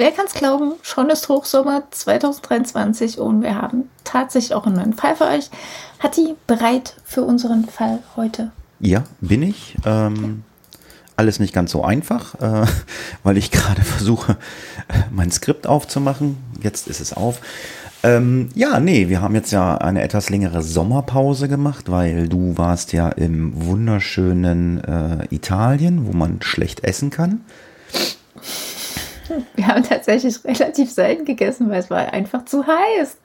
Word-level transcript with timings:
Wer 0.00 0.12
kann 0.12 0.24
es 0.24 0.32
glauben, 0.32 0.72
schon 0.80 1.10
ist 1.10 1.28
Hochsommer 1.28 1.82
2023 1.90 3.18
und 3.18 3.42
wir 3.42 3.54
haben 3.54 3.90
tatsächlich 4.02 4.54
auch 4.54 4.64
einen 4.64 4.76
neuen 4.76 4.94
Fall 4.94 5.14
für 5.14 5.26
euch. 5.26 5.50
Hatti, 6.02 6.36
bereit 6.46 6.96
für 7.04 7.20
unseren 7.22 7.66
Fall 7.66 7.98
heute? 8.16 8.50
Ja, 8.78 9.04
bin 9.20 9.42
ich. 9.42 9.76
Ähm, 9.84 10.42
alles 11.16 11.38
nicht 11.38 11.52
ganz 11.52 11.72
so 11.72 11.84
einfach, 11.84 12.34
äh, 12.36 12.66
weil 13.24 13.36
ich 13.36 13.50
gerade 13.50 13.82
versuche, 13.82 14.38
mein 15.10 15.30
Skript 15.30 15.66
aufzumachen. 15.66 16.38
Jetzt 16.62 16.88
ist 16.88 17.02
es 17.02 17.12
auf. 17.12 17.42
Ähm, 18.02 18.48
ja, 18.54 18.80
nee, 18.80 19.10
wir 19.10 19.20
haben 19.20 19.34
jetzt 19.34 19.50
ja 19.50 19.76
eine 19.76 20.00
etwas 20.00 20.30
längere 20.30 20.62
Sommerpause 20.62 21.46
gemacht, 21.46 21.90
weil 21.90 22.26
du 22.26 22.56
warst 22.56 22.94
ja 22.94 23.10
im 23.10 23.66
wunderschönen 23.66 24.82
äh, 24.82 25.26
Italien, 25.28 26.06
wo 26.06 26.16
man 26.16 26.40
schlecht 26.40 26.84
essen 26.84 27.10
kann. 27.10 27.42
Wir 29.56 29.66
haben 29.66 29.82
tatsächlich 29.82 30.44
relativ 30.44 30.90
selten 30.90 31.24
gegessen, 31.24 31.68
weil 31.70 31.80
es 31.80 31.90
war 31.90 32.12
einfach 32.12 32.44
zu 32.44 32.66
heiß. 32.66 33.16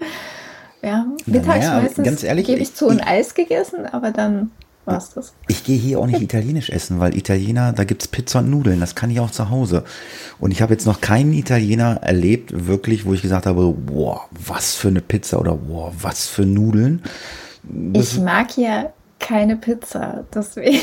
Wir 0.81 0.94
haben 0.97 1.17
mittags 1.25 1.66
Naja, 1.66 1.81
meistens, 1.81 2.06
ganz 2.06 2.23
ehrlich, 2.23 2.45
gebe 2.45 2.62
ich 2.62 2.73
zu, 2.75 2.89
ein 2.89 3.00
ich- 3.00 3.08
Eis 3.08 3.34
gegessen, 3.34 3.86
aber 3.86 4.12
dann 4.12 4.52
war 4.86 4.97
es 4.97 5.09
das. 5.09 5.34
Ich 5.47 5.64
gehe 5.64 5.78
hier 5.78 6.00
auch 6.00 6.06
nicht 6.06 6.22
italienisch 6.22 6.70
essen, 6.70 7.00
weil 7.00 7.17
Italiener, 7.17 7.73
da 7.73 7.86
gibt's 7.86 8.08
Pizza 8.08 8.39
und 8.39 8.52
Nudeln, 8.52 8.80
das 8.80 8.94
kann 8.94 9.09
ich 9.09 9.20
auch 9.20 9.31
zu 9.31 9.50
Hause. 9.50 9.84
Und 10.39 10.52
ich 10.52 10.62
habe 10.62 10.73
jetzt 10.73 10.86
noch 10.86 11.02
keinen 11.02 11.34
Italiener 11.34 12.02
erlebt, 12.03 12.67
wirklich, 12.67 13.06
wo 13.06 13.14
ich 13.14 13.23
gesagt 13.23 13.47
habe, 13.47 13.72
boah, 13.72 14.22
was 14.31 14.75
für 14.75 14.90
eine 14.90 15.02
Pizza 15.02 15.40
oder 15.40 15.56
boah, 15.56 15.92
was 16.00 16.28
für 16.28 16.45
Nudeln. 16.45 17.02
Ich 17.94 18.19
mag 18.19 18.56
ja 18.58 18.94
keine 19.19 19.56
Pizza, 19.56 20.23
deswegen. 20.34 20.78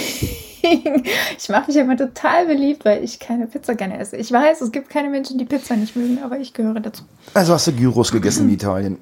Ich 1.38 1.48
mache 1.48 1.68
mich 1.68 1.76
immer 1.76 1.96
total 1.96 2.46
beliebt, 2.46 2.84
weil 2.84 3.02
ich 3.02 3.18
keine 3.18 3.46
Pizza 3.46 3.74
gerne 3.74 3.98
esse. 3.98 4.16
Ich 4.16 4.30
weiß, 4.30 4.60
es 4.60 4.70
gibt 4.72 4.88
keine 4.90 5.08
Menschen, 5.10 5.38
die 5.38 5.44
Pizza 5.44 5.74
nicht 5.76 5.96
mögen, 5.96 6.20
aber 6.22 6.38
ich 6.38 6.52
gehöre 6.54 6.80
dazu. 6.80 7.02
Also 7.34 7.52
hast 7.54 7.66
du 7.66 7.72
Gyros 7.72 8.12
gegessen 8.12 8.48
in 8.48 8.54
Italien? 8.54 8.98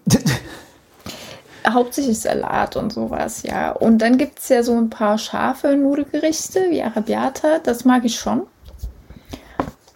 Hauptsächlich 1.68 2.18
Salat 2.18 2.76
und 2.76 2.92
sowas, 2.92 3.42
ja. 3.42 3.72
Und 3.72 3.98
dann 3.98 4.16
gibt 4.16 4.38
es 4.38 4.48
ja 4.48 4.62
so 4.62 4.74
ein 4.76 4.88
paar 4.88 5.18
scharfe 5.18 5.76
Nudelgerichte 5.76 6.70
wie 6.70 6.82
Arrabbiata, 6.82 7.58
das 7.62 7.84
mag 7.84 8.04
ich 8.04 8.18
schon. 8.18 8.42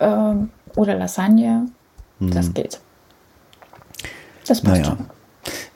Ähm, 0.01 0.51
oder 0.77 0.97
Lasagne, 0.97 1.67
das 2.21 2.53
geht. 2.53 2.81
Das 4.47 4.61
passt 4.61 4.83
Naja. 4.83 4.85
schon. 4.85 5.07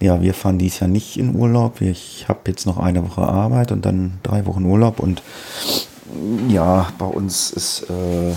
Ja, 0.01 0.23
wir 0.23 0.35
fahren 0.35 0.59
dies 0.59 0.81
Jahr 0.81 0.89
nicht 0.89 1.19
in 1.19 1.35
Urlaub. 1.35 1.81
Ich 1.81 2.27
habe 2.29 2.41
jetzt 2.47 2.67
noch 2.67 2.79
eine 2.79 3.03
Woche 3.05 3.23
Arbeit 3.23 3.73
und 3.73 3.85
dann 3.85 4.19
drei 4.23 4.47
Wochen 4.47 4.65
Urlaub. 4.65 5.01
Und 5.01 5.23
ja, 6.49 6.89
bei 6.99 7.07
uns 7.07 7.51
ist 7.51 7.87
äh, 7.91 8.33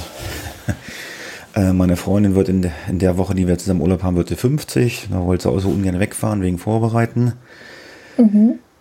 äh, 1.55 1.73
meine 1.73 1.97
Freundin 1.97 2.35
wird 2.35 2.49
in, 2.49 2.61
de, 2.61 2.71
in 2.87 2.99
der 2.99 3.17
Woche, 3.17 3.35
die 3.35 3.47
wir 3.47 3.57
zusammen 3.57 3.81
Urlaub 3.81 4.03
haben, 4.03 4.15
wird 4.15 4.29
sie 4.29 4.35
50. 4.35 5.09
Da 5.11 5.23
wollte 5.25 5.43
sie 5.43 5.49
auch 5.49 5.59
so 5.59 5.69
ungern 5.69 5.99
wegfahren 5.99 6.41
wegen 6.41 6.57
Vorbereiten. 6.57 7.33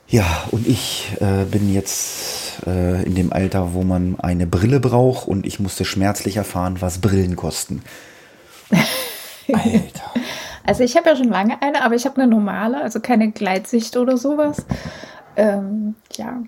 Ja, 0.08 0.44
und 0.50 0.66
ich 0.66 1.12
äh, 1.20 1.44
bin 1.44 1.72
jetzt 1.72 2.66
äh, 2.66 3.02
in 3.04 3.14
dem 3.14 3.32
Alter, 3.32 3.74
wo 3.74 3.82
man 3.82 4.18
eine 4.18 4.46
Brille 4.46 4.80
braucht 4.80 5.28
und 5.28 5.46
ich 5.46 5.60
musste 5.60 5.84
schmerzlich 5.84 6.36
erfahren, 6.36 6.76
was 6.80 6.98
Brillen 6.98 7.36
kosten. 7.36 7.82
Alter. 9.52 10.14
Also 10.70 10.84
ich 10.84 10.96
habe 10.96 11.10
ja 11.10 11.16
schon 11.16 11.30
lange 11.30 11.60
eine, 11.62 11.82
aber 11.82 11.96
ich 11.96 12.04
habe 12.04 12.22
eine 12.22 12.30
normale, 12.30 12.80
also 12.80 13.00
keine 13.00 13.32
Gleitsicht 13.32 13.96
oder 13.96 14.16
sowas. 14.16 14.64
Ähm, 15.34 15.96
ja. 16.14 16.44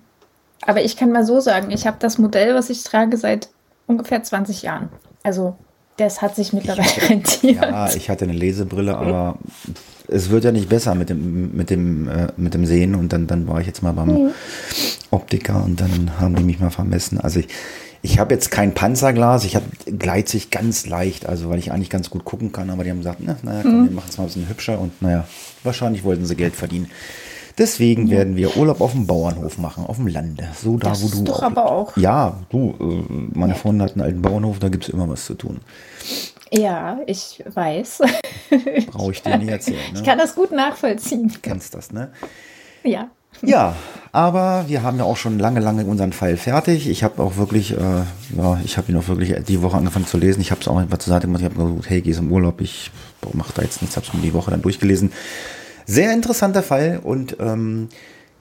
Aber 0.61 0.81
ich 0.81 0.95
kann 0.95 1.11
mal 1.11 1.25
so 1.25 1.41
sagen, 1.41 1.71
ich 1.71 1.85
habe 1.85 1.97
das 1.99 2.17
Modell, 2.19 2.55
was 2.55 2.69
ich 2.69 2.85
trage, 2.85 3.17
seit 3.17 3.49
ungefähr 3.85 4.23
20 4.23 4.61
Jahren. 4.61 4.87
Also 5.23 5.57
das 5.97 6.21
hat 6.21 6.37
sich 6.37 6.53
mittlerweile 6.53 7.09
rentiert. 7.09 7.65
Ja, 7.65 7.93
ich 7.93 8.09
hatte 8.09 8.23
eine 8.23 8.31
Lesebrille, 8.31 8.97
aber 8.97 9.39
es 10.07 10.29
wird 10.29 10.45
ja 10.45 10.53
nicht 10.53 10.69
besser 10.69 10.95
mit 10.95 11.09
dem, 11.09 11.53
mit 11.53 11.69
dem, 11.69 12.07
äh, 12.07 12.27
mit 12.37 12.53
dem 12.53 12.65
Sehen. 12.65 12.95
Und 12.95 13.11
dann, 13.11 13.27
dann 13.27 13.45
war 13.49 13.59
ich 13.59 13.67
jetzt 13.67 13.83
mal 13.83 13.91
beim 13.91 14.31
Optiker 15.11 15.61
und 15.65 15.81
dann 15.81 16.17
haben 16.21 16.35
die 16.35 16.43
mich 16.43 16.61
mal 16.61 16.71
vermessen. 16.71 17.19
Also 17.19 17.41
ich, 17.41 17.49
ich 18.03 18.19
habe 18.19 18.33
jetzt 18.33 18.51
kein 18.51 18.73
Panzerglas, 18.75 19.45
ich 19.45 19.55
habe 19.55 19.65
Gleitsicht 19.97 20.51
ganz 20.51 20.85
leicht, 20.85 21.25
also 21.25 21.49
weil 21.49 21.57
ich 21.57 21.71
eigentlich 21.71 21.89
ganz 21.89 22.09
gut 22.11 22.25
gucken 22.25 22.51
kann, 22.51 22.69
aber 22.69 22.83
die 22.83 22.89
haben 22.91 22.97
gesagt, 22.99 23.19
na, 23.21 23.37
naja, 23.41 23.61
komm, 23.63 23.85
wir 23.85 23.91
machen 23.95 24.07
es 24.09 24.17
mal 24.17 24.25
ein 24.25 24.27
bisschen 24.27 24.47
hübscher 24.49 24.79
und 24.79 25.01
naja, 25.01 25.25
wahrscheinlich 25.63 26.03
wollten 26.03 26.25
sie 26.25 26.35
Geld 26.35 26.55
verdienen. 26.55 26.91
Deswegen 27.57 28.09
werden 28.09 28.35
wir 28.35 28.57
Urlaub 28.57 28.81
auf 28.81 28.93
dem 28.93 29.05
Bauernhof 29.05 29.57
machen, 29.59 29.85
auf 29.85 29.97
dem 29.97 30.07
Lande. 30.07 30.47
So 30.59 30.77
da, 30.77 30.89
Das 30.89 31.01
wo 31.03 31.05
ist 31.05 31.15
du 31.19 31.23
doch 31.23 31.43
aber 31.43 31.71
auch- 31.71 31.95
Ja, 31.97 32.39
du, 32.49 32.73
äh, 32.79 33.37
meine 33.37 33.53
Freundin 33.55 33.83
hat 33.83 33.93
einen 33.93 34.01
alten 34.01 34.21
Bauernhof, 34.23 34.57
da 34.59 34.69
gibt 34.69 34.83
es 34.85 34.89
immer 34.89 35.07
was 35.07 35.25
zu 35.25 35.35
tun. 35.35 35.59
Ja, 36.51 36.99
ich 37.07 37.43
weiß. 37.53 38.01
Brauche 38.87 39.11
ich 39.11 39.21
dir 39.21 39.37
nicht 39.37 39.49
erzählen. 39.49 39.77
Ne? 39.93 39.99
Ich 39.99 40.03
kann 40.03 40.17
das 40.17 40.33
gut 40.35 40.51
nachvollziehen. 40.51 41.31
kennst 41.43 41.73
das, 41.75 41.91
ne? 41.91 42.11
Ja. 42.83 43.09
Ja, 43.45 43.75
aber 44.13 44.65
wir 44.67 44.83
haben 44.83 44.97
ja 44.97 45.03
auch 45.03 45.17
schon 45.17 45.37
lange, 45.37 45.59
lange 45.59 45.85
unseren 45.85 46.13
Fall 46.13 46.37
fertig. 46.37 46.89
Ich 46.89 47.03
habe 47.03 47.21
auch 47.21 47.35
wirklich, 47.35 47.71
äh, 47.71 48.03
ja, 48.37 48.59
ich 48.63 48.77
habe 48.77 48.91
ihn 48.91 48.97
auch 48.97 49.07
wirklich 49.07 49.35
die 49.45 49.61
Woche 49.61 49.75
angefangen 49.75 50.07
zu 50.07 50.17
lesen. 50.17 50.39
Ich 50.39 50.51
habe 50.51 50.61
es 50.61 50.67
auch 50.67 50.77
einfach 50.77 50.99
zur 50.99 51.13
Seite 51.13 51.27
gemacht. 51.27 51.41
Ich 51.41 51.45
habe 51.45 51.55
gesagt, 51.55 51.89
hey, 51.89 52.01
gehst 52.01 52.19
im 52.19 52.31
Urlaub. 52.31 52.61
Ich 52.61 52.91
mache 53.33 53.51
da 53.55 53.61
jetzt 53.61 53.81
nichts. 53.81 53.97
Habe 53.97 54.05
es 54.07 54.13
mir 54.13 54.21
die 54.21 54.33
Woche 54.33 54.51
dann 54.51 54.61
durchgelesen. 54.61 55.11
Sehr 55.85 56.13
interessanter 56.13 56.63
Fall 56.63 57.01
und 57.03 57.35
ähm, 57.41 57.89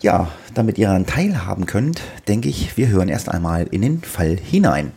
ja, 0.00 0.28
damit 0.54 0.78
ihr 0.78 0.86
daran 0.88 1.06
teilhaben 1.06 1.66
könnt, 1.66 2.02
denke 2.28 2.48
ich, 2.48 2.76
wir 2.76 2.88
hören 2.88 3.08
erst 3.08 3.28
einmal 3.28 3.66
in 3.70 3.82
den 3.82 4.02
Fall 4.02 4.36
hinein. 4.36 4.92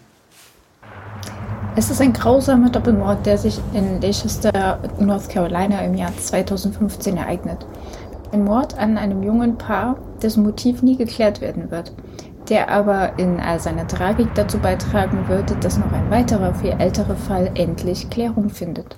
Es 1.78 1.90
ist 1.90 2.02
ein 2.02 2.14
grausamer 2.14 2.70
Doppelmord, 2.70 3.26
der 3.26 3.38
sich 3.38 3.60
in 3.74 4.00
Leicester, 4.00 4.80
North 5.00 5.28
Carolina 5.30 5.82
im 5.82 5.96
Jahr 5.96 6.12
2015 6.18 7.18
ereignet. 7.18 7.66
Ein 8.36 8.44
Mord 8.44 8.78
an 8.78 8.98
einem 8.98 9.24
jungen 9.24 9.58
Paar, 9.58 9.98
dessen 10.22 10.44
Motiv 10.44 10.82
nie 10.82 10.98
geklärt 10.98 11.40
werden 11.40 11.72
wird, 11.72 11.94
der 12.50 12.70
aber 12.70 13.18
in 13.18 13.40
all 13.40 13.62
seiner 13.62 13.88
Tragik 13.88 14.28
dazu 14.36 14.58
beitragen 14.58 15.30
würde, 15.30 15.56
dass 15.62 15.78
noch 15.78 15.90
ein 15.94 16.12
weiterer, 16.12 16.54
viel 16.54 16.76
älterer 16.78 17.16
Fall 17.16 17.50
endlich 17.56 18.10
Klärung 18.10 18.50
findet. 18.50 18.98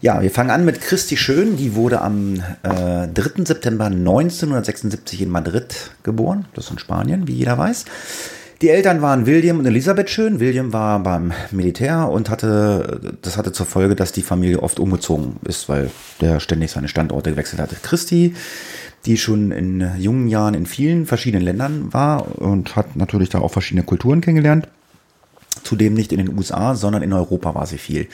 Ja, 0.00 0.22
wir 0.22 0.30
fangen 0.30 0.50
an 0.50 0.64
mit 0.64 0.80
Christi 0.80 1.16
Schön. 1.16 1.56
Die 1.56 1.74
wurde 1.74 2.00
am 2.00 2.36
äh, 2.62 3.08
3. 3.08 3.44
September 3.44 3.86
1976 3.86 5.22
in 5.22 5.30
Madrid 5.30 5.90
geboren. 6.04 6.44
Das 6.54 6.66
ist 6.66 6.70
in 6.70 6.78
Spanien, 6.78 7.26
wie 7.26 7.32
jeder 7.32 7.58
weiß. 7.58 7.86
Die 8.60 8.70
Eltern 8.70 9.02
waren 9.02 9.26
William 9.26 9.60
und 9.60 9.66
Elisabeth 9.66 10.10
Schön. 10.10 10.40
William 10.40 10.72
war 10.72 11.00
beim 11.00 11.32
Militär 11.52 12.08
und 12.08 12.28
hatte, 12.28 13.16
das 13.22 13.36
hatte 13.36 13.52
zur 13.52 13.66
Folge, 13.66 13.94
dass 13.94 14.10
die 14.10 14.22
Familie 14.22 14.60
oft 14.64 14.80
umgezogen 14.80 15.36
ist, 15.44 15.68
weil 15.68 15.92
der 16.20 16.40
ständig 16.40 16.72
seine 16.72 16.88
Standorte 16.88 17.30
gewechselt 17.30 17.62
hatte. 17.62 17.76
Christi, 17.80 18.34
die 19.06 19.16
schon 19.16 19.52
in 19.52 19.88
jungen 19.98 20.26
Jahren 20.26 20.54
in 20.54 20.66
vielen 20.66 21.06
verschiedenen 21.06 21.44
Ländern 21.44 21.92
war 21.92 22.40
und 22.40 22.74
hat 22.74 22.96
natürlich 22.96 23.28
da 23.28 23.38
auch 23.38 23.52
verschiedene 23.52 23.84
Kulturen 23.84 24.20
kennengelernt. 24.20 24.66
Zudem 25.62 25.94
nicht 25.94 26.10
in 26.12 26.18
den 26.18 26.36
USA, 26.36 26.74
sondern 26.74 27.02
in 27.02 27.12
Europa 27.12 27.54
war 27.54 27.66
sie 27.66 27.78
viel. 27.78 28.08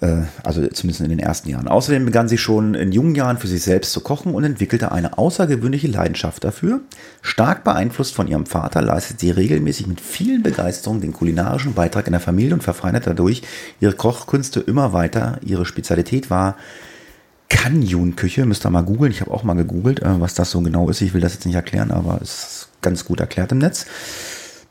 Äh, 0.00 0.22
also 0.44 0.64
zumindest 0.68 1.00
in 1.00 1.08
den 1.08 1.18
ersten 1.18 1.48
Jahren. 1.48 1.66
Außerdem 1.66 2.04
begann 2.04 2.28
sie 2.28 2.38
schon 2.38 2.74
in 2.74 2.92
jungen 2.92 3.14
Jahren 3.14 3.38
für 3.38 3.48
sich 3.48 3.62
selbst 3.62 3.92
zu 3.92 4.00
kochen 4.00 4.32
und 4.34 4.44
entwickelte 4.44 4.92
eine 4.92 5.18
außergewöhnliche 5.18 5.88
Leidenschaft 5.88 6.44
dafür. 6.44 6.80
Stark 7.20 7.64
beeinflusst 7.64 8.14
von 8.14 8.28
ihrem 8.28 8.46
Vater 8.46 8.80
leistet 8.80 9.18
sie 9.20 9.30
regelmäßig 9.30 9.88
mit 9.88 10.00
viel 10.00 10.40
Begeisterung 10.40 11.00
den 11.00 11.12
kulinarischen 11.12 11.74
Beitrag 11.74 12.06
in 12.06 12.12
der 12.12 12.20
Familie 12.20 12.54
und 12.54 12.62
verfeinert 12.62 13.06
dadurch 13.06 13.42
ihre 13.80 13.92
Kochkünste 13.94 14.60
immer 14.60 14.92
weiter. 14.92 15.40
Ihre 15.44 15.66
Spezialität 15.66 16.30
war 16.30 16.56
Kanjun-Küche. 17.48 18.46
Müsst 18.46 18.64
ihr 18.64 18.70
mal 18.70 18.82
googeln. 18.82 19.10
Ich 19.10 19.20
habe 19.20 19.32
auch 19.32 19.42
mal 19.42 19.54
gegoogelt, 19.54 20.00
äh, 20.02 20.20
was 20.20 20.34
das 20.34 20.52
so 20.52 20.60
genau 20.60 20.88
ist. 20.88 21.00
Ich 21.00 21.12
will 21.12 21.20
das 21.20 21.34
jetzt 21.34 21.46
nicht 21.46 21.56
erklären, 21.56 21.90
aber 21.90 22.20
es 22.22 22.30
ist 22.30 22.68
ganz 22.82 23.04
gut 23.04 23.18
erklärt 23.18 23.50
im 23.50 23.58
Netz. 23.58 23.86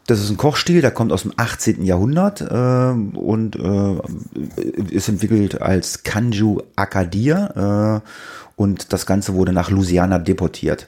Das 0.07 0.21
ist 0.21 0.29
ein 0.29 0.37
Kochstil, 0.37 0.79
der 0.81 0.91
kommt 0.91 1.11
aus 1.11 1.23
dem 1.23 1.33
18. 1.35 1.83
Jahrhundert 1.83 2.39
äh, 2.39 2.91
und 3.17 3.57
äh, 3.57 4.81
ist 4.89 5.09
entwickelt 5.09 5.61
als 5.61 6.03
Kanju 6.03 6.61
Akadir 6.77 8.01
äh, 8.05 8.09
und 8.55 8.93
das 8.93 9.05
Ganze 9.05 9.33
wurde 9.33 9.51
nach 9.51 9.69
Louisiana 9.69 10.17
deportiert. 10.17 10.85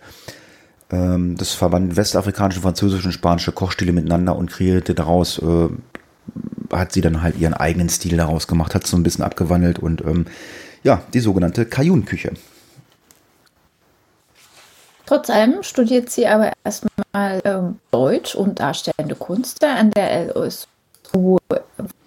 Ähm, 0.89 1.35
das 1.35 1.53
verband 1.53 1.97
westafrikanische, 1.97 2.61
französische 2.61 3.07
und 3.07 3.11
spanische 3.11 3.51
Kochstile 3.51 3.91
miteinander 3.91 4.37
und 4.37 4.49
kreierte 4.49 4.95
daraus 4.95 5.37
äh, 5.39 5.67
hat 6.71 6.93
sie 6.93 7.01
dann 7.01 7.21
halt 7.21 7.37
ihren 7.37 7.53
eigenen 7.53 7.89
Stil 7.89 8.15
daraus 8.15 8.47
gemacht, 8.47 8.73
hat 8.73 8.87
so 8.87 8.95
ein 8.95 9.03
bisschen 9.03 9.25
abgewandelt 9.25 9.79
und 9.79 10.01
ähm, 10.01 10.27
ja, 10.83 11.01
die 11.13 11.19
sogenannte 11.19 11.65
Kajun-Küche. 11.65 12.31
Trotz 15.09 15.31
allem 15.31 15.63
studiert 15.63 16.11
sie 16.11 16.27
aber 16.27 16.53
erstmal 16.63 17.41
ähm, 17.43 17.79
Deutsch 17.89 18.35
und 18.35 18.59
Darstellende 18.59 19.15
Kunst 19.15 19.63
an 19.63 19.89
der 19.89 20.27
LOS, 20.27 20.67
wo, 21.13 21.39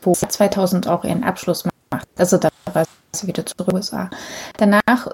wo 0.02 0.12
2000 0.12 0.86
auch 0.86 1.02
ihren 1.02 1.24
Abschluss 1.24 1.64
macht. 1.90 2.06
Also 2.16 2.38
da 2.38 2.48
war 2.72 2.84
sie 3.12 3.26
wieder 3.26 3.44
zurück 3.44 3.74
USA. 3.74 4.08
Danach 4.56 5.08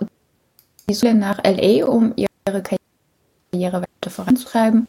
die 0.86 0.94
Schule 0.94 1.14
nach 1.14 1.42
LA, 1.42 1.86
um 1.86 2.12
ihre 2.14 2.62
Karriere 2.62 3.80
weiter 3.80 4.10
voranzutreiben. 4.10 4.86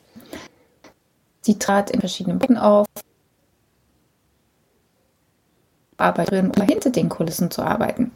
Sie 1.40 1.58
trat 1.58 1.92
in 1.92 2.02
verschiedenen 2.02 2.38
Becken 2.38 2.58
auf, 2.58 2.86
Arbeiterin, 6.00 6.52
um 6.52 6.62
hinter 6.64 6.90
den 6.90 7.08
Kulissen 7.08 7.50
zu 7.50 7.62
arbeiten. 7.62 8.12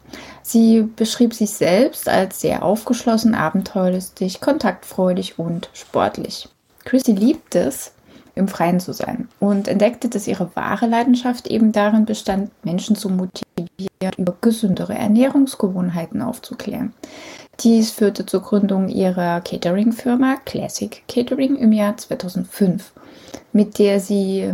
Sie 0.46 0.82
beschrieb 0.82 1.32
sich 1.32 1.50
selbst 1.50 2.06
als 2.06 2.42
sehr 2.42 2.62
aufgeschlossen, 2.62 3.34
abenteuerlustig, 3.34 4.42
kontaktfreudig 4.42 5.38
und 5.38 5.70
sportlich. 5.72 6.50
Chrissy 6.84 7.12
liebt 7.12 7.54
es, 7.54 7.92
im 8.34 8.48
Freien 8.48 8.78
zu 8.78 8.92
sein 8.92 9.28
und 9.40 9.68
entdeckte, 9.68 10.10
dass 10.10 10.26
ihre 10.26 10.54
wahre 10.54 10.86
Leidenschaft 10.86 11.46
eben 11.46 11.72
darin 11.72 12.04
bestand, 12.04 12.50
Menschen 12.62 12.94
zu 12.94 13.08
motivieren, 13.08 14.12
über 14.18 14.36
gesündere 14.40 14.94
Ernährungsgewohnheiten 14.94 16.20
aufzuklären. 16.20 16.92
Dies 17.60 17.90
führte 17.90 18.26
zur 18.26 18.42
Gründung 18.42 18.88
ihrer 18.90 19.40
Catering-Firma 19.40 20.36
Classic 20.44 21.04
Catering 21.08 21.56
im 21.56 21.72
Jahr 21.72 21.96
2005, 21.96 22.92
mit 23.52 23.78
der 23.78 23.98
sie 24.00 24.52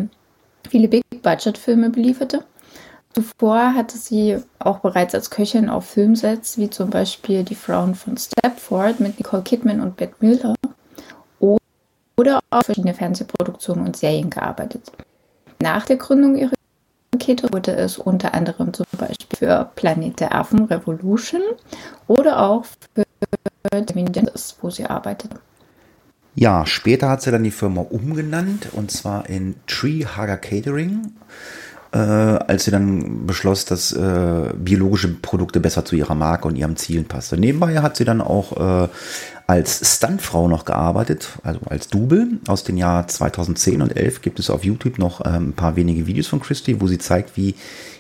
viele 0.69 0.87
Big-Budget-Filme 0.87 1.91
belieferte 1.91 2.45
Zuvor 3.15 3.75
hatte 3.75 3.99
sie 3.99 4.39
auch 4.61 4.79
bereits 4.79 5.15
als 5.15 5.31
Köchin 5.31 5.69
auf 5.69 5.87
Filmsets, 5.87 6.59
wie 6.59 6.71
zum 6.71 6.91
Beispiel 6.91 7.43
Die 7.43 7.57
Frauen 7.57 7.95
von 7.95 8.17
Stepford 8.17 9.01
mit 9.01 9.19
Nicole 9.19 9.43
Kidman 9.43 9.81
und 9.81 9.97
Bette 9.97 10.15
Miller 10.21 10.55
oder 12.17 12.41
auf 12.51 12.67
verschiedene 12.67 12.95
Fernsehproduktionen 12.95 13.87
und 13.87 13.97
Serien 13.97 14.31
gearbeitet. 14.31 14.93
Nach 15.61 15.87
der 15.87 15.97
Gründung 15.97 16.37
ihrer 16.37 16.53
Kette 17.19 17.53
wurde 17.53 17.73
es 17.73 17.99
unter 17.99 18.35
anderem 18.35 18.73
zum 18.73 18.87
Beispiel 18.97 19.39
für 19.39 19.71
Planet 19.75 20.21
der 20.21 20.35
Affen 20.35 20.65
Revolution 20.65 21.43
oder 22.07 22.41
auch 22.41 22.65
für 22.95 23.05
Dominions, 23.83 24.57
wo 24.61 24.71
sie 24.71 24.85
arbeitet. 24.85 25.33
Ja, 26.35 26.65
später 26.65 27.09
hat 27.09 27.23
sie 27.23 27.31
dann 27.31 27.43
die 27.43 27.51
Firma 27.51 27.81
umgenannt 27.83 28.69
und 28.73 28.91
zwar 28.91 29.29
in 29.29 29.57
Tree 29.67 30.05
Hugger 30.05 30.37
Catering 30.37 31.13
äh, 31.93 31.99
als 31.99 32.65
sie 32.65 32.71
dann 32.71 33.27
beschloss, 33.27 33.65
dass 33.65 33.93
äh, 33.93 34.53
biologische 34.55 35.09
Produkte 35.09 35.61
besser 35.61 35.85
zu 35.85 35.97
ihrer 35.97 36.15
Marke 36.15 36.47
und 36.47 36.57
ihrem 36.57 36.77
Zielen 36.77 37.07
passte. 37.07 37.37
Nebenbei 37.37 37.81
hat 37.81 37.97
sie 37.97 38.05
dann 38.05 38.21
auch 38.21 38.85
äh, 38.85 38.89
als 39.47 39.97
Stuntfrau 39.97 40.47
noch 40.47 40.65
gearbeitet, 40.65 41.29
also 41.43 41.61
als 41.69 41.89
Double. 41.89 42.39
Aus 42.47 42.63
den 42.63 42.77
Jahren 42.77 43.09
2010 43.09 43.83
und 43.83 43.97
11 43.97 44.23
gibt 44.23 44.39
es 44.39 44.51
auf 44.51 44.65
YouTube 44.65 44.99
noch 44.99 45.21
äh, 45.21 45.31
ein 45.31 45.55
paar 45.55 45.75
wenige 45.75 46.07
Videos 46.07 46.29
von 46.29 46.41
Christy, 46.41 46.81
wo 46.81 46.87
sie 46.87 46.99
zeigt, 46.99 47.37
wie 47.37 47.57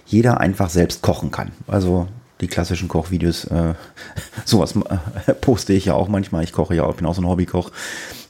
jeder 0.07 0.39
einfach 0.39 0.71
selbst 0.71 1.03
kochen 1.03 1.33
kann. 1.33 1.51
Also 1.67 2.07
die 2.41 2.47
klassischen 2.47 2.87
Kochvideos, 2.87 3.45
äh, 3.47 3.75
sowas 4.45 4.75
äh, 4.77 5.35
poste 5.35 5.73
ich 5.73 5.87
ja 5.87 5.95
auch 5.95 6.07
manchmal. 6.07 6.45
Ich 6.45 6.53
koche 6.53 6.77
ja 6.77 6.85
auch, 6.85 6.95
bin 6.95 7.07
auch 7.07 7.17
so 7.17 7.23
ein 7.23 7.29
Hobbykoch. 7.29 7.73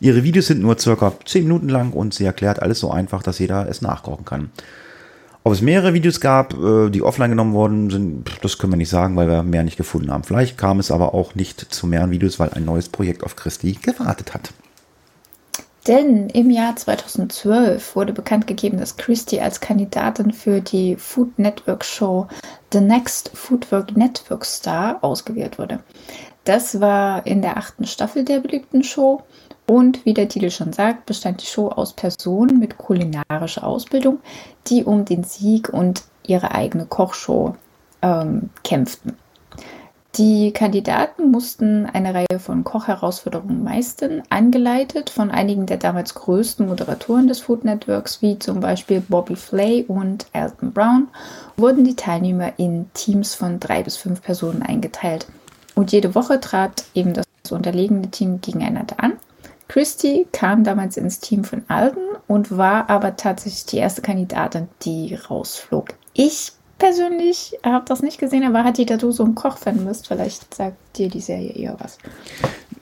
Ihre 0.01 0.25
Videos 0.25 0.47
sind 0.47 0.63
nur 0.63 0.79
circa 0.79 1.13
10 1.27 1.45
Minuten 1.45 1.69
lang 1.69 1.93
und 1.93 2.15
sie 2.15 2.25
erklärt 2.25 2.63
alles 2.63 2.81
so 2.81 2.91
einfach, 2.91 3.23
dass 3.23 3.39
jeder 3.39 3.69
es 3.69 3.83
nachkochen 3.83 4.25
kann. 4.25 4.51
Ob 5.43 5.53
es 5.55 5.63
mehrere 5.63 5.95
Videos 5.95 6.21
gab, 6.21 6.55
äh, 6.55 6.91
die 6.91 7.03
offline 7.03 7.31
genommen 7.31 7.55
worden 7.55 7.91
sind, 7.91 8.31
das 8.43 8.59
können 8.59 8.75
wir 8.75 8.77
nicht 8.77 8.91
sagen, 8.91 9.17
weil 9.17 9.29
wir 9.29 9.43
mehr 9.43 9.63
nicht 9.63 9.79
gefunden 9.79 10.11
haben. 10.11 10.25
Vielleicht 10.25 10.59
kam 10.59 10.79
es 10.79 10.91
aber 10.91 11.15
auch 11.15 11.35
nicht 11.35 11.61
zu 11.73 11.87
mehreren 11.87 12.11
Videos, 12.11 12.39
weil 12.39 12.51
ein 12.51 12.65
neues 12.65 12.89
Projekt 12.89 13.25
auf 13.25 13.37
Christi 13.37 13.73
gewartet 13.73 14.35
hat. 14.35 14.53
Denn 15.87 16.29
im 16.29 16.51
Jahr 16.51 16.77
2012 16.77 17.97
wurde 17.97 18.13
bekannt 18.13 18.47
gegeben, 18.47 18.79
dass 18.79 18.99
Christie 18.99 19.41
als 19.41 19.61
Kandidatin 19.61 20.33
für 20.33 20.61
die 20.61 20.97
Food 20.97 21.39
Network 21.39 21.87
Show 21.87 22.29
The 22.71 22.83
Next 22.83 23.31
Foodwork 23.33 23.97
Network 23.97 24.45
Star 24.45 25.03
ausgewählt 25.03 25.59
wurde. 25.59 25.81
Das 26.45 26.81
war 26.81 27.27
in 27.27 27.41
der 27.41 27.57
achten 27.57 27.87
Staffel 27.87 28.25
der 28.25 28.41
beliebten 28.41 28.83
Show 28.83 29.23
und 29.71 30.05
wie 30.05 30.15
der 30.15 30.29
Titel 30.29 30.51
schon 30.51 30.73
sagt, 30.73 31.07
bestand 31.07 31.43
die 31.43 31.47
Show 31.47 31.69
aus 31.69 31.93
Personen 31.93 32.59
mit 32.59 32.77
kulinarischer 32.77 33.65
Ausbildung, 33.65 34.19
die 34.67 34.83
um 34.83 35.05
den 35.05 35.23
Sieg 35.23 35.69
und 35.69 36.03
ihre 36.27 36.51
eigene 36.51 36.87
Kochshow 36.87 37.55
ähm, 38.03 38.51
kämpften. 38.65 39.17
Die 40.17 40.51
Kandidaten 40.51 41.31
mussten 41.31 41.87
eine 41.87 42.15
Reihe 42.15 42.41
von 42.41 42.65
Kochherausforderungen 42.65 43.63
meistern, 43.63 44.25
angeleitet 44.29 45.09
von 45.09 45.31
einigen 45.31 45.67
der 45.67 45.77
damals 45.77 46.15
größten 46.17 46.67
Moderatoren 46.67 47.29
des 47.29 47.39
Food 47.39 47.65
Networks, 47.65 48.23
wie 48.23 48.41
zum 48.41 48.59
Beispiel 48.59 49.01
Bobby 49.01 49.37
Flay 49.37 49.85
und 49.87 50.27
Alton 50.33 50.73
Brown, 50.73 51.07
wurden 51.57 51.85
die 51.85 51.95
Teilnehmer 51.95 52.55
in 52.57 52.91
Teams 52.95 53.37
von 53.37 53.61
drei 53.61 53.85
bis 53.85 53.97
fünf 53.97 54.21
Personen 54.21 54.63
eingeteilt. 54.63 55.29
Und 55.77 55.93
jede 55.93 56.17
Woche 56.17 56.41
trat 56.41 56.87
eben 56.93 57.15
das 57.15 57.25
unterlegene 57.53 58.11
Team 58.11 58.41
gegeneinander 58.41 58.97
an 58.99 59.13
Christie 59.71 60.27
kam 60.33 60.65
damals 60.65 60.97
ins 60.97 61.21
Team 61.21 61.45
von 61.45 61.63
Alden 61.69 62.03
und 62.27 62.57
war 62.57 62.91
aber 62.91 63.17
tatsächlich 63.17 63.67
die 63.67 63.77
erste 63.77 64.03
Kandidatin, 64.03 64.67
die 64.83 65.15
rausflog. 65.15 65.91
Ich 66.13 66.51
persönlich 66.79 67.57
habe 67.63 67.85
das 67.87 68.03
nicht 68.03 68.19
gesehen, 68.19 68.43
aber 68.43 68.65
hat 68.65 68.79
die 68.79 68.87
Tattoo 68.87 69.13
so 69.13 69.25
ein 69.25 69.37
Kochfan 69.37 69.87
bist, 69.87 70.09
vielleicht 70.09 70.53
sagt 70.53 70.77
dir 70.97 71.09
die 71.09 71.21
Serie 71.21 71.53
eher 71.53 71.77
was. 71.79 71.99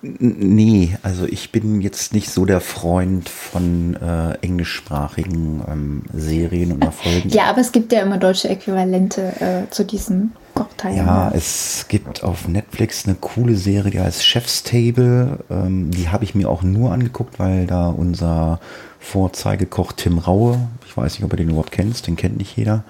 Nee, 0.00 0.96
also 1.02 1.26
ich 1.26 1.52
bin 1.52 1.82
jetzt 1.82 2.14
nicht 2.14 2.30
so 2.30 2.46
der 2.46 2.62
Freund 2.62 3.28
von 3.28 3.94
äh, 3.96 4.38
englischsprachigen 4.40 5.62
ähm, 5.68 6.02
Serien 6.14 6.72
und 6.72 6.84
Erfolgen. 6.84 7.28
Ja, 7.34 7.50
aber 7.50 7.60
es 7.60 7.72
gibt 7.72 7.92
ja 7.92 8.00
immer 8.00 8.16
deutsche 8.16 8.48
Äquivalente 8.48 9.32
äh, 9.40 9.70
zu 9.70 9.84
diesen 9.84 10.32
Kochteilen. 10.78 11.06
Ja, 11.06 11.30
es 11.34 11.86
gibt 11.88 12.22
auf 12.22 12.48
Netflix 12.48 13.06
eine 13.06 13.16
coole 13.16 13.56
Serie, 13.56 13.90
die 13.90 14.00
heißt 14.00 14.24
Chef's 14.24 14.62
Table. 14.62 15.40
Ähm, 15.50 15.90
die 15.90 16.08
habe 16.08 16.24
ich 16.24 16.34
mir 16.34 16.48
auch 16.48 16.62
nur 16.62 16.92
angeguckt, 16.92 17.38
weil 17.38 17.66
da 17.66 17.88
unser 17.88 18.60
Vorzeigekoch 19.00 19.92
Tim 19.92 20.18
Raue, 20.18 20.68
ich 20.86 20.96
weiß 20.96 21.14
nicht, 21.14 21.24
ob 21.24 21.30
du 21.30 21.36
den 21.36 21.48
überhaupt 21.50 21.72
kennst, 21.72 22.06
den 22.06 22.16
kennt 22.16 22.38
nicht 22.38 22.56
jeder, 22.56 22.84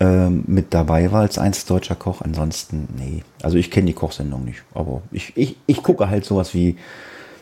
ähm, 0.00 0.44
mit 0.46 0.74
dabei 0.74 1.10
war 1.10 1.22
als 1.22 1.38
einst 1.38 1.70
deutscher 1.70 1.94
Koch. 1.94 2.20
Ansonsten, 2.20 2.88
nee. 2.96 3.22
Also 3.42 3.56
ich 3.56 3.70
kenne 3.70 3.86
die 3.86 3.94
Kochsendung 3.94 4.44
nicht. 4.44 4.62
Aber 4.74 5.02
ich, 5.10 5.36
ich, 5.36 5.56
ich 5.66 5.82
gucke 5.82 6.08
halt 6.08 6.24
sowas 6.24 6.54
wie, 6.54 6.76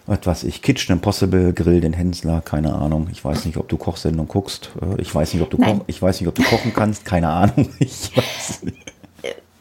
was 0.06 0.44
ich, 0.44 0.62
Kitchen 0.62 0.92
Impossible, 0.92 1.52
Grill 1.52 1.80
den 1.80 1.92
Hensler, 1.92 2.40
keine 2.40 2.74
Ahnung. 2.74 3.08
Ich 3.10 3.24
weiß 3.24 3.44
nicht, 3.44 3.56
ob 3.56 3.68
du 3.68 3.76
Kochsendung 3.76 4.28
guckst. 4.28 4.70
Äh, 4.80 5.00
ich 5.00 5.14
weiß 5.14 5.34
nicht, 5.34 5.42
ob 5.42 5.50
du, 5.50 5.58
koch, 5.58 5.80
ich 5.86 6.00
weiß 6.00 6.20
nicht, 6.20 6.28
ob 6.28 6.34
du 6.34 6.42
kochen 6.42 6.72
kannst, 6.74 7.04
keine 7.04 7.28
Ahnung. 7.28 7.70
Ich 7.78 8.16
weiß 8.16 8.62
nicht. 8.64 8.95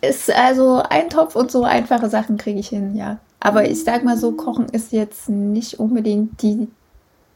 Ist 0.10 0.34
also 0.34 0.84
ein 0.90 1.10
Topf 1.10 1.36
und 1.36 1.52
so 1.52 1.64
einfache 1.64 2.10
Sachen 2.10 2.38
kriege 2.38 2.60
ich 2.60 2.70
hin, 2.70 2.96
ja. 2.96 3.18
Aber 3.40 3.70
ich 3.70 3.84
sag 3.84 4.04
mal 4.04 4.18
so, 4.18 4.32
Kochen 4.32 4.70
ist 4.70 4.92
jetzt 4.92 5.30
nicht 5.30 5.80
unbedingt 5.80 6.42
die 6.42 6.68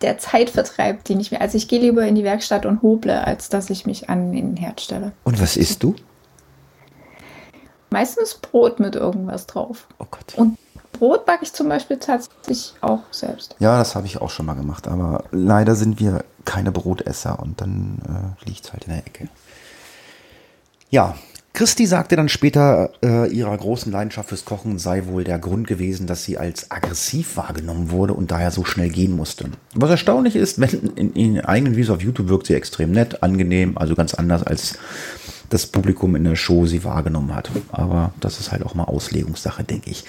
der 0.02 0.18
Zeitvertreib, 0.18 1.04
den 1.04 1.20
ich 1.20 1.32
mir. 1.32 1.42
Also 1.42 1.58
ich 1.58 1.68
gehe 1.68 1.80
lieber 1.80 2.06
in 2.06 2.16
die 2.16 2.24
Werkstatt 2.24 2.66
und 2.66 2.82
hoble, 2.82 3.26
als 3.26 3.50
dass 3.50 3.70
ich 3.70 3.86
mich 3.86 4.10
an 4.10 4.32
den 4.32 4.56
Herd 4.56 4.82
stelle. 4.82 5.12
Und 5.24 5.42
was 5.42 5.58
isst 5.58 5.84
du? 5.84 5.96
Meistens 7.90 8.36
Brot 8.36 8.80
mit 8.80 8.96
irgendwas 8.96 9.46
drauf. 9.46 9.88
Oh 9.98 10.06
Gott. 10.10 10.36
Und 10.38 10.58
Brot 10.94 11.26
backe 11.26 11.44
ich 11.44 11.54
zum 11.54 11.70
Beispiel 11.70 11.98
tatsächlich 11.98 12.74
auch 12.82 13.02
selbst. 13.12 13.56
Ja, 13.60 13.78
das 13.78 13.96
habe 13.96 14.06
ich 14.06 14.22
auch 14.22 14.30
schon 14.30 14.46
mal 14.46 14.54
gemacht, 14.54 14.88
aber 14.88 15.24
leider 15.32 15.76
sind 15.76 16.00
wir 16.00 16.24
keine 16.46 16.72
Brotesser 16.72 17.40
und 17.40 17.62
dann 17.62 18.36
äh, 18.44 18.48
liegt 18.48 18.66
es 18.66 18.74
halt 18.74 18.86
in 18.86 18.94
der 18.94 19.06
Ecke. 19.06 19.30
Ja, 20.90 21.16
Christi 21.60 21.88
sagte 21.88 22.16
dann 22.16 22.30
später, 22.30 22.92
äh, 23.04 23.30
ihrer 23.30 23.58
großen 23.58 23.92
Leidenschaft 23.92 24.30
fürs 24.30 24.46
Kochen 24.46 24.80
sei 24.80 25.08
wohl 25.08 25.26
der 25.26 25.40
Grund 25.40 25.68
gewesen, 25.68 26.08
dass 26.08 26.24
sie 26.24 26.38
als 26.38 26.72
aggressiv 26.72 27.36
wahrgenommen 27.36 27.92
wurde 27.92 28.14
und 28.14 28.32
daher 28.32 28.52
so 28.52 28.64
schnell 28.64 28.88
gehen 28.88 29.14
musste. 29.14 29.50
Was 29.76 29.90
erstaunlich 29.90 30.38
ist, 30.38 30.62
wenn 30.62 30.94
in, 30.96 31.16
ihren 31.16 31.44
eigenen 31.44 31.76
Videos 31.76 31.90
auf 31.90 32.02
YouTube 32.02 32.30
wirkt 32.30 32.48
sie 32.48 32.54
extrem 32.54 32.92
nett, 32.92 33.24
angenehm, 33.24 33.78
also 33.78 33.94
ganz 33.94 34.14
anders 34.14 34.44
als 34.44 34.78
das 35.50 35.68
Publikum 35.68 36.16
in 36.16 36.24
der 36.24 36.38
Show 36.38 36.66
sie 36.66 36.86
wahrgenommen 36.86 37.36
hat. 37.36 37.52
Aber 37.74 38.14
das 38.22 38.40
ist 38.40 38.54
halt 38.54 38.66
auch 38.66 38.74
mal 38.74 38.86
Auslegungssache, 38.86 39.66
denke 39.66 39.90
ich. 39.90 40.06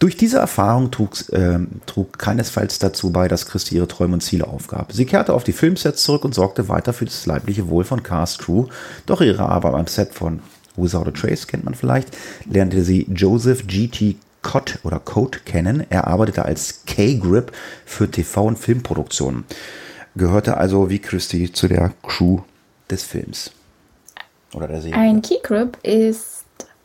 Durch 0.00 0.18
diese 0.18 0.36
Erfahrung 0.36 0.90
trug, 0.90 1.16
äh, 1.32 1.60
trug 1.86 2.18
keinesfalls 2.18 2.78
dazu 2.78 3.10
bei, 3.10 3.26
dass 3.26 3.46
Christi 3.46 3.76
ihre 3.76 3.88
Träume 3.88 4.12
und 4.12 4.20
Ziele 4.20 4.46
aufgab. 4.46 4.92
Sie 4.92 5.06
kehrte 5.06 5.32
auf 5.32 5.44
die 5.44 5.52
Filmsets 5.52 6.02
zurück 6.02 6.26
und 6.26 6.34
sorgte 6.34 6.68
weiter 6.68 6.92
für 6.92 7.06
das 7.06 7.24
leibliche 7.24 7.70
Wohl 7.70 7.84
von 7.84 8.02
Cast 8.02 8.40
Crew, 8.40 8.66
doch 9.06 9.22
ihre 9.22 9.48
Arbeit 9.48 9.72
am 9.72 9.86
Set 9.86 10.12
von 10.12 10.40
Without 10.80 11.08
a 11.08 11.10
Trace 11.10 11.46
kennt 11.46 11.64
man 11.64 11.74
vielleicht, 11.74 12.16
lernte 12.46 12.82
sie 12.82 13.06
Joseph 13.14 13.66
G.T. 13.66 14.16
Cott 14.42 14.78
oder 14.84 14.98
Code 14.98 15.40
kennen. 15.44 15.84
Er 15.90 16.06
arbeitete 16.06 16.44
als 16.44 16.84
K-Grip 16.86 17.52
für 17.84 18.04
TV- 18.04 18.46
und 18.46 18.58
Filmproduktionen. 18.58 19.44
Gehörte 20.16 20.56
also 20.56 20.88
wie 20.90 20.98
Christie 20.98 21.52
zu 21.52 21.68
der 21.68 21.92
Crew 22.02 22.38
des 22.90 23.02
Films. 23.04 23.52
oder 24.54 24.66
der 24.66 24.80
Serie? 24.80 24.96
Ein 24.96 25.22
Key 25.22 25.38
Grip 25.42 25.76
ist, 25.82 26.39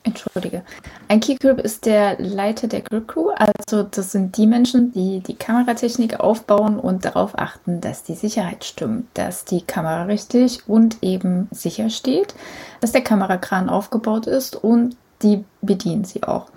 entschuldige, 0.05 0.63
ein 1.07 1.19
Key 1.19 1.35
Grip 1.35 1.59
ist 1.59 1.85
der 1.85 2.17
Leiter 2.19 2.67
der 2.67 2.81
Grip 2.81 3.07
Crew. 3.07 3.29
Also 3.29 3.83
das 3.83 4.11
sind 4.11 4.37
die 4.37 4.47
Menschen, 4.47 4.93
die 4.93 5.19
die 5.19 5.35
Kameratechnik 5.35 6.19
aufbauen 6.19 6.79
und 6.79 7.05
darauf 7.05 7.37
achten, 7.37 7.81
dass 7.81 8.03
die 8.03 8.15
Sicherheit 8.15 8.63
stimmt, 8.63 9.07
dass 9.15 9.45
die 9.45 9.61
Kamera 9.61 10.03
richtig 10.03 10.67
und 10.67 10.97
eben 11.01 11.47
sicher 11.51 11.89
steht, 11.89 12.35
dass 12.81 12.91
der 12.91 13.03
Kamerakran 13.03 13.69
aufgebaut 13.69 14.27
ist 14.27 14.55
und 14.55 14.95
die 15.21 15.43
bedienen 15.61 16.05
sie 16.05 16.23
auch. 16.23 16.47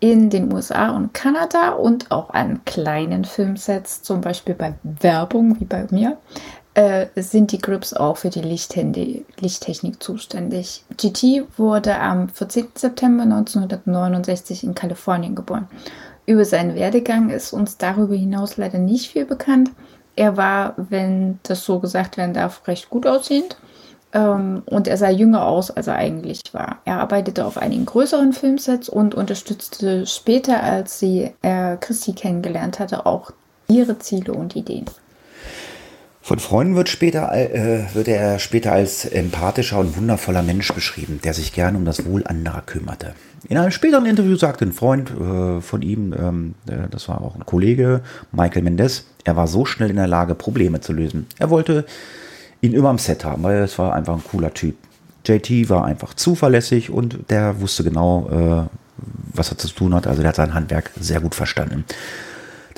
In 0.00 0.30
den 0.30 0.52
USA 0.52 0.90
und 0.90 1.12
Kanada 1.12 1.70
und 1.70 2.10
auch 2.10 2.30
an 2.30 2.60
kleinen 2.64 3.24
Filmsets, 3.24 4.02
zum 4.02 4.20
Beispiel 4.20 4.54
bei 4.54 4.74
Werbung 4.82 5.58
wie 5.60 5.64
bei 5.64 5.86
mir, 5.90 6.18
äh, 6.78 7.08
sind 7.16 7.50
die 7.50 7.58
Grips 7.58 7.92
auch 7.92 8.18
für 8.18 8.30
die 8.30 8.40
Lichttechnik 8.40 10.00
zuständig. 10.00 10.84
GT 10.96 11.42
wurde 11.56 11.98
am 11.98 12.28
14. 12.28 12.68
September 12.76 13.24
1969 13.24 14.62
in 14.62 14.76
Kalifornien 14.76 15.34
geboren. 15.34 15.66
Über 16.24 16.44
seinen 16.44 16.76
Werdegang 16.76 17.30
ist 17.30 17.52
uns 17.52 17.78
darüber 17.78 18.14
hinaus 18.14 18.58
leider 18.58 18.78
nicht 18.78 19.10
viel 19.10 19.24
bekannt. 19.24 19.72
Er 20.14 20.36
war, 20.36 20.74
wenn 20.76 21.40
das 21.42 21.64
so 21.64 21.80
gesagt 21.80 22.16
werden 22.16 22.34
darf, 22.34 22.68
recht 22.68 22.90
gut 22.90 23.08
aussehend. 23.08 23.56
Ähm, 24.12 24.62
und 24.66 24.86
er 24.86 24.98
sah 24.98 25.10
jünger 25.10 25.46
aus, 25.46 25.72
als 25.72 25.88
er 25.88 25.96
eigentlich 25.96 26.42
war. 26.52 26.78
Er 26.84 27.00
arbeitete 27.00 27.44
auf 27.44 27.58
einigen 27.58 27.86
größeren 27.86 28.32
Filmsets 28.32 28.88
und 28.88 29.16
unterstützte 29.16 30.06
später, 30.06 30.62
als 30.62 31.00
sie 31.00 31.32
äh, 31.42 31.76
Christi 31.76 32.12
kennengelernt 32.12 32.78
hatte, 32.78 33.04
auch 33.04 33.32
ihre 33.66 33.98
Ziele 33.98 34.32
und 34.32 34.54
Ideen. 34.54 34.84
Von 36.28 36.40
Freunden 36.40 36.76
wird, 36.76 36.90
später, 36.90 37.32
äh, 37.32 37.86
wird 37.94 38.06
er 38.06 38.38
später 38.38 38.72
als 38.72 39.06
empathischer 39.06 39.78
und 39.78 39.96
wundervoller 39.96 40.42
Mensch 40.42 40.70
beschrieben, 40.74 41.20
der 41.24 41.32
sich 41.32 41.54
gerne 41.54 41.78
um 41.78 41.86
das 41.86 42.04
Wohl 42.04 42.22
anderer 42.26 42.60
kümmerte. 42.60 43.14
In 43.48 43.56
einem 43.56 43.70
späteren 43.70 44.04
Interview 44.04 44.36
sagte 44.36 44.66
ein 44.66 44.72
Freund 44.72 45.10
äh, 45.10 45.62
von 45.62 45.80
ihm, 45.80 46.12
ähm, 46.12 46.54
äh, 46.66 46.86
das 46.90 47.08
war 47.08 47.22
auch 47.22 47.34
ein 47.34 47.46
Kollege, 47.46 48.02
Michael 48.30 48.60
Mendes, 48.60 49.06
er 49.24 49.36
war 49.36 49.46
so 49.46 49.64
schnell 49.64 49.88
in 49.88 49.96
der 49.96 50.06
Lage, 50.06 50.34
Probleme 50.34 50.82
zu 50.82 50.92
lösen. 50.92 51.24
Er 51.38 51.48
wollte 51.48 51.86
ihn 52.60 52.74
immer 52.74 52.90
am 52.90 52.98
Set 52.98 53.24
haben, 53.24 53.42
weil 53.42 53.62
es 53.62 53.78
war 53.78 53.94
einfach 53.94 54.12
ein 54.12 54.24
cooler 54.30 54.52
Typ. 54.52 54.76
JT 55.24 55.70
war 55.70 55.86
einfach 55.86 56.12
zuverlässig 56.12 56.90
und 56.90 57.20
der 57.30 57.62
wusste 57.62 57.84
genau, 57.84 58.68
äh, 58.68 58.68
was 59.32 59.50
er 59.50 59.56
zu 59.56 59.68
tun 59.68 59.94
hat. 59.94 60.06
Also 60.06 60.20
der 60.20 60.28
hat 60.28 60.36
sein 60.36 60.52
Handwerk 60.52 60.90
sehr 61.00 61.22
gut 61.22 61.34
verstanden. 61.34 61.86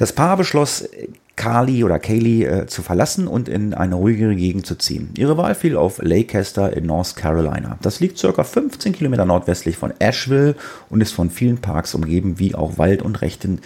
Das 0.01 0.15
Paar 0.15 0.39
beschloss, 0.39 0.89
Carly 1.37 1.85
oder 1.85 1.99
Kaylee 1.99 2.45
äh, 2.45 2.67
zu 2.67 2.81
verlassen 2.81 3.29
und 3.29 3.51
in 3.51 3.75
eine 3.75 3.97
ruhigere 3.97 4.35
Gegend 4.35 4.65
zu 4.65 4.77
ziehen. 4.77 5.11
Ihre 5.19 5.37
Wahl 5.37 5.55
fiel 5.55 5.77
auf 5.77 6.01
Leicester 6.03 6.75
in 6.75 6.87
North 6.87 7.17
Carolina. 7.17 7.77
Das 7.83 8.01
liegt 8.01 8.19
ca. 8.19 8.43
15 8.43 8.95
Kilometer 8.95 9.27
nordwestlich 9.27 9.77
von 9.77 9.93
Asheville 9.99 10.55
und 10.89 11.03
ist 11.03 11.13
von 11.13 11.29
vielen 11.29 11.59
Parks 11.59 11.95
umgeben, 11.95 12.39
wie 12.39 12.55
auch 12.55 12.79
Wald 12.79 13.03
und 13.03 13.21
rechten 13.21 13.61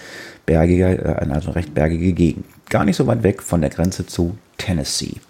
bergige, 0.45 0.99
äh, 1.05 1.31
also 1.31 1.53
recht 1.53 1.73
bergige 1.73 2.13
Gegend. 2.13 2.47
Gar 2.69 2.85
nicht 2.85 2.97
so 2.97 3.07
weit 3.07 3.23
weg 3.23 3.41
von 3.41 3.61
der 3.61 3.71
Grenze 3.71 4.05
zu 4.05 4.37
Tennessee. 4.59 5.21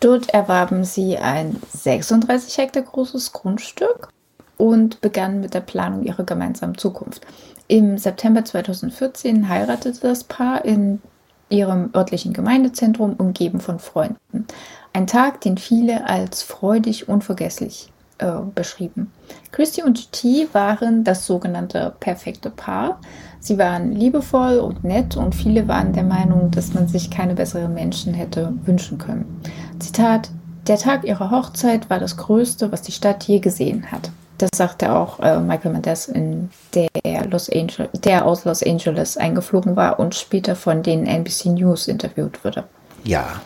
Dort 0.00 0.30
erwarben 0.30 0.84
sie 0.84 1.18
ein 1.18 1.56
36 1.74 2.56
Hektar 2.56 2.84
großes 2.84 3.34
Grundstück 3.34 4.08
und 4.56 5.02
begannen 5.02 5.42
mit 5.42 5.52
der 5.52 5.60
Planung 5.60 6.04
ihrer 6.04 6.24
gemeinsamen 6.24 6.78
Zukunft. 6.78 7.26
Im 7.68 7.98
September 7.98 8.44
2014 8.44 9.48
heiratete 9.48 10.00
das 10.00 10.24
Paar 10.24 10.64
in 10.64 11.00
ihrem 11.48 11.90
örtlichen 11.94 12.32
Gemeindezentrum, 12.32 13.14
umgeben 13.14 13.60
von 13.60 13.78
Freunden. 13.78 14.46
Ein 14.92 15.06
Tag, 15.06 15.40
den 15.40 15.58
viele 15.58 16.08
als 16.08 16.42
freudig 16.42 17.08
unvergesslich 17.08 17.92
äh, 18.18 18.32
beschrieben. 18.54 19.12
Christy 19.52 19.82
und 19.82 20.12
T 20.12 20.48
waren 20.52 21.04
das 21.04 21.26
sogenannte 21.26 21.94
perfekte 22.00 22.50
Paar. 22.50 23.00
Sie 23.40 23.58
waren 23.58 23.92
liebevoll 23.92 24.58
und 24.58 24.84
nett 24.84 25.16
und 25.16 25.34
viele 25.34 25.68
waren 25.68 25.92
der 25.92 26.02
Meinung, 26.04 26.50
dass 26.50 26.72
man 26.72 26.88
sich 26.88 27.10
keine 27.10 27.34
besseren 27.34 27.74
Menschen 27.74 28.14
hätte 28.14 28.54
wünschen 28.64 28.98
können. 28.98 29.42
Zitat, 29.78 30.30
der 30.66 30.78
Tag 30.78 31.04
ihrer 31.04 31.30
Hochzeit 31.30 31.90
war 31.90 32.00
das 32.00 32.16
Größte, 32.16 32.72
was 32.72 32.82
die 32.82 32.92
Stadt 32.92 33.24
je 33.24 33.38
gesehen 33.38 33.92
hat. 33.92 34.10
Das 34.38 34.50
sagte 34.54 34.92
auch 34.92 35.20
äh, 35.20 35.38
Michael 35.38 35.72
Mendes, 35.72 36.08
in 36.08 36.50
der, 36.74 36.88
Los 37.30 37.48
Angeles, 37.48 37.88
der 37.94 38.26
aus 38.26 38.44
Los 38.44 38.62
Angeles 38.62 39.16
eingeflogen 39.16 39.76
war 39.76 39.98
und 39.98 40.14
später 40.14 40.56
von 40.56 40.82
den 40.82 41.06
NBC 41.06 41.46
News 41.46 41.88
interviewt 41.88 42.44
wurde. 42.44 42.64
Ja, 43.04 43.40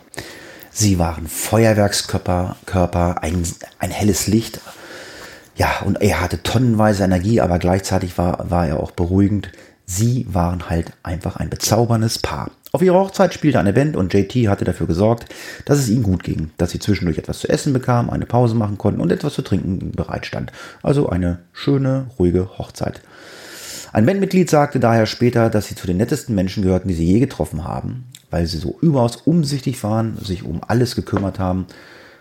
sie 0.71 0.99
waren 0.99 1.29
Feuerwerkskörper, 1.29 2.57
Körper, 2.67 3.23
ein, 3.23 3.43
ein 3.79 3.91
helles 3.91 4.27
Licht. 4.27 4.61
Ja, 5.57 5.81
und 5.85 6.01
er 6.01 6.21
hatte 6.21 6.43
tonnenweise 6.43 7.05
Energie, 7.05 7.41
aber 7.41 7.59
gleichzeitig 7.59 8.17
war, 8.19 8.51
war 8.51 8.67
er 8.67 8.81
auch 8.81 8.91
beruhigend. 8.91 9.53
Sie 9.93 10.25
waren 10.31 10.71
halt 10.71 10.93
einfach 11.03 11.35
ein 11.35 11.51
bezauberndes 11.51 12.21
Paar. 12.21 12.53
Auf 12.71 12.81
ihrer 12.81 13.01
Hochzeit 13.01 13.35
spielte 13.35 13.59
eine 13.59 13.73
Band 13.73 13.97
und 13.97 14.15
JT 14.15 14.47
hatte 14.47 14.65
dafür 14.65 14.87
gesorgt, 14.87 15.27
dass 15.65 15.81
es 15.81 15.89
ihnen 15.89 16.05
gut 16.05 16.23
ging, 16.23 16.51
dass 16.59 16.71
sie 16.71 16.79
zwischendurch 16.79 17.19
etwas 17.19 17.41
zu 17.41 17.49
essen 17.49 17.73
bekamen, 17.73 18.09
eine 18.09 18.25
Pause 18.25 18.55
machen 18.55 18.79
konnten 18.79 19.01
und 19.01 19.11
etwas 19.11 19.35
zu 19.35 19.43
trinken 19.43 19.91
bereitstand. 19.91 20.53
Also 20.85 21.09
eine 21.09 21.41
schöne, 21.53 22.07
ruhige 22.21 22.57
Hochzeit. 22.57 23.01
Ein 23.93 24.07
Bandmitglied 24.07 24.49
sagte 24.49 24.79
daher 24.79 25.07
später, 25.07 25.51
dass 25.51 25.67
sie 25.67 25.75
zu 25.75 25.89
den 25.89 25.97
nettesten 25.97 26.37
Menschen 26.37 26.63
gehörten, 26.63 26.87
die 26.87 26.95
sie 26.95 27.07
je 27.07 27.19
getroffen 27.19 27.65
haben, 27.65 28.05
weil 28.31 28.47
sie 28.47 28.59
so 28.59 28.79
überaus 28.81 29.17
umsichtig 29.17 29.83
waren, 29.83 30.17
sich 30.19 30.45
um 30.45 30.61
alles 30.65 30.95
gekümmert 30.95 31.41
haben, 31.41 31.67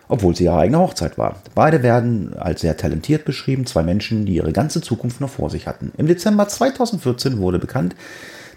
obwohl 0.10 0.36
sie 0.36 0.46
ihre 0.46 0.58
eigene 0.58 0.80
Hochzeit 0.80 1.18
war. 1.18 1.38
Beide 1.56 1.84
werden 1.84 2.36
als 2.38 2.62
sehr 2.62 2.76
talentiert 2.76 3.24
beschrieben, 3.24 3.66
zwei 3.66 3.84
Menschen, 3.84 4.26
die 4.26 4.36
ihre 4.36 4.52
ganze 4.52 4.82
Zukunft 4.82 5.22
noch 5.22 5.30
vor 5.30 5.50
sich 5.50 5.68
hatten. 5.68 5.94
Im 5.98 6.08
Dezember 6.08 6.48
2014 6.48 7.38
wurde 7.38 7.60
bekannt, 7.60 7.96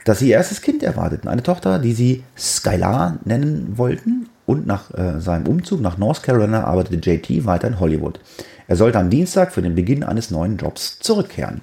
dass 0.05 0.19
sie 0.19 0.31
ihr 0.31 0.37
erstes 0.37 0.63
Kind 0.63 0.83
erwarteten. 0.83 1.29
Eine 1.29 1.43
Tochter, 1.43 1.79
die 1.79 1.93
sie 1.93 2.25
Skylar 2.37 3.19
nennen 3.25 3.75
wollten. 3.77 4.29
Und 4.45 4.67
nach 4.67 4.93
äh, 4.93 5.21
seinem 5.21 5.47
Umzug 5.47 5.81
nach 5.81 5.99
North 5.99 6.25
Carolina 6.25 6.65
arbeitete 6.65 7.11
JT 7.11 7.47
weiter 7.47 7.69
in 7.69 7.79
Hollywood. 7.79 8.19
Er 8.67 8.75
sollte 8.75 8.99
am 8.99 9.09
Dienstag 9.09 9.53
für 9.53 9.63
den 9.63 9.77
Beginn 9.77 10.03
eines 10.03 10.31
neuen 10.31 10.57
Jobs 10.57 10.99
zurückkehren. 10.99 11.61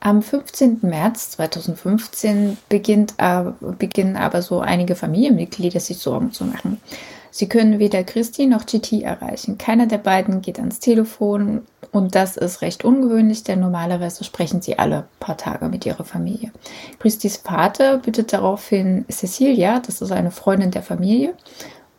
Am 0.00 0.20
15. 0.20 0.78
März 0.82 1.30
2015 1.32 2.56
beginnt, 2.68 3.14
äh, 3.18 3.44
beginnen 3.78 4.16
aber 4.16 4.42
so 4.42 4.58
einige 4.58 4.96
Familienmitglieder 4.96 5.78
sich 5.78 5.98
Sorgen 5.98 6.32
zu 6.32 6.44
machen. 6.44 6.80
Sie 7.34 7.48
können 7.48 7.78
weder 7.78 8.04
Christi 8.04 8.46
noch 8.46 8.66
GT 8.66 9.02
erreichen. 9.02 9.56
Keiner 9.56 9.86
der 9.86 9.96
beiden 9.96 10.42
geht 10.42 10.58
ans 10.58 10.80
Telefon 10.80 11.62
und 11.90 12.14
das 12.14 12.36
ist 12.36 12.60
recht 12.60 12.84
ungewöhnlich, 12.84 13.42
denn 13.42 13.58
normalerweise 13.58 14.22
sprechen 14.22 14.60
sie 14.60 14.78
alle 14.78 15.08
paar 15.18 15.38
Tage 15.38 15.70
mit 15.70 15.86
ihrer 15.86 16.04
Familie. 16.04 16.52
Christis 16.98 17.38
Vater 17.38 17.96
bittet 17.96 18.34
daraufhin 18.34 19.06
Cecilia, 19.10 19.80
das 19.80 20.02
ist 20.02 20.12
eine 20.12 20.30
Freundin 20.30 20.72
der 20.72 20.82
Familie, 20.82 21.32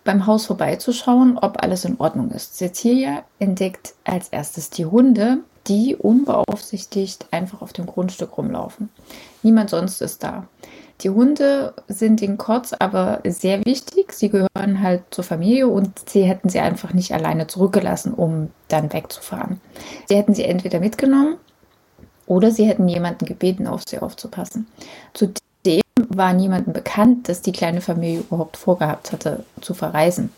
beim 0.04 0.28
Haus 0.28 0.46
vorbeizuschauen, 0.46 1.40
ob 1.40 1.64
alles 1.64 1.84
in 1.84 2.00
Ordnung 2.00 2.30
ist. 2.30 2.56
Cecilia 2.56 3.24
entdeckt 3.40 3.96
als 4.04 4.30
erstes 4.30 4.70
die 4.70 4.86
Hunde, 4.86 5.40
die 5.66 5.96
unbeaufsichtigt 5.96 7.26
einfach 7.32 7.64
auf 7.64 7.74
dem 7.74 7.88
Grundstück 7.88 8.38
rumlaufen. 8.38 8.90
Niemand 9.42 9.72
sonst 9.72 10.00
ist 10.04 10.24
da. 10.24 10.48
Die 11.02 11.10
Hunde 11.10 11.74
sind 11.88 12.22
in 12.22 12.38
Kotz 12.38 12.74
aber 12.78 13.22
sehr 13.26 13.66
wichtig. 13.66 14.14
Sie 14.14 14.30
gehören 14.30 14.82
halt 14.82 15.04
zur 15.12 15.24
Familie 15.24 15.68
und 15.68 16.10
sie 16.10 16.24
hätten 16.24 16.50
sie 16.50 16.60
einfach 16.60 16.94
nicht 16.94 17.14
alleine 17.14 17.48
zurückgelassen, 17.48 18.14
um 18.14 18.52
dann 18.70 18.94
wegzufahren. 18.94 19.60
Sie 20.08 20.16
hätten 20.16 20.34
sie 20.34 20.46
entweder 20.46 20.80
mitgenommen 20.80 21.36
oder 22.26 22.52
sie 22.52 22.66
hätten 22.66 22.88
jemanden 22.88 23.26
gebeten, 23.26 23.68
auf 23.68 23.82
sie 23.88 24.00
aufzupassen. 24.00 24.68
Zudem 25.14 25.82
war 26.10 26.34
niemandem 26.34 26.74
bekannt, 26.74 27.28
dass 27.28 27.42
die 27.42 27.52
kleine 27.52 27.82
Familie 27.82 28.20
überhaupt 28.22 28.58
vorgehabt 28.58 29.12
hatte, 29.12 29.44
zu 29.62 29.74
verreisen. 29.74 30.32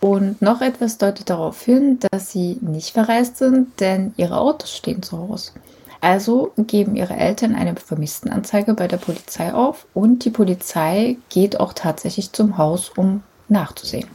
Und 0.00 0.40
noch 0.40 0.60
etwas 0.60 0.98
deutet 0.98 1.30
darauf 1.30 1.62
hin, 1.62 1.98
dass 2.10 2.30
sie 2.30 2.58
nicht 2.60 2.90
verreist 2.90 3.36
sind, 3.36 3.80
denn 3.80 4.14
ihre 4.16 4.38
Autos 4.38 4.74
stehen 4.74 5.02
zu 5.02 5.18
Hause. 5.18 5.52
Also 6.00 6.52
geben 6.56 6.96
ihre 6.96 7.14
Eltern 7.14 7.54
eine 7.54 7.76
Vermisstenanzeige 7.76 8.74
bei 8.74 8.88
der 8.88 8.96
Polizei 8.96 9.52
auf 9.52 9.86
und 9.92 10.24
die 10.24 10.30
Polizei 10.30 11.16
geht 11.28 11.60
auch 11.60 11.74
tatsächlich 11.74 12.32
zum 12.32 12.56
Haus, 12.56 12.90
um 12.96 13.22
nachzusehen. 13.48 14.08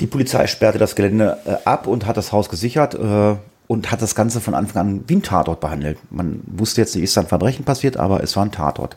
Die 0.00 0.06
Polizei 0.06 0.46
sperrte 0.46 0.78
das 0.78 0.96
Gelände 0.96 1.38
äh, 1.44 1.56
ab 1.64 1.86
und 1.86 2.06
hat 2.06 2.16
das 2.16 2.32
Haus 2.32 2.48
gesichert 2.48 2.94
äh, 2.94 3.36
und 3.66 3.90
hat 3.90 4.00
das 4.00 4.14
Ganze 4.14 4.40
von 4.40 4.54
Anfang 4.54 4.80
an 4.80 5.04
wie 5.06 5.16
ein 5.16 5.22
Tatort 5.22 5.60
behandelt. 5.60 5.98
Man 6.10 6.40
wusste 6.46 6.80
jetzt 6.80 6.94
nicht, 6.94 7.04
ist 7.04 7.16
da 7.16 7.20
ein 7.20 7.26
Verbrechen 7.26 7.64
passiert, 7.64 7.98
aber 7.98 8.22
es 8.22 8.34
war 8.34 8.44
ein 8.44 8.52
Tatort. 8.52 8.96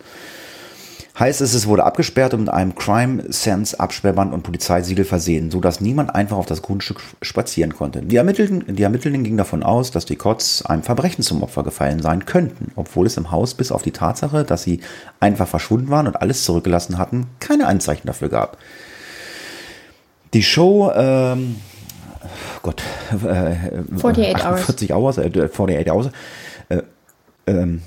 Heißt 1.17 1.39
es, 1.39 1.53
es 1.53 1.65
wurde 1.65 1.85
abgesperrt 1.85 2.33
und 2.33 2.41
mit 2.41 2.49
einem 2.49 2.75
Crime 2.75 3.23
Sense 3.29 3.79
Absperrband 3.79 4.33
und 4.33 4.43
Polizeisiegel 4.43 5.05
versehen, 5.05 5.49
sodass 5.49 5.79
niemand 5.79 6.13
einfach 6.13 6.35
auf 6.35 6.45
das 6.45 6.61
Grundstück 6.61 6.99
spazieren 7.21 7.73
konnte. 7.73 8.01
Die 8.01 8.17
Ermittelnden, 8.17 8.75
die 8.75 8.83
Ermittelnden 8.83 9.23
gingen 9.23 9.37
davon 9.37 9.63
aus, 9.63 9.91
dass 9.91 10.05
die 10.05 10.17
Kotz 10.17 10.61
einem 10.65 10.83
Verbrechen 10.83 11.23
zum 11.23 11.41
Opfer 11.41 11.63
gefallen 11.63 12.01
sein 12.01 12.25
könnten, 12.25 12.73
obwohl 12.75 13.05
es 13.05 13.15
im 13.15 13.31
Haus 13.31 13.53
bis 13.53 13.71
auf 13.71 13.81
die 13.81 13.91
Tatsache, 13.91 14.43
dass 14.43 14.63
sie 14.63 14.81
einfach 15.21 15.47
verschwunden 15.47 15.89
waren 15.89 16.07
und 16.07 16.17
alles 16.21 16.43
zurückgelassen 16.43 16.97
hatten, 16.97 17.27
keine 17.39 17.67
Anzeichen 17.67 18.07
dafür 18.07 18.27
gab. 18.27 18.57
Die 20.33 20.43
Show 20.43 20.91
ähm, 20.93 21.55
Gott, 22.61 22.81
äh, 23.23 23.55
48 23.95 24.35
48 24.35 24.93
Hours, 24.93 25.17
äh, 25.17 25.27
48 25.27 25.91
Hours, 25.91 26.09
äh, 26.69 26.81
ähm, 27.47 27.81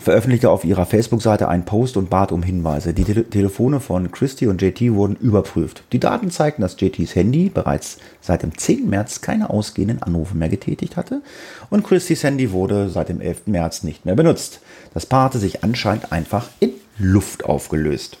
veröffentlichte 0.00 0.50
auf 0.50 0.64
ihrer 0.64 0.86
Facebook-Seite 0.86 1.48
einen 1.48 1.64
Post 1.64 1.96
und 1.96 2.10
bat 2.10 2.32
um 2.32 2.42
Hinweise. 2.42 2.94
Die 2.94 3.04
Tele 3.04 3.28
Telefone 3.28 3.80
von 3.80 4.10
Christy 4.10 4.46
und 4.46 4.60
JT 4.60 4.94
wurden 4.94 5.16
überprüft. 5.16 5.84
Die 5.92 6.00
Daten 6.00 6.30
zeigten, 6.30 6.62
dass 6.62 6.80
JTs 6.80 7.14
Handy 7.14 7.50
bereits 7.50 7.98
seit 8.20 8.42
dem 8.42 8.56
10. 8.56 8.88
März 8.88 9.20
keine 9.20 9.50
ausgehenden 9.50 10.02
Anrufe 10.02 10.36
mehr 10.36 10.48
getätigt 10.48 10.96
hatte 10.96 11.22
und 11.68 11.84
Christys 11.84 12.24
Handy 12.24 12.52
wurde 12.52 12.88
seit 12.88 13.08
dem 13.08 13.20
11. 13.20 13.46
März 13.46 13.82
nicht 13.82 14.06
mehr 14.06 14.16
benutzt. 14.16 14.60
Das 14.94 15.06
Paar 15.06 15.26
hatte 15.26 15.38
sich 15.38 15.62
anscheinend 15.62 16.12
einfach 16.12 16.48
in 16.60 16.72
Luft 16.98 17.44
aufgelöst. 17.44 18.18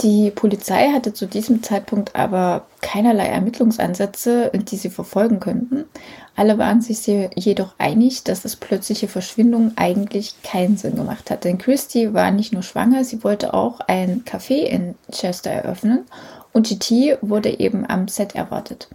Die 0.00 0.30
Polizei 0.30 0.90
hatte 0.92 1.12
zu 1.12 1.26
diesem 1.26 1.62
Zeitpunkt 1.62 2.16
aber 2.16 2.66
keinerlei 2.80 3.26
Ermittlungsansätze, 3.26 4.50
die 4.52 4.76
sie 4.76 4.90
verfolgen 4.90 5.38
könnten. 5.38 5.84
Alle 6.36 6.58
waren 6.58 6.82
sich 6.82 7.06
jedoch 7.06 7.74
einig, 7.78 8.24
dass 8.24 8.42
das 8.42 8.56
plötzliche 8.56 9.06
Verschwinden 9.06 9.72
eigentlich 9.76 10.34
keinen 10.42 10.76
Sinn 10.76 10.96
gemacht 10.96 11.30
hat. 11.30 11.44
Denn 11.44 11.58
Christy 11.58 12.12
war 12.12 12.30
nicht 12.30 12.52
nur 12.52 12.62
schwanger, 12.62 13.04
sie 13.04 13.22
wollte 13.22 13.54
auch 13.54 13.80
ein 13.80 14.24
Café 14.24 14.64
in 14.64 14.96
Chester 15.12 15.50
eröffnen 15.50 16.04
und 16.52 16.68
GT 16.68 17.18
wurde 17.20 17.60
eben 17.60 17.88
am 17.88 18.08
Set 18.08 18.34
erwartet. 18.34 18.88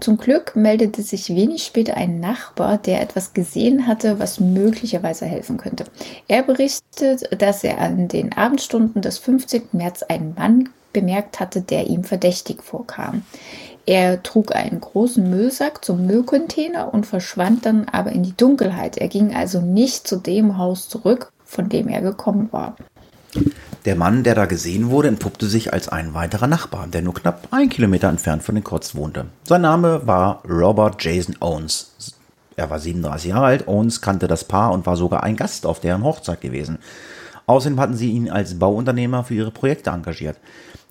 Zum 0.00 0.16
Glück 0.16 0.54
meldete 0.54 1.02
sich 1.02 1.34
wenig 1.34 1.64
später 1.64 1.96
ein 1.96 2.20
Nachbar, 2.20 2.78
der 2.78 3.00
etwas 3.00 3.32
gesehen 3.32 3.86
hatte, 3.86 4.18
was 4.18 4.40
möglicherweise 4.40 5.24
helfen 5.24 5.56
könnte. 5.56 5.84
Er 6.28 6.42
berichtet, 6.42 7.28
dass 7.40 7.64
er 7.64 7.78
an 7.78 8.08
den 8.08 8.32
Abendstunden 8.32 9.02
des 9.02 9.18
15. 9.18 9.62
März 9.72 10.02
einen 10.02 10.34
Mann 10.34 10.68
bemerkt 10.92 11.40
hatte, 11.40 11.62
der 11.62 11.86
ihm 11.86 12.04
verdächtig 12.04 12.62
vorkam. 12.62 13.22
Er 13.86 14.22
trug 14.22 14.54
einen 14.54 14.80
großen 14.80 15.28
Müllsack 15.28 15.84
zum 15.84 16.06
Müllcontainer 16.06 16.92
und 16.94 17.06
verschwand 17.06 17.66
dann 17.66 17.86
aber 17.90 18.12
in 18.12 18.22
die 18.22 18.36
Dunkelheit. 18.36 18.96
Er 18.96 19.08
ging 19.08 19.34
also 19.34 19.60
nicht 19.60 20.08
zu 20.08 20.16
dem 20.16 20.56
Haus 20.56 20.88
zurück, 20.88 21.32
von 21.44 21.68
dem 21.68 21.88
er 21.88 22.00
gekommen 22.00 22.48
war. 22.50 22.76
Der 23.84 23.96
Mann, 23.96 24.22
der 24.22 24.34
da 24.34 24.46
gesehen 24.46 24.88
wurde, 24.88 25.08
entpuppte 25.08 25.46
sich 25.46 25.74
als 25.74 25.90
ein 25.90 26.14
weiterer 26.14 26.46
Nachbar, 26.46 26.86
der 26.86 27.02
nur 27.02 27.12
knapp 27.12 27.48
ein 27.50 27.68
Kilometer 27.68 28.08
entfernt 28.08 28.42
von 28.42 28.54
den 28.54 28.64
Kotz 28.64 28.94
wohnte. 28.94 29.26
Sein 29.44 29.60
Name 29.60 30.06
war 30.06 30.42
Robert 30.48 31.04
Jason 31.04 31.36
Owens. 31.40 31.92
Er 32.56 32.70
war 32.70 32.78
37 32.78 33.30
Jahre 33.30 33.44
alt, 33.44 33.68
Owens 33.68 34.00
kannte 34.00 34.28
das 34.28 34.44
Paar 34.44 34.72
und 34.72 34.86
war 34.86 34.96
sogar 34.96 35.22
ein 35.22 35.36
Gast 35.36 35.66
auf 35.66 35.80
deren 35.80 36.04
Hochzeit 36.04 36.40
gewesen. 36.40 36.78
Außerdem 37.46 37.78
hatten 37.78 37.96
sie 37.96 38.12
ihn 38.12 38.30
als 38.30 38.58
Bauunternehmer 38.58 39.24
für 39.24 39.34
ihre 39.34 39.50
Projekte 39.50 39.90
engagiert. 39.90 40.38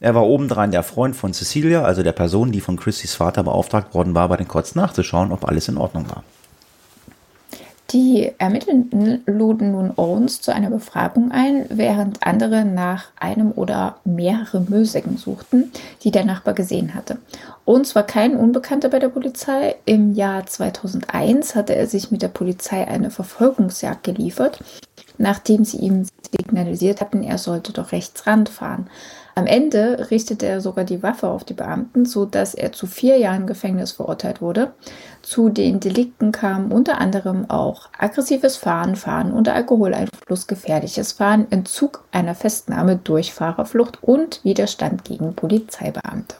Er 0.03 0.15
war 0.15 0.27
obendrein 0.27 0.71
der 0.71 0.83
Freund 0.83 1.15
von 1.15 1.33
Cecilia, 1.33 1.83
also 1.83 2.03
der 2.03 2.11
Person, 2.11 2.51
die 2.51 2.59
von 2.59 2.75
Christys 2.75 3.15
Vater 3.15 3.41
beauftragt 3.41 3.93
worden 3.93 4.13
war, 4.13 4.27
bei 4.27 4.35
den 4.35 4.49
Kotz 4.49 4.75
nachzuschauen, 4.75 5.31
ob 5.31 5.47
alles 5.47 5.69
in 5.69 5.77
Ordnung 5.77 6.09
war. 6.09 6.25
Die 7.91 8.33
Ermittlenden 8.37 9.23
luden 9.25 9.71
nun 9.71 9.93
Owens 9.95 10.41
zu 10.41 10.53
einer 10.53 10.69
Befragung 10.71 11.31
ein, 11.31 11.67
während 11.69 12.27
andere 12.27 12.65
nach 12.65 13.11
einem 13.17 13.53
oder 13.53 13.95
mehrere 14.03 14.59
Müllsäcken 14.59 15.15
suchten, 15.15 15.71
die 16.03 16.11
der 16.11 16.25
Nachbar 16.25 16.53
gesehen 16.53 16.95
hatte. 16.95 17.19
Owens 17.63 17.95
war 17.95 18.03
kein 18.03 18.35
Unbekannter 18.35 18.89
bei 18.89 18.99
der 18.99 19.07
Polizei. 19.07 19.75
Im 19.85 20.15
Jahr 20.15 20.45
2001 20.45 21.55
hatte 21.55 21.75
er 21.75 21.87
sich 21.87 22.11
mit 22.11 22.21
der 22.21 22.27
Polizei 22.27 22.85
eine 22.85 23.09
Verfolgungsjagd 23.09 24.03
geliefert, 24.03 24.59
nachdem 25.17 25.63
sie 25.63 25.77
ihm 25.77 26.05
signalisiert 26.29 26.99
hatten, 26.99 27.23
er 27.23 27.37
sollte 27.37 27.71
doch 27.71 27.93
rechts 27.93 28.27
ranfahren. 28.27 28.87
Am 29.35 29.47
Ende 29.47 30.11
richtete 30.11 30.45
er 30.45 30.61
sogar 30.61 30.85
die 30.85 31.01
Waffe 31.01 31.27
auf 31.27 31.43
die 31.43 31.55
Beamten, 31.55 32.05
so 32.05 32.25
dass 32.25 32.53
er 32.53 32.71
zu 32.71 32.85
vier 32.85 33.17
Jahren 33.17 33.47
Gefängnis 33.47 33.91
verurteilt 33.91 34.41
wurde. 34.41 34.73
Zu 35.23 35.49
den 35.49 35.79
Delikten 35.79 36.31
kamen 36.31 36.71
unter 36.71 36.99
anderem 36.99 37.49
auch 37.49 37.89
aggressives 37.97 38.57
Fahren, 38.57 38.95
Fahren 38.95 39.33
unter 39.33 39.55
Alkoholeinfluss, 39.55 40.45
gefährliches 40.45 41.13
Fahren, 41.13 41.47
Entzug 41.49 42.03
einer 42.11 42.35
Festnahme 42.35 42.97
durch 42.97 43.33
Fahrerflucht 43.33 44.03
und 44.03 44.43
Widerstand 44.43 45.03
gegen 45.03 45.33
Polizeibeamte. 45.33 46.35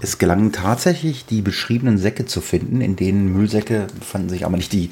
Es 0.00 0.18
gelang 0.18 0.52
tatsächlich, 0.52 1.26
die 1.26 1.42
beschriebenen 1.42 1.98
Säcke 1.98 2.24
zu 2.24 2.40
finden. 2.40 2.80
In 2.80 2.94
denen 2.94 3.32
Müllsäcke 3.32 3.88
fanden 4.00 4.28
sich 4.28 4.44
aber 4.44 4.56
nicht 4.56 4.72
die 4.72 4.90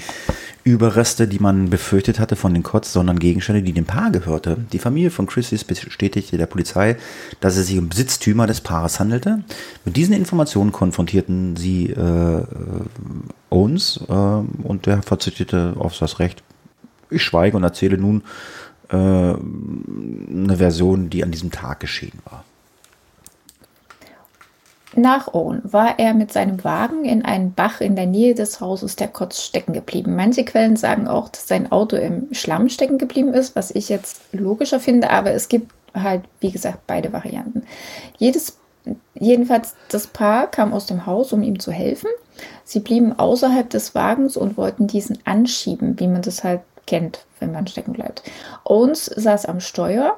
Überreste, 0.65 1.29
die 1.29 1.39
man 1.39 1.71
befürchtet 1.71 2.19
hatte 2.19 2.35
von 2.35 2.53
den 2.53 2.65
Kotz, 2.65 2.93
sondern 2.93 3.21
Gegenstände, 3.21 3.63
die 3.63 3.73
dem 3.73 3.85
Paar 3.85 4.11
gehörte. 4.11 4.57
Die 4.73 4.81
Familie 4.81 5.13
von 5.13 5.29
Christys 5.29 5.63
bestätigte 5.63 6.39
der 6.39 6.47
Polizei, 6.47 6.97
dass 7.39 7.57
es 7.57 7.69
sich 7.69 7.79
um 7.79 7.89
Besitztümer 7.89 8.49
des 8.49 8.61
Paares 8.61 8.99
handelte. 8.99 9.45
Mit 9.85 9.97
diesen 9.97 10.13
Informationen 10.13 10.73
konfrontierten 10.73 11.55
sie 11.55 11.91
äh, 11.91 12.43
Owens 13.49 14.01
äh, 14.09 14.13
und 14.13 14.87
der 14.87 15.03
verzichtete 15.03 15.75
auf 15.79 15.97
das 15.97 16.19
Recht. 16.19 16.43
Ich 17.11 17.23
schweige 17.23 17.57
und 17.57 17.63
erzähle 17.63 17.97
nun 17.97 18.25
äh, 18.89 18.97
eine 18.97 20.57
Version, 20.57 21.11
die 21.11 21.23
an 21.23 21.31
diesem 21.31 21.53
Tag 21.53 21.79
geschehen 21.79 22.19
war. 22.25 22.45
Nach 24.99 25.35
Owen 25.35 25.61
war 25.63 25.99
er 25.99 26.15
mit 26.15 26.33
seinem 26.33 26.65
Wagen 26.65 27.05
in 27.05 27.23
einen 27.23 27.53
Bach 27.53 27.83
in 27.83 27.97
der 27.97 28.07
Nähe 28.07 28.35
des 28.35 28.63
Hauses 28.63 28.97
der 28.97 29.09
Kotz 29.09 29.43
stecken 29.43 29.75
geblieben. 29.75 30.17
Manche 30.17 30.43
Quellen 30.43 30.77
sagen 30.77 31.07
auch, 31.07 31.29
dass 31.29 31.47
sein 31.47 31.71
Auto 31.71 31.97
im 31.97 32.29
Schlamm 32.33 32.71
stecken 32.71 32.97
geblieben 32.97 33.35
ist, 33.35 33.55
was 33.55 33.71
ich 33.71 33.91
jetzt 33.91 34.23
logischer 34.33 34.81
finde, 34.81 35.11
aber 35.11 35.33
es 35.33 35.49
gibt 35.49 35.71
halt, 35.95 36.23
wie 36.41 36.51
gesagt, 36.51 36.87
beide 36.87 37.13
Varianten. 37.13 37.65
Jedes, 38.17 38.57
jedenfalls, 39.15 39.75
das 39.91 40.07
Paar 40.07 40.51
kam 40.51 40.73
aus 40.73 40.87
dem 40.87 41.05
Haus, 41.05 41.31
um 41.35 41.43
ihm 41.43 41.61
zu 41.61 41.73
helfen. 41.73 42.09
Sie 42.65 42.81
blieben 42.81 43.19
außerhalb 43.19 43.69
des 43.69 43.95
Wagens 43.95 44.39
und 44.39 44.57
wollten 44.57 44.87
diesen 44.87 45.19
anschieben, 45.27 46.01
wie 46.01 46.09
man 46.09 46.23
das 46.23 46.43
halt 46.43 46.63
kennt, 46.87 47.27
wenn 47.39 47.53
man 47.53 47.67
stecken 47.67 47.93
bleibt. 47.93 48.23
Owens 48.65 49.05
saß 49.05 49.45
am 49.45 49.61
Steuer 49.61 50.17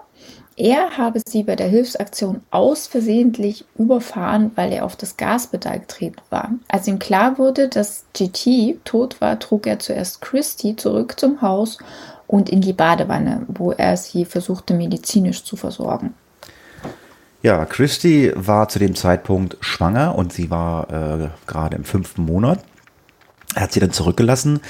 er 0.58 0.98
habe 0.98 1.20
sie 1.24 1.44
bei 1.44 1.54
der 1.54 1.68
Hilfsaktion 1.68 2.40
ausversehentlich 2.50 3.64
überfahren, 3.78 4.50
weil 4.56 4.72
er 4.72 4.84
auf 4.84 4.96
das 4.96 5.16
Gaspedal 5.16 5.78
getreten 5.78 6.20
war. 6.30 6.50
Als 6.66 6.88
ihm 6.88 6.98
klar 6.98 7.38
wurde, 7.38 7.68
dass 7.68 8.04
GT 8.12 8.84
tot 8.84 9.20
war, 9.20 9.38
trug 9.38 9.68
er 9.68 9.78
zuerst 9.78 10.20
Christy 10.20 10.74
zurück 10.74 11.18
zum 11.18 11.42
Haus 11.42 11.78
und 12.26 12.48
in 12.48 12.60
die 12.60 12.72
Badewanne, 12.72 13.46
wo 13.46 13.70
er 13.70 13.96
sie 13.96 14.24
versuchte 14.24 14.74
medizinisch 14.74 15.44
zu 15.44 15.54
versorgen. 15.54 16.14
Ja, 17.40 17.64
Christy 17.64 18.32
war 18.34 18.68
zu 18.68 18.80
dem 18.80 18.96
Zeitpunkt 18.96 19.56
schwanger 19.60 20.16
und 20.16 20.32
sie 20.32 20.50
war 20.50 20.90
äh, 20.90 21.28
gerade 21.46 21.76
im 21.76 21.84
fünften 21.84 22.24
Monat. 22.24 22.58
Er 23.54 23.62
hat 23.62 23.72
sie 23.72 23.80
dann 23.80 23.92
zurückgelassen 23.92 24.60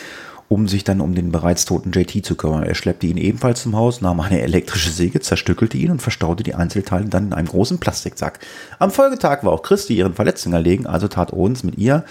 um 0.49 0.67
sich 0.67 0.83
dann 0.83 1.01
um 1.01 1.15
den 1.15 1.31
bereits 1.31 1.67
toten 1.67 1.93
JT 1.93 2.25
zu 2.25 2.35
kümmern. 2.35 2.63
Er 2.63 2.75
schleppte 2.75 3.07
ihn 3.07 3.19
ebenfalls 3.19 3.63
zum 3.63 3.77
Haus, 3.77 4.01
nahm 4.01 4.21
eine 4.21 4.41
elektrische 4.41 4.91
Säge, 4.91 5.21
zerstückelte 5.21 5.77
ihn 5.77 5.91
und 5.91 6.03
verstaute 6.03 6.43
die 6.43 6.55
Einzelteile 6.55 7.07
dann 7.07 7.27
in 7.27 7.33
einem 7.35 7.49
großen 7.49 7.79
Plastiksack. 7.79 8.41
Am 8.79 8.91
Folgetag 8.91 9.45
war 9.45 9.53
auch 9.53 9.63
Christi 9.63 9.97
ihren 9.97 10.15
Verletzungen 10.15 10.55
erlegen, 10.55 10.87
also 10.87 11.07
tat 11.09 11.33
Owens 11.33 11.65
mit 11.65 11.77
ihr 11.77 12.05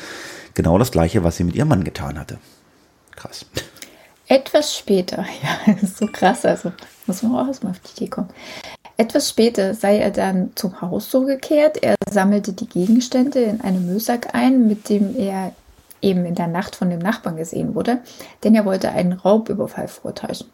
genau 0.53 0.77
das 0.77 0.91
gleiche, 0.91 1.23
was 1.23 1.37
sie 1.37 1.43
mit 1.43 1.55
ihrem 1.55 1.69
Mann 1.69 1.83
getan 1.83 2.19
hatte. 2.19 2.37
Krass. 3.15 3.45
Etwas 4.27 4.75
später, 4.75 5.25
ja, 5.67 5.73
ist 5.73 5.97
so 5.97 6.07
krass, 6.07 6.45
also 6.45 6.71
muss 7.07 7.23
man 7.23 7.35
auch 7.35 7.47
erstmal 7.47 7.71
auf 7.71 7.79
die 7.79 8.03
Idee 8.03 8.09
kommen. 8.09 8.29
Etwas 8.97 9.29
später 9.29 9.73
sei 9.73 9.99
er 9.99 10.11
dann 10.11 10.51
zum 10.55 10.81
Haus 10.81 11.09
zurückgekehrt. 11.09 11.83
Er 11.83 11.95
sammelte 12.09 12.53
die 12.53 12.67
Gegenstände 12.67 13.41
in 13.41 13.61
einem 13.61 13.85
Müllsack 13.85 14.33
ein, 14.33 14.67
mit 14.67 14.89
dem 14.89 15.15
er 15.15 15.53
eben 16.01 16.25
in 16.25 16.35
der 16.35 16.47
Nacht 16.47 16.75
von 16.75 16.89
dem 16.89 16.99
Nachbarn 16.99 17.37
gesehen 17.37 17.75
wurde, 17.75 17.99
denn 18.43 18.55
er 18.55 18.65
wollte 18.65 18.89
einen 18.89 19.13
Raubüberfall 19.13 19.87
vortäuschen. 19.87 20.47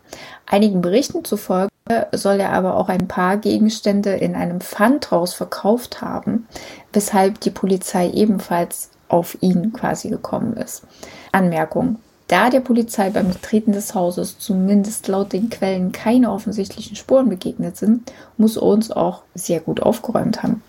Einigen 0.45 0.81
Berichten 0.81 1.25
zufolge 1.25 1.69
soll 2.11 2.39
er 2.39 2.51
aber 2.53 2.77
auch 2.77 2.89
ein 2.89 3.07
paar 3.07 3.37
Gegenstände 3.37 4.11
in 4.11 4.35
einem 4.35 4.61
Pfandhaus 4.61 5.33
verkauft 5.33 6.01
haben, 6.01 6.47
weshalb 6.93 7.39
die 7.41 7.51
Polizei 7.51 8.09
ebenfalls 8.09 8.89
auf 9.09 9.37
ihn 9.41 9.73
quasi 9.73 10.09
gekommen 10.09 10.55
ist. 10.57 10.83
Anmerkung. 11.31 11.97
Da 12.27 12.49
der 12.49 12.61
Polizei 12.61 13.09
beim 13.09 13.27
Betreten 13.27 13.73
des 13.73 13.93
Hauses 13.93 14.39
zumindest 14.39 15.07
laut 15.07 15.33
den 15.33 15.49
Quellen 15.49 15.91
keine 15.91 16.31
offensichtlichen 16.31 16.95
Spuren 16.95 17.29
begegnet 17.29 17.77
sind, 17.77 18.11
muss 18.37 18.57
uns 18.57 18.91
auch 18.91 19.23
sehr 19.35 19.59
gut 19.59 19.81
aufgeräumt 19.81 20.41
haben. 20.41 20.63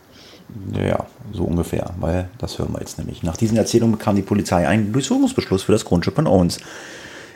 Ja, 0.77 1.07
so 1.33 1.45
ungefähr, 1.45 1.91
weil 1.99 2.29
das 2.39 2.59
hören 2.59 2.73
wir 2.73 2.81
jetzt 2.81 2.99
nämlich. 2.99 3.23
Nach 3.23 3.37
diesen 3.37 3.57
Erzählungen 3.57 3.99
bekam 3.99 4.17
die 4.17 4.23
Polizei 4.23 4.69
einen 4.69 4.93
Durchsuchungsbeschluss 4.93 5.65
für 5.65 5.73
das 5.73 5.85
Grundstück 5.85 6.15
von 6.15 6.27
Owens. 6.27 6.61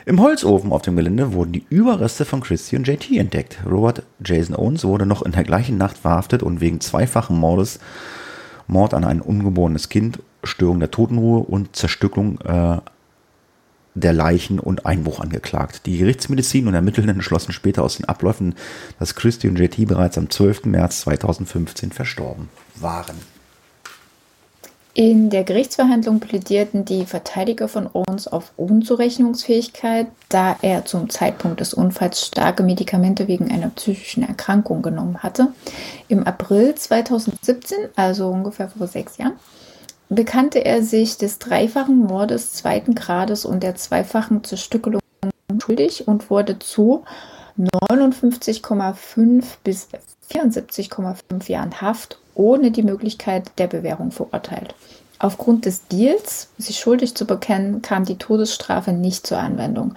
Im 0.05 0.21
Holzofen 0.21 0.71
auf 0.71 0.81
dem 0.81 0.95
Gelände 0.95 1.33
wurden 1.33 1.51
die 1.51 1.65
Überreste 1.69 2.25
von 2.25 2.41
Christy 2.41 2.77
und 2.77 2.87
JT 2.87 3.11
entdeckt. 3.11 3.59
Robert 3.69 4.03
Jason 4.23 4.55
Owens 4.55 4.83
wurde 4.83 5.05
noch 5.05 5.21
in 5.21 5.33
der 5.33 5.43
gleichen 5.43 5.77
Nacht 5.77 5.97
verhaftet 5.97 6.41
und 6.41 6.61
wegen 6.61 6.79
zweifachen 6.79 7.37
Mordes, 7.37 7.79
Mord 8.67 8.93
an 8.93 9.03
ein 9.03 9.21
ungeborenes 9.21 9.89
Kind, 9.89 10.19
Störung 10.43 10.79
der 10.79 10.91
Totenruhe 10.91 11.39
und 11.41 11.75
Zerstückung 11.75 12.39
äh, 12.41 12.77
der 13.95 14.13
Leichen 14.13 14.59
und 14.59 14.85
Einbruch 14.85 15.19
angeklagt. 15.19 15.85
Die 15.85 15.97
Gerichtsmedizin 15.97 16.67
und 16.67 16.73
Ermittelnden 16.73 17.21
schlossen 17.21 17.51
später 17.51 17.83
aus 17.83 17.97
den 17.97 18.05
Abläufen, 18.05 18.55
dass 18.99 19.15
Christy 19.15 19.47
und 19.47 19.57
JT 19.57 19.87
bereits 19.87 20.17
am 20.17 20.29
12. 20.29 20.65
März 20.65 21.01
2015 21.01 21.91
verstorben 21.91 22.49
waren. 22.75 23.15
In 24.95 25.29
der 25.29 25.43
Gerichtsverhandlung 25.43 26.19
plädierten 26.19 26.83
die 26.83 27.05
Verteidiger 27.05 27.69
von 27.69 27.87
Owens 27.93 28.27
auf 28.27 28.51
Unzurechnungsfähigkeit, 28.57 30.07
da 30.29 30.57
er 30.61 30.83
zum 30.83 31.09
Zeitpunkt 31.09 31.59
des 31.59 31.73
Unfalls 31.73 32.25
starke 32.25 32.63
Medikamente 32.63 33.27
wegen 33.27 33.51
einer 33.51 33.69
psychischen 33.69 34.23
Erkrankung 34.23 34.81
genommen 34.81 35.19
hatte. 35.19 35.53
Im 36.07 36.25
April 36.25 36.75
2017, 36.75 37.77
also 37.95 38.29
ungefähr 38.29 38.67
vor 38.67 38.87
sechs 38.87 39.17
Jahren, 39.17 39.39
bekannte 40.09 40.65
er 40.65 40.83
sich 40.83 41.17
des 41.17 41.39
dreifachen 41.39 41.99
Mordes 41.99 42.53
zweiten 42.53 42.95
Grades 42.95 43.45
und 43.45 43.61
der 43.63 43.75
zweifachen 43.75 44.43
Zerstückelung 44.43 45.01
schuldig 45.61 46.07
und 46.07 46.29
wurde 46.29 46.59
zu 46.59 47.03
59,5 47.91 49.43
bis 49.63 49.87
74,5 50.31 51.49
Jahren 51.49 51.81
Haft 51.81 52.19
ohne 52.33 52.71
die 52.71 52.83
Möglichkeit 52.83 53.51
der 53.57 53.67
Bewährung 53.67 54.11
verurteilt. 54.11 54.73
Aufgrund 55.21 55.65
des 55.65 55.87
Deals, 55.87 56.47
sich 56.57 56.79
schuldig 56.79 57.13
zu 57.13 57.25
bekennen, 57.25 57.81
kam 57.81 58.05
die 58.05 58.17
Todesstrafe 58.17 58.93
nicht 58.93 59.27
zur 59.27 59.39
Anwendung. 59.39 59.95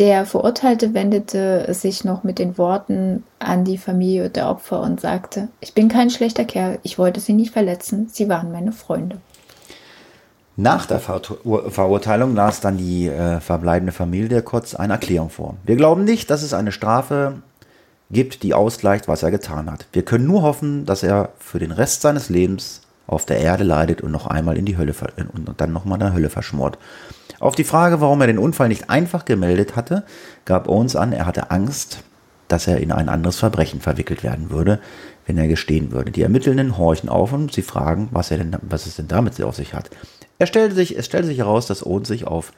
Der 0.00 0.26
Verurteilte 0.26 0.94
wendete 0.94 1.72
sich 1.72 2.02
noch 2.02 2.24
mit 2.24 2.40
den 2.40 2.58
Worten 2.58 3.22
an 3.38 3.64
die 3.64 3.78
Familie 3.78 4.30
der 4.30 4.50
Opfer 4.50 4.80
und 4.80 5.00
sagte, 5.00 5.48
ich 5.60 5.74
bin 5.74 5.88
kein 5.88 6.10
schlechter 6.10 6.44
Kerl, 6.44 6.80
ich 6.82 6.98
wollte 6.98 7.20
sie 7.20 7.34
nicht 7.34 7.52
verletzen, 7.52 8.08
sie 8.10 8.28
waren 8.28 8.50
meine 8.50 8.72
Freunde. 8.72 9.18
Nach 10.56 10.86
der 10.86 11.00
Verurteilung 11.00 12.36
las 12.36 12.60
dann 12.60 12.76
die 12.76 13.08
äh, 13.08 13.40
verbleibende 13.40 13.92
Familie 13.92 14.40
kurz 14.42 14.74
eine 14.76 14.92
Erklärung 14.92 15.30
vor. 15.30 15.56
Wir 15.64 15.74
glauben 15.74 16.04
nicht, 16.04 16.30
dass 16.30 16.42
es 16.42 16.54
eine 16.54 16.70
Strafe 16.70 17.42
gibt, 18.10 18.44
die 18.44 18.54
ausgleicht, 18.54 19.08
was 19.08 19.24
er 19.24 19.32
getan 19.32 19.70
hat. 19.70 19.86
Wir 19.92 20.04
können 20.04 20.26
nur 20.26 20.42
hoffen, 20.42 20.86
dass 20.86 21.02
er 21.02 21.30
für 21.38 21.58
den 21.58 21.72
Rest 21.72 22.02
seines 22.02 22.28
Lebens 22.28 22.82
auf 23.06 23.26
der 23.26 23.38
Erde 23.38 23.64
leidet 23.64 24.00
und 24.00 24.12
noch 24.12 24.28
einmal 24.28 24.56
in 24.56 24.64
die 24.64 24.76
Hölle 24.76 24.94
und 25.32 25.60
dann 25.60 25.72
nochmal 25.72 25.96
in 25.96 26.06
der 26.06 26.14
Hölle 26.14 26.30
verschmort. 26.30 26.78
Auf 27.40 27.56
die 27.56 27.64
Frage, 27.64 28.00
warum 28.00 28.20
er 28.20 28.28
den 28.28 28.38
Unfall 28.38 28.68
nicht 28.68 28.88
einfach 28.88 29.24
gemeldet 29.24 29.74
hatte, 29.74 30.04
gab 30.44 30.68
Owens 30.68 30.94
an, 30.94 31.12
er 31.12 31.26
hatte 31.26 31.50
Angst, 31.50 31.98
dass 32.48 32.66
er 32.66 32.78
in 32.78 32.92
ein 32.92 33.08
anderes 33.08 33.38
Verbrechen 33.38 33.80
verwickelt 33.80 34.22
werden 34.22 34.50
würde, 34.50 34.78
wenn 35.26 35.36
er 35.36 35.48
gestehen 35.48 35.90
würde. 35.90 36.12
Die 36.12 36.22
Ermittelnden 36.22 36.78
horchen 36.78 37.08
auf 37.08 37.32
und 37.32 37.52
sie 37.52 37.62
fragen, 37.62 38.08
was, 38.12 38.30
er 38.30 38.38
denn, 38.38 38.56
was 38.62 38.86
es 38.86 38.96
denn 38.96 39.08
damit 39.08 39.42
auf 39.42 39.56
sich 39.56 39.74
hat. 39.74 39.90
Er 40.38 40.46
stellte 40.46 40.74
sich, 40.74 40.96
es 40.98 41.06
stellte 41.06 41.28
sich 41.28 41.38
heraus, 41.38 41.66
dass 41.66 41.84
Owens 41.84 42.08
sich 42.08 42.26
auf 42.26 42.52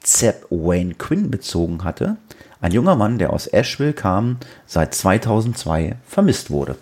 Zeb 0.00 0.46
Wayne 0.50 0.94
Quinn 0.94 1.30
bezogen 1.30 1.82
hatte, 1.82 2.16
ein 2.60 2.72
junger 2.72 2.96
Mann, 2.96 3.18
der 3.18 3.32
aus 3.32 3.52
Asheville 3.52 3.92
kam, 3.92 4.38
seit 4.66 4.94
2002 4.94 5.96
vermisst 6.06 6.50
wurde. 6.50 6.76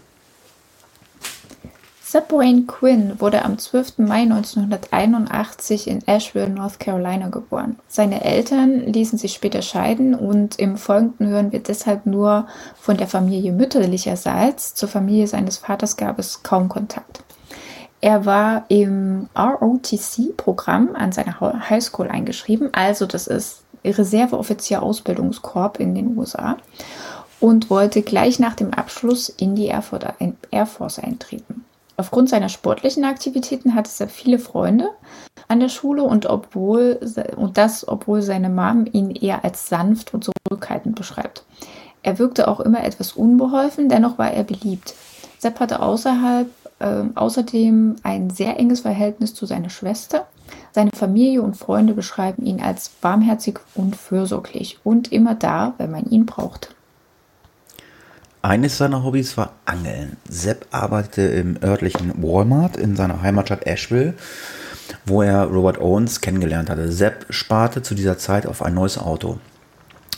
Zeb 2.15 2.31
Wayne 2.31 2.63
Quinn 2.63 3.19
wurde 3.19 3.45
am 3.45 3.59
12. 3.59 3.99
Mai 3.99 4.23
1981 4.23 5.89
in 5.89 6.07
Asheville, 6.07 6.49
North 6.49 6.79
Carolina 6.79 7.29
geboren. 7.29 7.77
Seine 7.89 8.25
Eltern 8.25 8.87
ließen 8.87 9.19
sich 9.19 9.35
später 9.35 9.63
scheiden 9.63 10.15
und 10.15 10.61
im 10.61 10.77
Folgenden 10.77 11.27
hören 11.27 11.51
wir 11.51 11.59
deshalb 11.59 12.07
nur 12.07 12.47
von 12.81 12.99
der 12.99 13.09
Familie 13.09 13.51
mütterlicherseits. 13.51 14.75
Zur 14.75 14.89
Familie 14.89 15.27
seines 15.27 15.59
Vaters 15.59 15.97
gab 15.97 16.21
es 16.21 16.45
kaum 16.45 16.69
Kontakt. 16.69 17.24
Er 18.05 18.27
war 18.27 18.67
im 18.69 19.31
ROTC-Programm 19.35 20.91
an 20.95 21.13
seiner 21.13 21.41
Highschool 21.41 22.09
eingeschrieben, 22.09 22.69
also 22.75 23.07
das 23.07 23.27
ist 23.27 23.63
Reserveoffizier 23.83 24.83
Ausbildungskorb 24.83 25.81
in 25.81 25.95
den 25.95 26.19
USA 26.19 26.59
und 27.41 27.71
wollte 27.71 28.03
gleich 28.03 28.39
nach 28.39 28.57
dem 28.57 28.75
Abschluss 28.75 29.31
in 29.31 29.55
die 29.55 29.69
Air 29.69 30.67
Force 30.67 30.99
eintreten. 30.99 31.65
Aufgrund 31.97 32.29
seiner 32.29 32.51
sportlichen 32.51 33.07
Aktivitäten 33.07 33.75
hatte 33.75 33.91
er 33.99 34.09
viele 34.09 34.39
Freunde 34.39 34.91
an 35.49 35.61
der 35.61 35.71
Schule 35.71 36.03
und 36.03 36.27
obwohl 36.27 37.01
und 37.37 37.57
das 37.57 37.89
obwohl 37.89 38.21
seine 38.21 38.51
Mom 38.51 38.85
ihn 38.93 39.13
eher 39.13 39.47
als 39.47 39.71
sanft 39.71 40.13
und 40.13 40.29
zurückhaltend 40.47 40.95
beschreibt. 40.95 41.43
Er 42.03 42.19
wirkte 42.19 42.49
auch 42.49 42.61
immer 42.61 42.85
etwas 42.85 43.13
unbeholfen, 43.13 43.89
dennoch 43.89 44.19
war 44.19 44.31
er 44.31 44.45
beliebt. 44.45 44.93
Sepp 45.39 45.59
hatte 45.59 45.81
außerhalb 45.81 46.49
äh, 46.79 47.05
außerdem 47.15 47.97
ein 48.03 48.31
sehr 48.31 48.59
enges 48.59 48.81
Verhältnis 48.81 49.35
zu 49.35 49.47
seiner 49.47 49.71
Schwester. 49.71 50.27
Seine 50.73 50.91
Familie 50.95 51.43
und 51.43 51.57
Freunde 51.57 51.95
beschreiben 51.95 52.45
ihn 52.45 52.61
als 52.61 52.89
barmherzig 52.89 53.61
und 53.75 53.97
fürsorglich 53.97 54.79
und 54.85 55.13
immer 55.13 55.35
da, 55.35 55.75
wenn 55.79 55.91
man 55.91 56.05
ihn 56.07 56.27
brauchte. 56.27 56.69
Eines 58.43 58.77
seiner 58.77 59.03
Hobbys 59.03 59.39
war 59.39 59.53
Angeln. 59.65 60.19
Sepp 60.29 60.67
arbeitete 60.71 61.23
im 61.23 61.57
örtlichen 61.63 62.23
Walmart 62.23 62.77
in 62.77 62.95
seiner 62.95 63.23
Heimatstadt 63.23 63.67
Asheville, 63.67 64.15
wo 65.07 65.23
er 65.23 65.45
Robert 65.45 65.81
Owens 65.81 66.21
kennengelernt 66.21 66.69
hatte. 66.69 66.93
Sepp 66.93 67.25
sparte 67.31 67.81
zu 67.81 67.95
dieser 67.95 68.19
Zeit 68.19 68.47
auf 68.47 68.61
ein 68.61 68.75
neues 68.75 68.99
Auto 68.99 69.39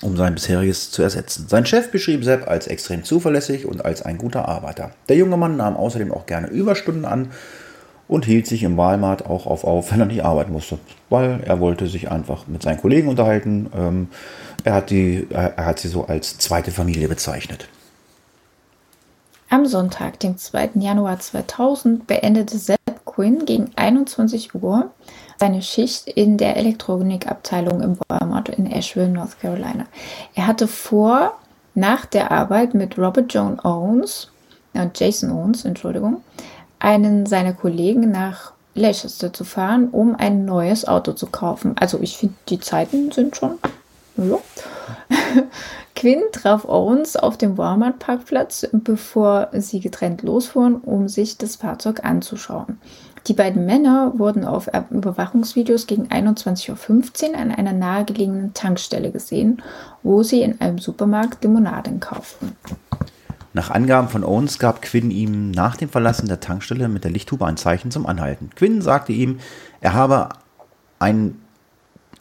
um 0.03 0.17
sein 0.17 0.35
bisheriges 0.35 0.91
zu 0.91 1.03
ersetzen. 1.03 1.47
Sein 1.49 1.67
Chef 1.67 1.91
beschrieb 1.91 2.25
Sepp 2.25 2.49
als 2.49 2.67
extrem 2.67 3.05
zuverlässig 3.05 3.67
und 3.67 3.85
als 3.85 4.03
ein 4.03 4.19
guter 4.19 4.49
Arbeiter. 4.49 4.91
Der 5.09 5.17
junge 5.17 5.37
Mann 5.37 5.57
nahm 5.57 5.77
außerdem 5.77 6.13
auch 6.13 6.27
gerne 6.27 6.49
Überstunden 6.49 7.05
an 7.05 7.31
und 8.09 8.25
hielt 8.25 8.47
sich 8.47 8.63
im 8.63 8.77
Walmart 8.77 9.27
auch 9.27 9.47
auf 9.47 9.65
auf, 9.65 9.93
wenn 9.93 10.01
er 10.01 10.07
nicht 10.07 10.25
arbeiten 10.25 10.53
musste, 10.53 10.79
weil 11.11 11.41
er 11.45 11.61
wollte 11.61 11.87
sich 11.87 12.11
einfach 12.11 12.47
mit 12.47 12.63
seinen 12.63 12.81
Kollegen 12.81 13.09
unterhalten. 13.09 13.69
Ähm, 13.77 14.09
er, 14.65 14.75
hat 14.75 14.91
die, 14.91 15.27
er 15.31 15.67
hat 15.67 15.79
sie 15.79 15.89
so 15.89 16.07
als 16.07 16.39
zweite 16.39 16.71
Familie 16.71 17.09
bezeichnet. 17.09 17.69
Am 19.49 19.67
Sonntag, 19.67 20.19
dem 20.21 20.37
2. 20.37 20.71
Januar 20.75 21.21
2000, 21.21 22.07
beendete 22.07 22.59
Sepp 22.59 22.81
Quinn 23.05 23.47
gegen 23.47 23.71
21 23.77 24.55
Uhr 24.55 24.91
seine 25.39 25.63
Schicht 25.63 26.09
in 26.09 26.39
der 26.39 26.57
Elektronikabteilung 26.57 27.81
im 27.83 27.99
Walmart 28.09 28.49
in 28.49 28.71
Asheville, 28.71 29.09
North 29.09 29.41
Carolina. 29.41 29.87
Er 30.35 30.47
hatte 30.47 30.67
vor, 30.69 31.33
nach 31.75 32.07
der 32.07 32.31
Arbeit 32.31 32.75
mit 32.75 32.99
Robert 32.99 33.33
John 33.33 33.61
Owens, 33.61 34.31
äh, 34.73 34.89
Jason 34.95 35.31
Owens, 35.31 35.65
Entschuldigung, 35.65 36.23
einen 36.79 37.27
seiner 37.27 37.53
Kollegen 37.53 38.11
nach 38.11 38.53
Leicester 38.75 39.33
zu 39.33 39.45
fahren, 39.45 39.89
um 39.91 40.15
ein 40.17 40.45
neues 40.45 40.87
Auto 40.87 41.13
zu 41.13 41.27
kaufen. 41.27 41.75
Also 41.79 41.99
ich 42.01 42.17
finde, 42.17 42.35
die 42.49 42.61
Zeiten 42.61 43.11
sind 43.11 43.37
schon. 43.37 43.59
Ja. 44.17 44.39
Quinn 45.95 46.23
traf 46.33 46.67
Owens 46.67 47.17
auf 47.17 47.39
dem 47.39 47.57
Walmart-Parkplatz, 47.57 48.69
bevor 48.73 49.49
sie 49.53 49.81
getrennt 49.81 50.23
losfuhren, 50.23 50.77
um 50.77 51.09
sich 51.09 51.39
das 51.39 51.57
Fahrzeug 51.57 52.05
anzuschauen. 52.05 52.79
Die 53.27 53.35
beiden 53.35 53.67
Männer 53.67 54.13
wurden 54.17 54.45
auf 54.45 54.71
Überwachungsvideos 54.91 55.87
gegen 55.87 56.07
21.15 56.07 57.31
Uhr 57.31 57.39
an 57.39 57.51
einer 57.51 57.73
nahegelegenen 57.73 58.55
Tankstelle 58.55 59.11
gesehen, 59.11 59.63
wo 60.05 60.23
sie 60.23 60.43
in 60.43 60.61
einem 60.61 60.79
Supermarkt 60.79 61.43
Limonaden 61.43 61.99
kauften. 61.99 62.57
Nach 63.53 63.71
Angaben 63.71 64.09
von 64.09 64.23
Owens 64.23 64.59
gab 64.59 64.83
Quinn 64.83 65.11
ihm 65.11 65.51
nach 65.51 65.77
dem 65.77 65.89
Verlassen 65.89 66.29
der 66.29 66.41
Tankstelle 66.41 66.89
mit 66.89 67.05
der 67.05 67.11
Lichthube 67.11 67.47
ein 67.47 67.57
Zeichen 67.57 67.91
zum 67.91 68.07
Anhalten. 68.07 68.51
Quinn 68.55 68.83
sagte 68.83 69.13
ihm, 69.13 69.41
er 69.81 69.95
habe 69.95 70.29
ein, 70.99 71.41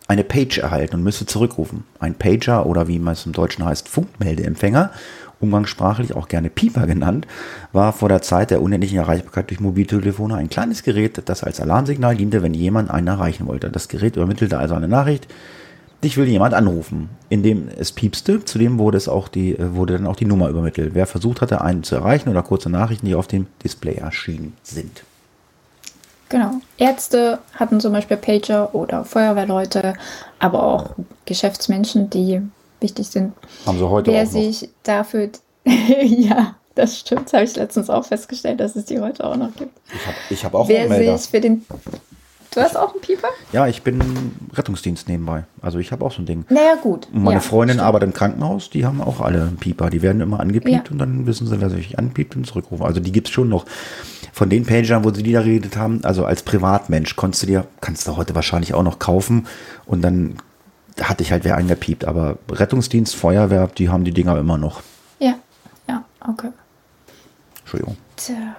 eine 0.08 0.24
Page 0.24 0.60
erhalten 0.60 0.96
und 0.96 1.04
müsse 1.04 1.26
zurückrufen. 1.26 1.84
Ein 2.00 2.16
Pager 2.16 2.66
oder 2.66 2.88
wie 2.88 3.00
man 3.00 3.14
es 3.14 3.26
im 3.26 3.32
Deutschen 3.32 3.66
heißt, 3.66 3.90
Funkmeldeempfänger 3.90 4.92
umgangssprachlich 5.40 6.16
auch 6.16 6.28
gerne 6.28 6.50
Pieper 6.50 6.88
genannt, 6.88 7.28
war 7.74 7.94
vor 7.94 8.10
der 8.10 8.22
Zeit 8.22 8.52
der 8.52 8.62
unendlichen 8.62 8.98
Erreichbarkeit 8.98 9.50
durch 9.50 9.60
Mobiltelefone 9.60 10.36
ein 10.36 10.50
kleines 10.50 10.84
Gerät, 10.84 11.22
das 11.26 11.44
als 11.44 11.60
Alarmsignal 11.60 12.16
diente, 12.16 12.42
wenn 12.42 12.54
jemand 12.54 12.90
einen 12.90 13.08
erreichen 13.08 13.48
wollte. 13.48 13.70
Das 13.70 13.88
Gerät 13.88 14.16
übermittelte 14.16 14.58
also 14.58 14.76
eine 14.76 14.88
Nachricht, 14.88 15.28
dich 16.04 16.18
will 16.18 16.28
jemand 16.28 16.54
anrufen. 16.54 17.10
Indem 17.30 17.68
es 17.78 17.92
piepste, 17.92 18.44
zudem 18.46 18.80
wurde 18.80 18.98
es 18.98 19.08
auch 19.08 19.28
die, 19.28 19.58
wurde 19.60 19.94
dann 19.94 20.08
auch 20.08 20.16
die 20.16 20.26
Nummer 20.26 20.50
übermittelt. 20.50 20.94
Wer 20.94 21.08
versucht 21.08 21.42
hatte, 21.42 21.62
einen 21.62 21.84
zu 21.84 21.96
erreichen 21.96 22.30
oder 22.30 22.44
kurze 22.44 22.70
Nachrichten, 22.70 23.06
die 23.06 23.16
auf 23.16 23.28
dem 23.28 23.48
Display 23.64 23.96
erschienen 23.96 24.54
sind. 24.64 25.04
Genau. 26.36 26.52
Ärzte 26.78 27.40
hatten 27.54 27.80
zum 27.80 27.94
Beispiel 27.94 28.18
Pager 28.18 28.76
oder 28.76 29.06
Feuerwehrleute, 29.06 29.94
aber 30.38 30.64
auch 30.64 30.90
Geschäftsmenschen, 31.26 32.10
die 32.10 32.42
wichtig 32.82 33.08
sind. 33.08 33.32
Haben 33.66 33.78
sie 33.78 33.90
heute 33.90 34.12
Wer 34.12 34.24
auch 34.24 34.26
noch. 34.26 34.32
sich 34.34 34.70
dafür, 34.84 35.30
ja, 36.04 36.56
das 36.76 37.00
stimmt, 37.00 37.32
habe 37.32 37.46
ich 37.46 37.56
letztens 37.56 37.90
auch 37.90 38.04
festgestellt, 38.06 38.60
dass 38.60 38.76
es 38.76 38.84
die 38.84 39.00
heute 39.00 39.24
auch 39.24 39.38
noch 39.38 39.56
gibt. 39.56 39.80
Ich 40.30 40.44
habe 40.44 40.58
hab 40.58 40.62
auch 40.66 40.68
Wer 40.68 40.82
einen 40.82 40.90
Melder. 40.90 41.18
sich 41.18 41.30
für 41.32 41.40
den, 41.40 41.66
du 42.54 42.62
hast 42.62 42.76
auch 42.76 42.92
einen 42.92 43.00
Pieper? 43.00 43.30
Ja, 43.54 43.68
ich 43.68 43.82
bin 43.84 44.02
Rettungsdienst 44.54 45.08
nebenbei. 45.08 45.46
Also 45.62 45.80
ich 45.80 45.94
habe 45.94 46.04
auch 46.04 46.12
so 46.12 46.22
ein 46.22 46.26
Ding. 46.26 46.44
Naja, 46.50 46.76
gut. 46.84 47.08
Und 47.14 47.24
meine 47.24 47.36
ja, 47.36 47.40
Freundin 47.40 47.76
stimmt. 47.78 47.88
arbeitet 47.88 48.08
im 48.10 48.14
Krankenhaus, 48.14 48.70
die 48.70 48.86
haben 48.86 49.00
auch 49.02 49.22
alle 49.22 49.42
einen 49.42 49.56
Pieper. 49.56 49.90
Die 49.90 50.02
werden 50.02 50.20
immer 50.20 50.42
angepiept 50.42 50.88
Ja. 50.88 50.92
und 50.92 50.98
dann 50.98 51.26
wissen 51.28 51.48
sie, 51.48 51.62
wer 51.62 51.70
sich 51.70 51.98
anpiept 51.98 52.36
und 52.36 52.46
zurückrufen. 52.46 52.86
Also 52.86 53.00
die 53.00 53.14
gibt 53.14 53.30
es 53.30 53.34
schon 53.34 53.48
noch. 53.48 53.66
Von 54.36 54.50
den 54.50 54.66
Pagern, 54.66 55.06
wo 55.06 55.14
sie 55.14 55.24
die 55.24 55.32
da 55.32 55.40
geredet 55.42 55.78
haben, 55.78 56.04
also 56.04 56.26
als 56.26 56.44
Privatmensch, 56.44 57.16
konntest 57.16 57.44
du 57.44 57.48
dir, 57.48 57.68
kannst 57.80 58.06
du 58.06 58.18
heute 58.18 58.36
wahrscheinlich 58.36 58.74
auch 58.74 58.84
noch 58.84 59.00
kaufen 59.00 59.48
und 59.86 60.02
dann 60.02 60.36
hatte 61.02 61.24
ich 61.24 61.32
halt 61.32 61.46
wer 61.46 61.56
angepiept. 61.56 62.04
Aber 62.04 62.38
Rettungsdienst, 62.52 63.16
Feuerwehr, 63.16 63.68
die 63.78 63.88
haben 63.88 64.04
die 64.04 64.12
Dinger 64.12 64.38
immer 64.38 64.58
noch. 64.58 64.82
Ja, 65.20 65.36
ja, 65.88 66.04
okay. 66.28 66.50
Entschuldigung. 67.62 67.96
Tja. 68.18 68.58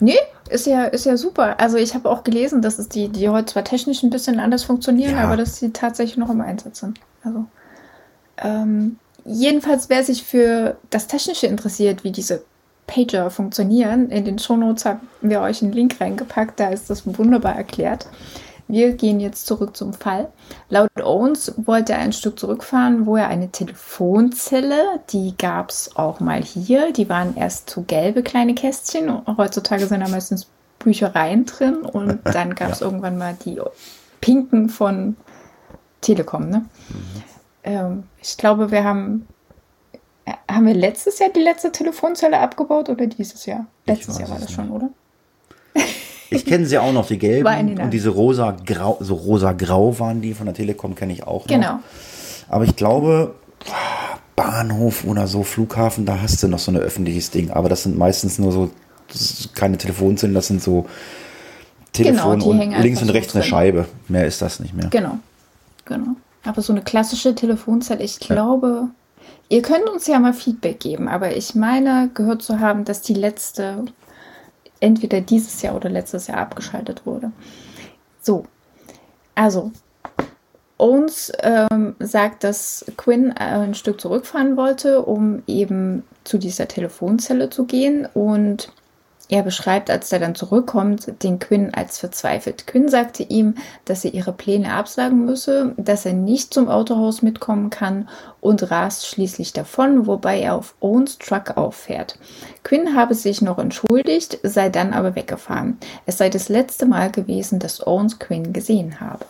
Nee, 0.00 0.18
ist 0.50 0.66
ja, 0.66 0.84
ist 0.84 1.06
ja 1.06 1.16
super. 1.16 1.58
Also 1.58 1.78
ich 1.78 1.94
habe 1.94 2.10
auch 2.10 2.22
gelesen, 2.22 2.60
dass 2.60 2.78
es 2.78 2.90
die, 2.90 3.08
die 3.08 3.30
heute 3.30 3.54
zwar 3.54 3.64
technisch 3.64 4.02
ein 4.02 4.10
bisschen 4.10 4.38
anders 4.38 4.64
funktionieren, 4.64 5.14
Ja. 5.16 5.24
aber 5.24 5.38
dass 5.38 5.56
sie 5.56 5.72
tatsächlich 5.72 6.18
noch 6.18 6.28
im 6.28 6.42
Einsatz 6.42 6.80
sind. 6.80 7.00
Also 7.22 7.46
ähm, 8.36 8.98
jedenfalls, 9.24 9.88
wer 9.88 10.04
sich 10.04 10.24
für 10.24 10.76
das 10.90 11.06
Technische 11.06 11.46
interessiert, 11.46 12.04
wie 12.04 12.12
diese 12.12 12.44
Pager 12.86 13.30
funktionieren, 13.30 14.10
in 14.10 14.24
den 14.24 14.38
Shownotes 14.38 14.84
haben 14.84 15.00
wir 15.20 15.40
euch 15.40 15.62
einen 15.62 15.72
Link 15.72 16.00
reingepackt, 16.00 16.60
da 16.60 16.68
ist 16.68 16.90
das 16.90 17.06
wunderbar 17.06 17.54
erklärt. 17.54 18.06
Wir 18.66 18.92
gehen 18.92 19.20
jetzt 19.20 19.46
zurück 19.46 19.76
zum 19.76 19.92
Fall. 19.92 20.32
Laut 20.70 20.88
Owens 21.02 21.52
wollte 21.56 21.92
er 21.92 21.98
ein 21.98 22.14
Stück 22.14 22.38
zurückfahren, 22.38 23.04
wo 23.04 23.16
er 23.16 23.28
eine 23.28 23.50
Telefonzelle, 23.50 25.00
die 25.10 25.34
gab 25.36 25.68
es 25.68 25.96
auch 25.96 26.20
mal 26.20 26.42
hier, 26.42 26.92
die 26.92 27.08
waren 27.10 27.36
erst 27.36 27.68
so 27.68 27.82
gelbe 27.82 28.22
kleine 28.22 28.54
Kästchen. 28.54 29.20
Heutzutage 29.36 29.86
sind 29.86 30.00
da 30.00 30.08
meistens 30.08 30.46
Büchereien 30.78 31.44
drin 31.44 31.82
und 31.82 32.20
dann 32.24 32.54
gab 32.54 32.72
es 32.72 32.80
irgendwann 32.80 33.18
mal 33.18 33.36
die 33.44 33.60
pinken 34.20 34.70
von 34.70 35.16
Telekom. 36.00 36.48
Ne? 36.48 36.64
Ähm, 37.64 38.04
ich 38.22 38.36
glaube, 38.38 38.70
wir 38.70 38.84
haben, 38.84 39.26
haben 40.50 40.66
wir 40.66 40.74
letztes 40.74 41.18
Jahr 41.18 41.30
die 41.30 41.40
letzte 41.40 41.72
Telefonzelle 41.72 42.38
abgebaut 42.38 42.88
oder 42.88 43.06
dieses 43.06 43.46
Jahr? 43.46 43.66
Letztes 43.86 44.18
Jahr 44.18 44.30
war 44.30 44.38
das 44.38 44.52
schon, 44.52 44.66
nicht. 44.66 44.74
oder? 44.74 44.90
Ich 46.30 46.46
kenne 46.46 46.66
sie 46.66 46.78
auch 46.78 46.92
noch, 46.92 47.06
die 47.06 47.18
gelben. 47.18 47.78
Und 47.78 47.90
diese 47.90 48.10
rosa-grau, 48.10 48.98
so 49.00 49.14
rosa-grau 49.14 49.98
waren 49.98 50.20
die 50.20 50.34
von 50.34 50.46
der 50.46 50.54
Telekom, 50.54 50.94
kenne 50.94 51.12
ich 51.12 51.24
auch 51.24 51.42
noch. 51.42 51.46
Genau. 51.46 51.78
Aber 52.48 52.64
ich 52.64 52.76
glaube, 52.76 53.34
Bahnhof 54.36 55.04
oder 55.04 55.26
so, 55.26 55.42
Flughafen, 55.42 56.06
da 56.06 56.20
hast 56.20 56.42
du 56.42 56.48
noch 56.48 56.58
so 56.58 56.72
ein 56.72 56.76
öffentliches 56.76 57.30
Ding. 57.30 57.50
Aber 57.50 57.68
das 57.68 57.84
sind 57.84 57.96
meistens 57.96 58.38
nur 58.38 58.52
so, 58.52 58.70
keine 59.54 59.78
Telefonzellen, 59.78 60.34
das 60.34 60.48
sind 60.48 60.62
so 60.62 60.86
Telefon 61.92 62.40
Genau, 62.40 62.50
und 62.50 62.82
links 62.82 63.00
und 63.02 63.10
rechts 63.10 63.32
so 63.32 63.38
eine. 63.38 63.46
Scheibe. 63.46 63.86
Mehr 64.08 64.26
ist 64.26 64.42
das 64.42 64.58
nicht 64.60 64.74
mehr. 64.74 64.88
Genau. 64.88 65.18
Genau. 65.84 66.16
Aber 66.42 66.60
so 66.60 66.72
eine 66.72 66.82
klassische 66.82 67.34
Telefonzelle, 67.34 68.02
ich 68.02 68.18
glaube, 68.18 68.88
ihr 69.48 69.62
könnt 69.62 69.88
uns 69.88 70.06
ja 70.06 70.18
mal 70.18 70.32
Feedback 70.32 70.80
geben, 70.80 71.08
aber 71.08 71.36
ich 71.36 71.54
meine, 71.54 72.10
gehört 72.14 72.42
zu 72.42 72.60
haben, 72.60 72.84
dass 72.84 73.02
die 73.02 73.14
letzte 73.14 73.84
entweder 74.80 75.20
dieses 75.20 75.62
Jahr 75.62 75.76
oder 75.76 75.88
letztes 75.88 76.26
Jahr 76.26 76.38
abgeschaltet 76.38 77.06
wurde. 77.06 77.32
So. 78.20 78.44
Also, 79.34 79.72
Owens 80.76 81.32
ähm, 81.40 81.96
sagt, 81.98 82.44
dass 82.44 82.84
Quinn 82.96 83.30
äh, 83.30 83.44
ein 83.44 83.74
Stück 83.74 84.00
zurückfahren 84.00 84.56
wollte, 84.56 85.02
um 85.02 85.42
eben 85.46 86.04
zu 86.24 86.38
dieser 86.38 86.68
Telefonzelle 86.68 87.50
zu 87.50 87.64
gehen. 87.64 88.06
Und 88.12 88.72
er 89.28 89.42
beschreibt, 89.42 89.90
als 89.90 90.12
er 90.12 90.18
dann 90.18 90.34
zurückkommt, 90.34 91.22
den 91.22 91.38
Quinn 91.38 91.72
als 91.74 91.98
verzweifelt. 91.98 92.66
Quinn 92.66 92.88
sagte 92.88 93.22
ihm, 93.22 93.54
dass 93.84 94.04
er 94.04 94.14
ihre 94.14 94.32
Pläne 94.32 94.72
absagen 94.72 95.24
müsse, 95.24 95.74
dass 95.76 96.06
er 96.06 96.12
nicht 96.12 96.52
zum 96.52 96.68
Autohaus 96.68 97.22
mitkommen 97.22 97.70
kann 97.70 98.08
und 98.40 98.70
rast 98.70 99.06
schließlich 99.06 99.52
davon, 99.52 100.06
wobei 100.06 100.40
er 100.40 100.54
auf 100.54 100.74
Owens 100.80 101.18
Truck 101.18 101.56
auffährt. 101.56 102.18
Quinn 102.62 102.94
habe 102.94 103.14
sich 103.14 103.40
noch 103.40 103.58
entschuldigt, 103.58 104.38
sei 104.42 104.68
dann 104.68 104.92
aber 104.92 105.14
weggefahren. 105.14 105.78
Es 106.06 106.18
sei 106.18 106.28
das 106.28 106.48
letzte 106.48 106.86
Mal 106.86 107.10
gewesen, 107.10 107.58
dass 107.58 107.86
Owens 107.86 108.18
Quinn 108.18 108.52
gesehen 108.52 109.00
habe. 109.00 109.24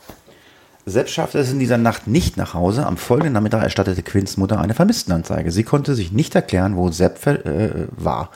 Sepp 0.87 1.09
schaffte 1.09 1.39
es 1.39 1.51
in 1.51 1.59
dieser 1.59 1.79
Nacht 1.79 2.07
nicht 2.07 2.37
nach 2.37 2.53
Hause. 2.53 2.85
Am 2.85 2.99
folgenden 2.99 3.33
Nachmittag 3.33 3.63
erstattete 3.63 4.03
Quinns 4.03 4.37
Mutter 4.37 4.61
eine 4.61 4.75
Vermisstenanzeige. 4.75 5.51
Sie 5.51 5.63
konnte 5.63 5.95
sich 5.95 6.13
nicht 6.13 6.35
erklären, 6.35 6.77
wo 6.77 6.91
Sepp 6.91 7.27
äh, 7.27 7.87
war. 7.97 8.31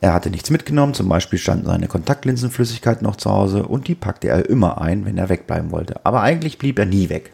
Er 0.00 0.14
hatte 0.14 0.30
nichts 0.30 0.48
mitgenommen, 0.50 0.94
zum 0.94 1.08
Beispiel 1.08 1.38
standen 1.38 1.66
seine 1.66 1.86
Kontaktlinsenflüssigkeit 1.86 3.02
noch 3.02 3.16
zu 3.16 3.30
Hause 3.30 3.64
und 3.64 3.86
die 3.86 3.94
packte 3.94 4.28
er 4.28 4.48
immer 4.48 4.80
ein, 4.80 5.04
wenn 5.04 5.18
er 5.18 5.28
wegbleiben 5.28 5.70
wollte. 5.72 6.00
Aber 6.04 6.22
eigentlich 6.22 6.56
blieb 6.56 6.78
er 6.78 6.86
nie 6.86 7.10
weg. 7.10 7.32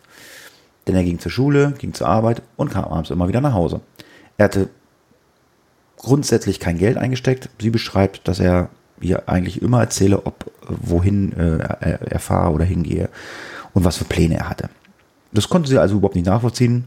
Denn 0.87 0.97
er 0.97 1.05
ging 1.05 1.19
zur 1.19 1.31
Schule, 1.31 1.75
ging 1.79 1.95
zur 1.95 2.09
Arbeit 2.09 2.43
und 2.57 2.73
kam 2.73 2.85
abends 2.85 3.11
immer 3.11 3.29
wieder 3.29 3.41
nach 3.41 3.53
Hause. 3.53 3.81
Er 4.37 4.45
hatte 4.47 4.69
grundsätzlich 5.97 6.59
kein 6.59 6.79
Geld 6.79 6.97
eingesteckt. 6.97 7.49
Sie 7.61 7.71
beschreibt, 7.71 8.27
dass 8.27 8.41
er 8.41 8.69
ihr 9.01 9.29
eigentlich 9.29 9.63
immer 9.63 9.81
erzähle, 9.81 10.25
ob 10.27 10.51
wohin 10.69 11.33
äh, 11.33 11.59
er, 11.59 12.13
er 12.13 12.19
fahre 12.19 12.53
oder 12.53 12.65
hingehe 12.65 13.09
und 13.75 13.85
was 13.85 13.97
für 13.97 14.05
Pläne 14.05 14.39
er 14.39 14.49
hatte. 14.49 14.71
Das 15.33 15.49
konnte 15.49 15.69
sie 15.69 15.79
also 15.79 15.97
überhaupt 15.97 16.15
nicht 16.17 16.27
nachvollziehen, 16.27 16.87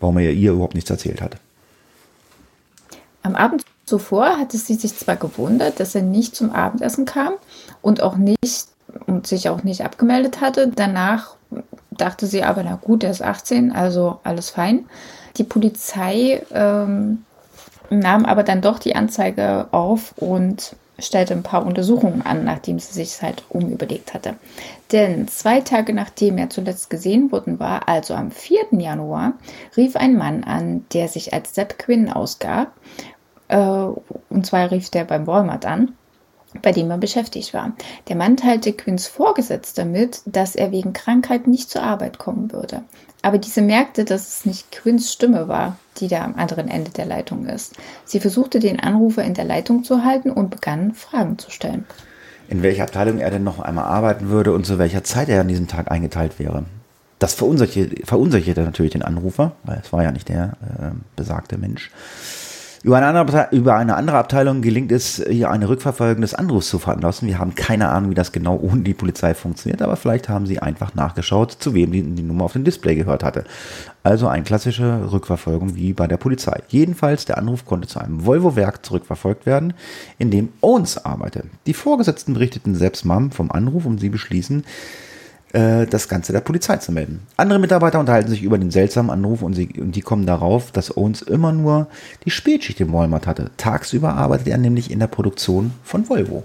warum 0.00 0.18
er 0.18 0.32
ihr 0.32 0.52
überhaupt 0.52 0.74
nichts 0.74 0.90
erzählt 0.90 1.20
hat. 1.20 1.36
Am 3.22 3.34
Abend 3.34 3.64
zuvor 3.84 4.38
hatte 4.38 4.56
sie 4.56 4.74
sich 4.74 4.96
zwar 4.96 5.16
gewundert, 5.16 5.80
dass 5.80 5.94
er 5.94 6.02
nicht 6.02 6.34
zum 6.34 6.52
Abendessen 6.52 7.04
kam 7.04 7.34
und 7.82 8.02
auch 8.02 8.16
nicht 8.16 8.68
und 9.06 9.26
sich 9.26 9.48
auch 9.48 9.62
nicht 9.62 9.84
abgemeldet 9.84 10.40
hatte. 10.40 10.70
Danach 10.74 11.36
dachte 11.90 12.26
sie 12.26 12.42
aber, 12.42 12.62
na 12.62 12.76
gut, 12.76 13.04
er 13.04 13.10
ist 13.10 13.22
18, 13.22 13.72
also 13.72 14.20
alles 14.24 14.50
fein. 14.50 14.86
Die 15.36 15.44
Polizei 15.44 16.42
ähm, 16.52 17.24
nahm 17.90 18.24
aber 18.24 18.42
dann 18.42 18.60
doch 18.60 18.78
die 18.78 18.96
Anzeige 18.96 19.68
auf 19.72 20.14
und 20.16 20.76
stellte 20.98 21.34
ein 21.34 21.42
paar 21.42 21.66
Untersuchungen 21.66 22.22
an, 22.22 22.44
nachdem 22.44 22.78
sie 22.78 22.92
sich 22.92 23.20
halt 23.20 23.42
umüberlegt 23.48 24.14
hatte. 24.14 24.34
Denn 24.92 25.26
zwei 25.26 25.60
Tage 25.60 25.92
nachdem 25.92 26.38
er 26.38 26.50
zuletzt 26.50 26.88
gesehen 26.88 27.32
worden 27.32 27.58
war, 27.58 27.88
also 27.88 28.14
am 28.14 28.30
4. 28.30 28.66
Januar, 28.78 29.32
rief 29.76 29.96
ein 29.96 30.16
Mann 30.16 30.44
an, 30.44 30.84
der 30.92 31.08
sich 31.08 31.32
als 31.32 31.54
Sepp 31.54 31.78
Quinn 31.78 32.12
ausgab. 32.12 32.72
Äh, 33.54 33.86
und 34.30 34.46
zwar 34.46 34.70
rief 34.70 34.90
der 34.90 35.04
beim 35.04 35.26
Walmart 35.28 35.64
an, 35.64 35.92
bei 36.60 36.72
dem 36.72 36.90
er 36.90 36.98
beschäftigt 36.98 37.54
war. 37.54 37.72
Der 38.08 38.16
Mann 38.16 38.36
teilte 38.36 38.72
Quinns 38.72 39.06
Vorgesetzter 39.06 39.84
mit, 39.84 40.22
dass 40.26 40.56
er 40.56 40.72
wegen 40.72 40.92
Krankheit 40.92 41.46
nicht 41.46 41.70
zur 41.70 41.82
Arbeit 41.82 42.18
kommen 42.18 42.52
würde. 42.52 42.82
Aber 43.22 43.38
diese 43.38 43.62
merkte, 43.62 44.04
dass 44.04 44.28
es 44.28 44.44
nicht 44.44 44.72
Quinns 44.72 45.12
Stimme 45.12 45.46
war, 45.48 45.76
die 45.98 46.08
da 46.08 46.24
am 46.24 46.34
anderen 46.34 46.68
Ende 46.68 46.90
der 46.90 47.06
Leitung 47.06 47.46
ist. 47.46 47.76
Sie 48.04 48.20
versuchte 48.20 48.58
den 48.58 48.80
Anrufer 48.80 49.22
in 49.22 49.34
der 49.34 49.44
Leitung 49.44 49.84
zu 49.84 50.04
halten 50.04 50.30
und 50.30 50.50
begann 50.50 50.92
Fragen 50.92 51.38
zu 51.38 51.50
stellen. 51.50 51.86
In 52.48 52.62
welcher 52.62 52.82
Abteilung 52.82 53.18
er 53.18 53.30
denn 53.30 53.44
noch 53.44 53.60
einmal 53.60 53.84
arbeiten 53.84 54.28
würde 54.28 54.52
und 54.52 54.66
zu 54.66 54.78
welcher 54.78 55.04
Zeit 55.04 55.28
er 55.28 55.40
an 55.40 55.48
diesem 55.48 55.68
Tag 55.68 55.90
eingeteilt 55.90 56.38
wäre. 56.38 56.64
Das 57.20 57.34
verunsicherte, 57.34 58.04
verunsicherte 58.04 58.62
natürlich 58.62 58.92
den 58.92 59.02
Anrufer, 59.02 59.52
weil 59.62 59.80
es 59.82 59.92
war 59.92 60.02
ja 60.02 60.12
nicht 60.12 60.28
der 60.28 60.56
äh, 60.62 60.90
besagte 61.16 61.56
Mensch. 61.56 61.90
Über 62.84 62.98
eine, 62.98 63.18
andere, 63.18 63.48
über 63.50 63.76
eine 63.76 63.96
andere 63.96 64.18
Abteilung 64.18 64.60
gelingt 64.60 64.92
es, 64.92 65.24
hier 65.26 65.50
eine 65.50 65.70
Rückverfolgung 65.70 66.20
des 66.20 66.34
Anrufs 66.34 66.68
zu 66.68 66.78
veranlassen. 66.78 67.26
Wir 67.26 67.38
haben 67.38 67.54
keine 67.54 67.88
Ahnung, 67.88 68.10
wie 68.10 68.14
das 68.14 68.30
genau 68.30 68.60
ohne 68.60 68.82
die 68.82 68.92
Polizei 68.92 69.32
funktioniert, 69.32 69.80
aber 69.80 69.96
vielleicht 69.96 70.28
haben 70.28 70.44
sie 70.44 70.58
einfach 70.58 70.94
nachgeschaut, 70.94 71.52
zu 71.52 71.72
wem 71.72 71.92
die, 71.92 72.02
die 72.02 72.22
Nummer 72.22 72.44
auf 72.44 72.52
dem 72.52 72.62
Display 72.62 72.94
gehört 72.94 73.24
hatte. 73.24 73.44
Also 74.02 74.28
eine 74.28 74.44
klassische 74.44 75.10
Rückverfolgung 75.10 75.76
wie 75.76 75.94
bei 75.94 76.06
der 76.06 76.18
Polizei. 76.18 76.60
Jedenfalls, 76.68 77.24
der 77.24 77.38
Anruf 77.38 77.64
konnte 77.64 77.88
zu 77.88 78.00
einem 78.00 78.26
Volvo-Werk 78.26 78.84
zurückverfolgt 78.84 79.46
werden, 79.46 79.72
in 80.18 80.30
dem 80.30 80.50
Owens 80.60 81.02
arbeitete. 81.06 81.48
Die 81.66 81.72
Vorgesetzten 81.72 82.34
berichteten 82.34 82.74
selbst 82.74 83.06
Mom 83.06 83.30
vom 83.30 83.50
Anruf 83.50 83.86
und 83.86 83.98
sie 83.98 84.10
beschließen, 84.10 84.62
äh, 85.54 85.86
das 85.86 86.08
Ganze 86.08 86.32
der 86.32 86.40
Polizei 86.40 86.76
zu 86.78 86.92
melden. 86.92 87.20
Andere 87.36 87.58
Mitarbeiter 87.58 88.00
unterhalten 88.00 88.28
sich 88.28 88.42
über 88.42 88.58
den 88.58 88.70
seltsamen 88.70 89.10
Anruf 89.10 89.40
und, 89.42 89.54
sie, 89.54 89.68
und 89.78 89.92
die 89.94 90.00
kommen 90.00 90.26
darauf, 90.26 90.72
dass 90.72 90.96
Owens 90.96 91.22
immer 91.22 91.52
nur 91.52 91.86
die 92.24 92.30
Spätschicht 92.30 92.80
im 92.80 92.92
Walmart 92.92 93.26
hatte. 93.26 93.50
Tagsüber 93.56 94.14
arbeitet 94.14 94.48
er 94.48 94.58
nämlich 94.58 94.90
in 94.90 94.98
der 94.98 95.06
Produktion 95.06 95.72
von 95.84 96.08
Volvo. 96.08 96.42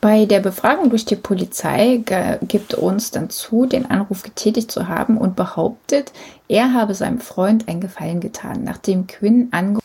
Bei 0.00 0.26
der 0.26 0.40
Befragung 0.40 0.90
durch 0.90 1.06
die 1.06 1.16
Polizei 1.16 2.02
gibt 2.42 2.74
uns 2.74 3.10
dann 3.10 3.30
zu, 3.30 3.64
den 3.64 3.90
Anruf 3.90 4.22
getätigt 4.22 4.70
zu 4.70 4.88
haben 4.88 5.16
und 5.16 5.34
behauptet, 5.34 6.12
er 6.46 6.74
habe 6.74 6.94
seinem 6.94 7.20
Freund 7.20 7.68
einen 7.68 7.80
Gefallen 7.80 8.20
getan, 8.20 8.64
nachdem 8.64 9.06
Quinn 9.06 9.48
angerufen 9.52 9.83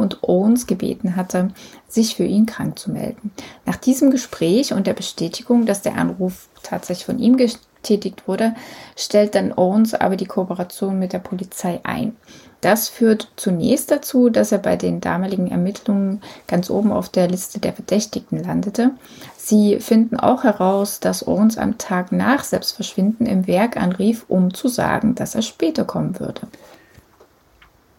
und 0.00 0.22
Owens 0.22 0.66
gebeten 0.66 1.16
hatte, 1.16 1.48
sich 1.88 2.16
für 2.16 2.24
ihn 2.24 2.46
krank 2.46 2.78
zu 2.78 2.90
melden. 2.90 3.32
Nach 3.64 3.76
diesem 3.76 4.10
Gespräch 4.10 4.72
und 4.72 4.86
der 4.86 4.94
Bestätigung, 4.94 5.66
dass 5.66 5.82
der 5.82 5.96
Anruf 5.96 6.48
tatsächlich 6.62 7.06
von 7.06 7.18
ihm 7.18 7.36
getätigt 7.36 8.26
wurde, 8.26 8.54
stellt 8.96 9.34
dann 9.34 9.52
Owens 9.52 9.94
aber 9.94 10.16
die 10.16 10.26
Kooperation 10.26 10.98
mit 10.98 11.12
der 11.12 11.18
Polizei 11.20 11.80
ein. 11.84 12.16
Das 12.60 12.88
führt 12.88 13.28
zunächst 13.36 13.90
dazu, 13.90 14.30
dass 14.30 14.50
er 14.50 14.58
bei 14.58 14.76
den 14.76 15.00
damaligen 15.00 15.50
Ermittlungen 15.50 16.20
ganz 16.48 16.70
oben 16.70 16.90
auf 16.90 17.08
der 17.08 17.28
Liste 17.28 17.60
der 17.60 17.72
Verdächtigten 17.72 18.42
landete. 18.42 18.92
Sie 19.36 19.78
finden 19.78 20.18
auch 20.18 20.42
heraus, 20.42 20.98
dass 20.98 21.26
Owens 21.28 21.58
am 21.58 21.78
Tag 21.78 22.12
nach 22.12 22.42
Selbstverschwinden 22.42 23.26
im 23.26 23.46
Werk 23.46 23.76
anrief, 23.76 24.24
um 24.28 24.52
zu 24.52 24.68
sagen, 24.68 25.14
dass 25.14 25.34
er 25.34 25.42
später 25.42 25.84
kommen 25.84 26.18
würde. 26.18 26.48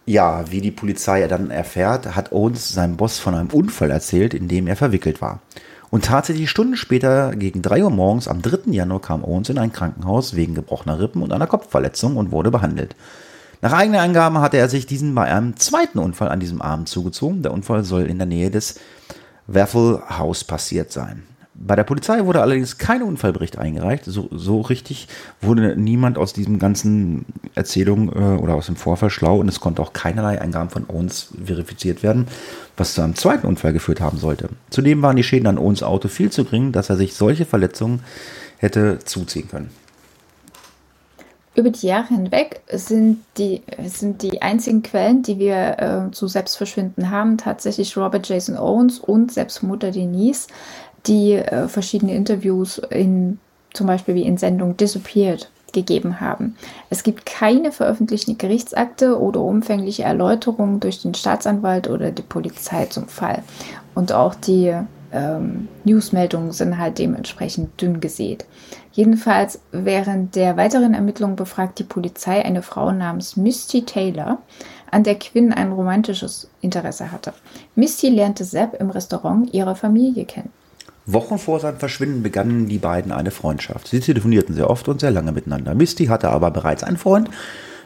Ja, 0.09 0.49
wie 0.49 0.61
die 0.61 0.71
Polizei 0.71 1.27
dann 1.27 1.51
erfährt, 1.51 2.15
hat 2.15 2.31
Owens 2.31 2.69
seinem 2.69 2.95
Boss 2.95 3.19
von 3.19 3.35
einem 3.35 3.49
Unfall 3.49 3.91
erzählt, 3.91 4.33
in 4.33 4.47
dem 4.47 4.65
er 4.65 4.77
verwickelt 4.77 5.21
war. 5.21 5.41
Und 5.89 6.05
tatsächlich 6.05 6.49
Stunden 6.49 6.77
später, 6.77 7.35
gegen 7.35 7.61
3 7.61 7.83
Uhr 7.83 7.89
morgens, 7.89 8.29
am 8.29 8.41
3. 8.41 8.71
Januar, 8.71 9.01
kam 9.01 9.21
Owens 9.21 9.49
in 9.49 9.57
ein 9.57 9.73
Krankenhaus 9.73 10.37
wegen 10.37 10.55
gebrochener 10.55 10.97
Rippen 10.97 11.21
und 11.21 11.33
einer 11.33 11.45
Kopfverletzung 11.45 12.15
und 12.15 12.31
wurde 12.31 12.51
behandelt. 12.51 12.95
Nach 13.61 13.73
eigenen 13.73 13.99
Angaben 13.99 14.37
hatte 14.39 14.55
er 14.55 14.69
sich 14.69 14.85
diesen 14.85 15.13
bei 15.13 15.23
einem 15.23 15.57
zweiten 15.57 15.99
Unfall 15.99 16.29
an 16.29 16.39
diesem 16.39 16.61
Abend 16.61 16.87
zugezogen. 16.87 17.41
Der 17.41 17.51
Unfall 17.51 17.83
soll 17.83 18.03
in 18.03 18.17
der 18.17 18.27
Nähe 18.27 18.49
des 18.49 18.79
Waffle 19.45 20.03
House 20.09 20.45
passiert 20.45 20.89
sein. 20.89 21.23
Bei 21.59 21.75
der 21.75 21.83
Polizei 21.83 22.23
wurde 22.25 22.41
allerdings 22.41 22.77
kein 22.77 23.01
Unfallbericht 23.01 23.57
eingereicht. 23.57 24.05
So, 24.05 24.29
so 24.31 24.61
richtig 24.61 25.07
wurde 25.41 25.75
niemand 25.75 26.17
aus 26.17 26.31
diesem 26.31 26.59
ganzen 26.59 27.25
Erzählung 27.55 28.09
äh, 28.09 28.41
oder 28.41 28.53
aus 28.53 28.67
dem 28.67 28.75
Vorfall 28.75 29.09
schlau 29.09 29.39
und 29.39 29.47
es 29.47 29.59
konnte 29.59 29.81
auch 29.81 29.93
keinerlei 29.93 30.39
Eingaben 30.39 30.69
von 30.69 30.85
Owens 30.87 31.33
verifiziert 31.43 32.03
werden, 32.03 32.27
was 32.77 32.93
zu 32.93 33.01
einem 33.01 33.15
zweiten 33.15 33.47
Unfall 33.47 33.73
geführt 33.73 34.01
haben 34.01 34.19
sollte. 34.19 34.49
Zudem 34.69 35.01
waren 35.01 35.15
die 35.15 35.23
Schäden 35.23 35.47
an 35.47 35.57
Owens 35.57 35.81
Auto 35.81 36.07
viel 36.09 36.31
zu 36.31 36.45
gering, 36.45 36.71
dass 36.71 36.89
er 36.89 36.95
sich 36.95 37.15
solche 37.15 37.45
Verletzungen 37.45 38.01
hätte 38.57 38.99
zuziehen 39.03 39.47
können. 39.49 39.71
Über 41.57 41.71
die 41.71 41.87
Jahre 41.87 42.09
hinweg 42.09 42.61
sind 42.71 43.23
die, 43.39 43.63
sind 43.83 44.21
die 44.21 44.43
einzigen 44.43 44.83
Quellen, 44.83 45.23
die 45.23 45.39
wir 45.39 45.79
äh, 45.79 46.11
zu 46.11 46.27
Selbstverschwinden 46.27 47.09
haben, 47.09 47.39
tatsächlich 47.39 47.97
Robert 47.97 48.29
Jason 48.29 48.57
Owens 48.57 48.99
und 48.99 49.31
selbst 49.31 49.63
Mutter 49.63 49.89
Denise, 49.89 50.45
die 51.07 51.33
äh, 51.33 51.67
verschiedene 51.67 52.13
Interviews 52.13 52.79
in 52.89 53.39
zum 53.73 53.87
Beispiel 53.87 54.15
wie 54.15 54.23
in 54.23 54.37
Sendung 54.37 54.75
Disappeared 54.75 55.49
gegeben 55.73 56.19
haben. 56.19 56.55
Es 56.89 57.03
gibt 57.03 57.25
keine 57.25 57.71
veröffentlichten 57.71 58.37
Gerichtsakte 58.37 59.19
oder 59.19 59.41
umfängliche 59.41 60.03
Erläuterungen 60.03 60.79
durch 60.79 61.01
den 61.01 61.13
Staatsanwalt 61.13 61.89
oder 61.89 62.11
die 62.11 62.21
Polizei 62.21 62.85
zum 62.85 63.07
Fall. 63.07 63.43
Und 63.93 64.11
auch 64.11 64.33
die 64.33 64.73
ähm, 65.11 65.67
Newsmeldungen 65.83 66.51
sind 66.51 66.77
halt 66.77 66.97
dementsprechend 66.97 67.79
dünn 67.81 67.99
gesät. 67.99 68.45
Jedenfalls 68.91 69.59
während 69.71 70.35
der 70.35 70.57
weiteren 70.57 70.93
Ermittlungen 70.93 71.35
befragt 71.35 71.79
die 71.79 71.83
Polizei 71.83 72.43
eine 72.43 72.63
Frau 72.63 72.91
namens 72.91 73.37
Misty 73.37 73.83
Taylor, 73.83 74.39
an 74.89 75.03
der 75.03 75.15
Quinn 75.15 75.53
ein 75.53 75.71
romantisches 75.71 76.49
Interesse 76.61 77.11
hatte. 77.11 77.33
Misty 77.75 78.09
lernte 78.09 78.45
Sepp 78.45 78.79
im 78.79 78.89
Restaurant 78.89 79.53
ihrer 79.53 79.75
Familie 79.75 80.25
kennen. 80.25 80.51
Wochen 81.07 81.37
vor 81.37 81.61
seinem 81.61 81.79
Verschwinden 81.79 82.21
begannen 82.21 82.67
die 82.67 82.79
beiden 82.79 83.13
eine 83.13 83.31
Freundschaft. 83.31 83.87
Sie 83.87 84.01
telefonierten 84.01 84.53
sehr 84.53 84.69
oft 84.69 84.89
und 84.89 84.99
sehr 84.99 85.09
lange 85.11 85.31
miteinander. 85.31 85.73
Misty 85.73 86.07
hatte 86.07 86.29
aber 86.29 86.51
bereits 86.51 86.83
einen 86.83 86.97
Freund 86.97 87.29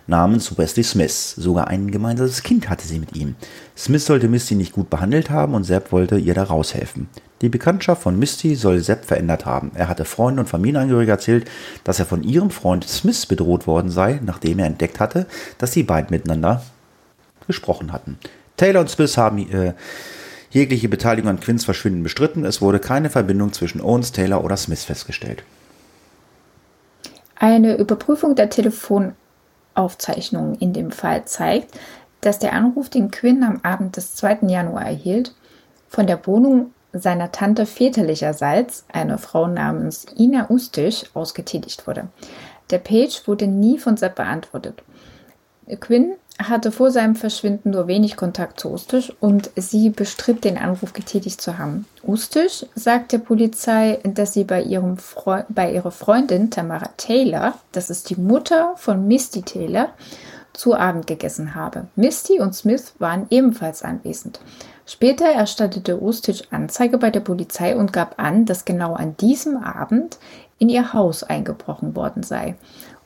namens 0.07 0.57
Wesley 0.57 0.83
Smith. 0.83 1.35
Sogar 1.37 1.67
ein 1.67 1.91
gemeinsames 1.91 2.41
Kind 2.41 2.67
hatte 2.67 2.87
sie 2.87 2.97
mit 2.97 3.15
ihm. 3.15 3.35
Smith 3.77 4.05
sollte 4.05 4.27
Misty 4.27 4.55
nicht 4.55 4.73
gut 4.73 4.89
behandelt 4.89 5.29
haben 5.29 5.53
und 5.53 5.65
Sepp 5.65 5.91
wollte 5.91 6.17
ihr 6.17 6.33
da 6.33 6.43
raushelfen. 6.43 7.09
Die 7.41 7.49
Bekanntschaft 7.49 8.01
von 8.01 8.17
Misty 8.17 8.55
soll 8.55 8.79
Sepp 8.79 9.05
verändert 9.05 9.45
haben. 9.45 9.71
Er 9.75 9.87
hatte 9.87 10.05
Freunde 10.05 10.41
und 10.41 10.47
Familienangehörige 10.47 11.11
erzählt, 11.11 11.49
dass 11.83 11.99
er 11.99 12.07
von 12.07 12.23
ihrem 12.23 12.49
Freund 12.49 12.87
Smith 12.87 13.27
bedroht 13.27 13.67
worden 13.67 13.91
sei, 13.91 14.19
nachdem 14.23 14.57
er 14.57 14.65
entdeckt 14.65 14.99
hatte, 14.99 15.27
dass 15.59 15.71
die 15.71 15.83
beiden 15.83 16.09
miteinander 16.09 16.63
gesprochen 17.45 17.93
hatten. 17.93 18.17
Taylor 18.57 18.81
und 18.81 18.89
Smith 18.89 19.17
haben 19.17 19.37
äh, 19.51 19.73
jegliche 20.51 20.89
Beteiligung 20.89 21.29
an 21.29 21.39
Quinns 21.39 21.65
Verschwinden 21.65 22.03
bestritten. 22.03 22.45
Es 22.45 22.61
wurde 22.61 22.79
keine 22.79 23.09
Verbindung 23.09 23.53
zwischen 23.53 23.81
Owens, 23.81 24.11
Taylor 24.11 24.43
oder 24.43 24.57
Smith 24.57 24.83
festgestellt. 24.83 25.43
Eine 27.35 27.77
Überprüfung 27.77 28.35
der 28.35 28.49
Telefonaufzeichnungen 28.49 30.55
in 30.55 30.73
dem 30.73 30.91
Fall 30.91 31.25
zeigt, 31.25 31.79
dass 32.19 32.37
der 32.37 32.53
Anruf, 32.53 32.89
den 32.89 33.09
Quinn 33.09 33.43
am 33.43 33.61
Abend 33.63 33.97
des 33.97 34.15
2. 34.15 34.39
Januar 34.47 34.85
erhielt, 34.85 35.33
von 35.89 36.05
der 36.05 36.25
Wohnung 36.27 36.71
seiner 36.93 37.31
Tante 37.31 37.65
väterlicherseits, 37.65 38.85
eine 38.91 39.17
Frau 39.17 39.47
namens 39.47 40.05
Ina 40.17 40.49
Ustich, 40.49 41.09
ausgetätigt 41.13 41.87
wurde. 41.87 42.09
Der 42.69 42.77
Page 42.77 43.27
wurde 43.27 43.47
nie 43.47 43.79
von 43.79 43.97
Sepp 43.97 44.15
beantwortet. 44.15 44.83
Quinn 45.79 46.13
hatte 46.49 46.71
vor 46.71 46.91
seinem 46.91 47.15
Verschwinden 47.15 47.71
nur 47.71 47.87
wenig 47.87 48.15
Kontakt 48.15 48.59
zu 48.59 48.71
Ustisch 48.71 49.13
und 49.19 49.51
sie 49.55 49.89
bestritt, 49.89 50.43
den 50.43 50.57
Anruf 50.57 50.93
getätigt 50.93 51.41
zu 51.41 51.57
haben. 51.57 51.85
Ustisch 52.03 52.65
sagt 52.75 53.11
der 53.11 53.19
Polizei, 53.19 53.99
dass 54.03 54.33
sie 54.33 54.43
bei, 54.43 54.61
ihrem 54.61 54.97
Freu 54.97 55.43
bei 55.49 55.73
ihrer 55.73 55.91
Freundin 55.91 56.49
Tamara 56.49 56.89
Taylor, 56.97 57.55
das 57.71 57.89
ist 57.89 58.09
die 58.09 58.15
Mutter 58.15 58.73
von 58.77 59.07
Misty 59.07 59.41
Taylor, 59.41 59.89
zu 60.53 60.75
Abend 60.75 61.07
gegessen 61.07 61.55
habe. 61.55 61.87
Misty 61.95 62.39
und 62.39 62.53
Smith 62.53 62.93
waren 62.99 63.27
ebenfalls 63.29 63.83
anwesend. 63.83 64.39
Später 64.85 65.25
erstattete 65.25 66.01
Ustich 66.01 66.51
Anzeige 66.51 66.97
bei 66.97 67.11
der 67.11 67.21
Polizei 67.21 67.75
und 67.75 67.93
gab 67.93 68.19
an, 68.19 68.45
dass 68.45 68.65
genau 68.65 68.93
an 68.93 69.15
diesem 69.17 69.57
Abend 69.57 70.17
in 70.57 70.69
ihr 70.69 70.93
Haus 70.93 71.23
eingebrochen 71.23 71.95
worden 71.95 72.23
sei. 72.23 72.55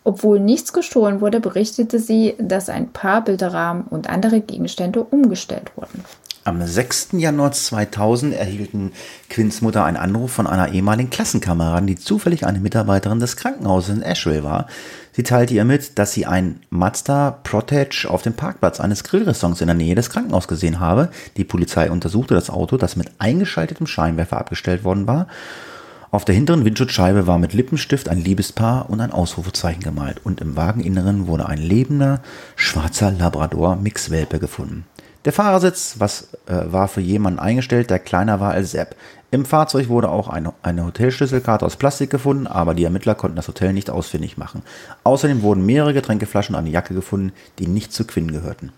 Obwohl 0.06 0.40
nichts 0.40 0.72
gestohlen 0.72 1.20
wurde, 1.20 1.40
berichtete 1.40 2.00
sie, 2.00 2.36
dass 2.38 2.70
ein 2.70 2.92
paar 2.92 3.24
Bilderrahmen 3.24 3.86
und 3.86 4.08
andere 4.08 4.40
Gegenstände 4.40 5.04
umgestellt 5.04 5.72
wurden. 5.76 6.06
Am 6.44 6.64
6. 6.64 7.14
Januar 7.14 7.54
2000 7.54 8.36
erhielten 8.36 8.92
Quinns 9.32 9.62
Mutter 9.62 9.84
einen 9.84 9.98
Anruf 9.98 10.32
von 10.32 10.46
einer 10.46 10.72
ehemaligen 10.72 11.10
Klassenkameradin, 11.10 11.88
die 11.88 11.96
zufällig 11.96 12.46
eine 12.46 12.60
Mitarbeiterin 12.60 13.20
des 13.20 13.36
Krankenhauses 13.36 13.96
in 13.96 14.04
Asheville 14.04 14.44
war. 14.44 14.68
Sie 15.12 15.24
teilte 15.24 15.56
ihr 15.56 15.66
mit, 15.66 15.98
dass 15.98 16.14
sie 16.14 16.28
ein 16.28 16.60
Mazda 16.70 17.40
Protege 17.42 18.08
auf 18.08 18.22
dem 18.22 18.34
Parkplatz 18.34 18.80
eines 18.80 19.04
Grillrestaurants 19.04 19.62
in 19.62 19.68
der 19.68 19.76
Nähe 19.76 19.96
des 19.96 20.12
Krankenhauses 20.12 20.48
gesehen 20.48 20.80
habe. 20.80 21.10
Die 21.36 21.46
Polizei 21.46 21.90
untersuchte 21.90 22.36
das 22.36 22.52
Auto, 22.52 22.78
das 22.78 22.96
mit 22.96 23.10
eingeschaltetem 23.18 23.88
Scheinwerfer 23.88 24.38
abgestellt 24.38 24.84
worden 24.84 25.08
war 25.08 25.26
auf 26.16 26.24
der 26.24 26.34
hinteren 26.34 26.64
Windschutzscheibe 26.64 27.28
war 27.28 27.38
mit 27.38 27.52
Lippenstift 27.52 28.08
ein 28.08 28.24
Liebespaar 28.24 28.90
und 28.90 29.02
ein 29.02 29.12
Ausrufezeichen 29.12 29.84
gemalt 29.84 30.22
und 30.24 30.40
im 30.40 30.56
Wageninneren 30.56 31.28
wurde 31.28 31.46
ein 31.46 31.58
lebender, 31.58 32.22
schwarzer 32.56 33.12
Labrador-Mixwelpe 33.12 34.40
gefunden. 34.40 34.86
Der 35.26 35.34
Fahrersitz 35.34 35.96
was, 36.00 36.30
äh, 36.46 36.72
war 36.72 36.88
für 36.88 37.02
jemanden 37.02 37.40
eingestellt, 37.40 37.90
der 37.90 38.00
kleiner 38.00 38.40
war 38.40 38.52
als 38.52 38.72
Sepp. 38.72 38.96
Im 39.30 39.44
Fahrzeug 39.44 39.90
wurde 39.90 40.10
auch 40.10 40.30
eine, 40.30 40.54
eine 40.64 40.86
Hotelschlüsselkarte 40.86 41.66
aus 41.66 41.76
Plastik 41.76 42.12
gefunden, 42.12 42.48
aber 42.48 42.76
die 42.76 42.86
Ermittler 42.86 43.16
konnten 43.16 43.36
das 43.36 43.50
Hotel 43.50 43.74
nicht 43.74 43.90
ausfindig 43.90 44.38
machen. 44.38 44.62
Außerdem 45.04 45.42
wurden 45.42 45.66
mehrere 45.66 45.94
Getränkeflaschen 45.94 46.56
und 46.56 46.60
eine 46.60 46.70
Jacke 46.70 46.94
gefunden, 46.94 47.34
die 47.60 47.68
nicht 47.68 47.92
zu 47.92 48.06
Quinn 48.06 48.32
gehörten. 48.32 48.72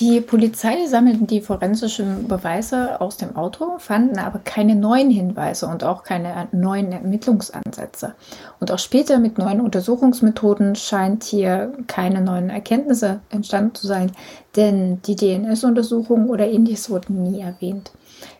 Die 0.00 0.20
Polizei 0.20 0.86
sammelten 0.86 1.26
die 1.26 1.40
forensischen 1.40 2.28
Beweise 2.28 3.00
aus 3.00 3.16
dem 3.16 3.34
Auto, 3.34 3.78
fanden 3.78 4.20
aber 4.20 4.38
keine 4.38 4.76
neuen 4.76 5.10
Hinweise 5.10 5.66
und 5.66 5.82
auch 5.82 6.04
keine 6.04 6.46
neuen 6.52 6.92
Ermittlungsansätze. 6.92 8.14
Und 8.60 8.70
auch 8.70 8.78
später 8.78 9.18
mit 9.18 9.38
neuen 9.38 9.60
Untersuchungsmethoden 9.60 10.76
scheint 10.76 11.24
hier 11.24 11.72
keine 11.88 12.20
neuen 12.20 12.48
Erkenntnisse 12.48 13.18
entstanden 13.30 13.74
zu 13.74 13.88
sein, 13.88 14.12
denn 14.54 15.02
die 15.02 15.16
DNS-Untersuchung 15.16 16.28
oder 16.28 16.46
ähnliches 16.46 16.90
wurden 16.90 17.24
nie 17.24 17.40
erwähnt. 17.40 17.90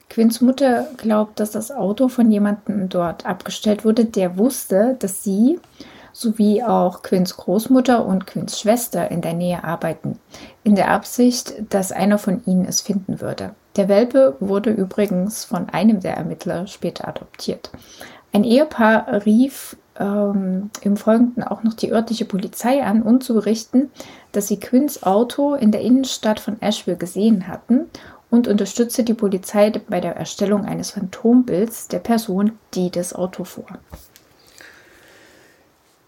Quinns 0.09 0.41
Mutter 0.41 0.87
glaubt, 0.97 1.41
dass 1.41 1.51
das 1.51 1.73
Auto 1.73 2.07
von 2.07 2.31
jemandem 2.31 2.89
dort 2.89 3.27
abgestellt 3.27 3.85
wurde, 3.85 4.05
der 4.05 4.39
wusste, 4.39 4.95
dass 5.01 5.25
sie 5.25 5.59
sowie 6.19 6.65
auch 6.65 7.03
Quinns 7.03 7.37
Großmutter 7.37 8.05
und 8.05 8.27
Quinns 8.27 8.59
Schwester 8.59 9.09
in 9.11 9.21
der 9.21 9.35
Nähe 9.35 9.63
arbeiten, 9.63 10.19
in 10.65 10.75
der 10.75 10.91
Absicht, 10.91 11.55
dass 11.71 11.93
einer 11.93 12.19
von 12.19 12.43
ihnen 12.45 12.65
es 12.65 12.81
finden 12.81 13.21
würde. 13.21 13.55
Der 13.77 13.89
Welpe 13.89 14.35
wurde 14.41 14.71
übrigens 14.71 15.45
von 15.45 15.69
einem 15.69 16.01
der 16.01 16.17
Ermittler 16.17 16.67
später 16.67 17.07
adoptiert. 17.07 17.71
Ein 18.33 18.43
Ehepaar 18.43 19.25
rief 19.27 19.77
ähm, 19.97 20.71
im 20.81 20.97
Folgenden 20.97 21.45
auch 21.45 21.63
noch 21.63 21.75
die 21.75 21.93
örtliche 21.93 22.25
Polizei 22.25 22.83
an, 22.83 23.03
um 23.03 23.21
zu 23.21 23.35
berichten, 23.35 23.91
dass 24.33 24.49
sie 24.49 24.59
Quinns 24.59 25.05
Auto 25.05 25.55
in 25.55 25.71
der 25.71 25.83
Innenstadt 25.83 26.41
von 26.41 26.61
Asheville 26.61 26.97
gesehen 26.97 27.47
hatten 27.47 27.87
und 28.29 28.49
unterstützte 28.49 29.05
die 29.05 29.15
Polizei 29.15 29.71
bei 29.89 30.01
der 30.01 30.17
Erstellung 30.17 30.65
eines 30.65 30.91
Phantombilds 30.91 31.87
der 31.87 32.01
Person, 32.01 32.59
die 32.75 32.91
das 32.91 33.15
Auto 33.15 33.45
fuhr. 33.45 33.67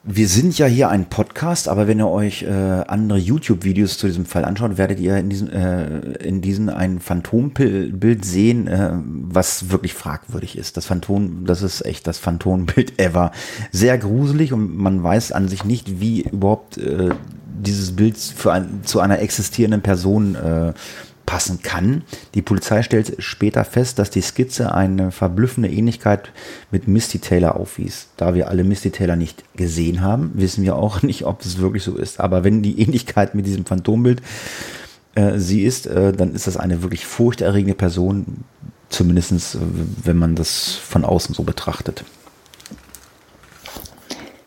Wir 0.02 0.28
sind 0.28 0.56
ja 0.56 0.64
hier 0.64 0.88
ein 0.88 1.10
Podcast, 1.10 1.68
aber 1.68 1.86
wenn 1.86 1.98
ihr 1.98 2.08
euch 2.08 2.42
äh, 2.42 2.48
andere 2.48 3.18
YouTube-Videos 3.18 3.98
zu 3.98 4.06
diesem 4.06 4.24
Fall 4.24 4.46
anschaut, 4.46 4.78
werdet 4.78 4.98
ihr 4.98 5.18
in 5.18 5.28
diesem, 5.28 5.50
äh, 5.50 5.98
in 6.24 6.40
diesem 6.40 6.70
ein 6.70 7.00
Phantombild 7.00 8.24
sehen, 8.24 8.66
äh, 8.66 8.92
was 8.94 9.68
wirklich 9.68 9.92
fragwürdig 9.92 10.56
ist. 10.56 10.78
Das 10.78 10.86
Phantom, 10.86 11.44
das 11.44 11.60
ist 11.60 11.84
echt 11.84 12.06
das 12.06 12.16
Phantombild 12.16 12.98
ever. 12.98 13.30
Sehr 13.72 13.98
gruselig 13.98 14.54
und 14.54 14.74
man 14.74 15.02
weiß 15.02 15.32
an 15.32 15.48
sich 15.48 15.64
nicht, 15.64 16.00
wie 16.00 16.22
überhaupt 16.22 16.78
äh, 16.78 17.10
dieses 17.58 17.94
Bild 17.94 18.16
für 18.16 18.52
ein, 18.52 18.80
zu 18.84 19.00
einer 19.00 19.18
existierenden 19.18 19.82
Person 19.82 20.34
äh, 20.34 20.72
passen 21.30 21.62
kann. 21.62 22.02
Die 22.34 22.42
Polizei 22.42 22.82
stellt 22.82 23.22
später 23.22 23.64
fest, 23.64 24.00
dass 24.00 24.10
die 24.10 24.20
Skizze 24.20 24.74
eine 24.74 25.12
verblüffende 25.12 25.70
Ähnlichkeit 25.70 26.32
mit 26.72 26.88
Misty 26.88 27.20
Taylor 27.20 27.54
aufwies. 27.54 28.08
Da 28.16 28.34
wir 28.34 28.48
alle 28.48 28.64
Misty 28.64 28.90
Taylor 28.90 29.14
nicht 29.14 29.44
gesehen 29.54 30.00
haben, 30.00 30.32
wissen 30.34 30.64
wir 30.64 30.74
auch 30.74 31.02
nicht, 31.04 31.26
ob 31.26 31.42
es 31.42 31.58
wirklich 31.58 31.84
so 31.84 31.96
ist. 31.96 32.18
Aber 32.18 32.42
wenn 32.42 32.62
die 32.62 32.80
Ähnlichkeit 32.80 33.36
mit 33.36 33.46
diesem 33.46 33.64
Phantombild 33.64 34.22
äh, 35.14 35.38
sie 35.38 35.62
ist, 35.62 35.86
äh, 35.86 36.12
dann 36.12 36.34
ist 36.34 36.48
das 36.48 36.56
eine 36.56 36.82
wirklich 36.82 37.06
furchterregende 37.06 37.76
Person, 37.76 38.42
zumindest 38.88 39.56
wenn 40.02 40.16
man 40.16 40.34
das 40.34 40.72
von 40.72 41.04
außen 41.04 41.32
so 41.32 41.44
betrachtet. 41.44 42.02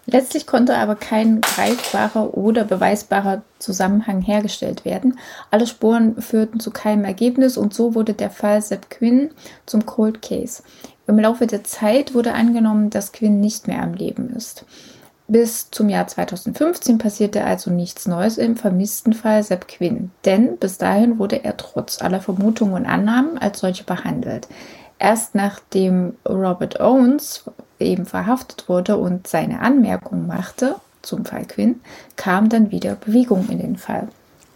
Letztlich 0.06 0.46
konnte 0.46 0.76
aber 0.78 0.96
kein 0.96 1.40
greifbarer 1.40 2.38
oder 2.38 2.66
beweisbarer 2.66 3.42
Zusammenhang 3.60 4.22
hergestellt 4.22 4.84
werden. 4.84 5.18
Alle 5.50 5.66
Spuren 5.66 6.22
führten 6.22 6.60
zu 6.60 6.72
keinem 6.72 7.06
Ergebnis 7.06 7.58
und 7.58 7.74
so 7.74 7.96
wurde 7.96 8.14
der 8.14 8.30
Fall 8.30 8.62
Sepp 8.62 8.90
Quinn 8.90 9.32
zum 9.66 9.86
Cold 9.86 10.22
Case. 10.22 10.62
Im 11.08 11.20
Laufe 11.20 11.48
der 11.48 11.64
Zeit 11.64 12.14
wurde 12.14 12.34
angenommen, 12.34 12.90
dass 12.90 13.14
Quinn 13.14 13.40
nicht 13.40 13.68
mehr 13.68 13.82
am 13.82 13.94
Leben 13.94 14.30
ist. 14.30 14.66
Bis 15.30 15.72
zum 15.72 15.88
Jahr 15.88 16.06
2015 16.06 16.98
passierte 16.98 17.46
also 17.46 17.72
nichts 17.72 18.06
Neues 18.06 18.38
im 18.38 18.58
vermissten 18.58 19.14
Fall 19.14 19.42
Sepp 19.42 19.70
Quinn, 19.70 20.12
denn 20.26 20.58
bis 20.58 20.78
dahin 20.78 21.18
wurde 21.18 21.46
er 21.46 21.56
trotz 21.56 22.02
aller 22.02 22.20
Vermutungen 22.20 22.74
und 22.74 22.86
Annahmen 22.86 23.38
als 23.38 23.60
solche 23.60 23.86
behandelt. 23.86 24.50
Erst 25.00 25.34
nachdem 25.34 26.16
Robert 26.28 26.80
Owens 26.82 27.46
eben 27.84 28.06
verhaftet 28.06 28.68
wurde 28.68 28.98
und 28.98 29.28
seine 29.28 29.62
Anmerkung 29.62 30.28
machte 30.28 30.76
zum 31.02 31.26
Fall 31.26 31.46
Quinn, 31.46 31.82
kam 32.16 32.50
dann 32.50 32.72
wieder 32.72 32.96
Bewegung 32.96 33.48
in 33.50 33.60
den 33.60 33.78
Fall. 33.78 34.08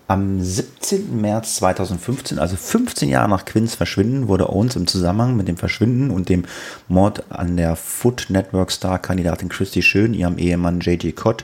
Am 0.09 0.41
17. 0.41 1.19
März 1.19 1.57
2015, 1.57 2.39
also 2.39 2.55
15 2.55 3.09
Jahre 3.09 3.27
nach 3.27 3.43
Quinns 3.43 3.75
Verschwinden, 3.75 4.29
wurde 4.29 4.49
Owens 4.49 4.77
im 4.77 4.87
Zusammenhang 4.87 5.35
mit 5.35 5.49
dem 5.49 5.57
Verschwinden 5.57 6.11
und 6.11 6.29
dem 6.29 6.45
Mord 6.87 7.25
an 7.29 7.57
der 7.57 7.75
Foot 7.75 8.27
Network 8.29 8.71
Star-Kandidatin 8.71 9.49
Christy 9.49 9.81
Schön, 9.81 10.13
ihrem 10.13 10.37
Ehemann 10.37 10.79
J.J. 10.79 11.13
Cott 11.13 11.43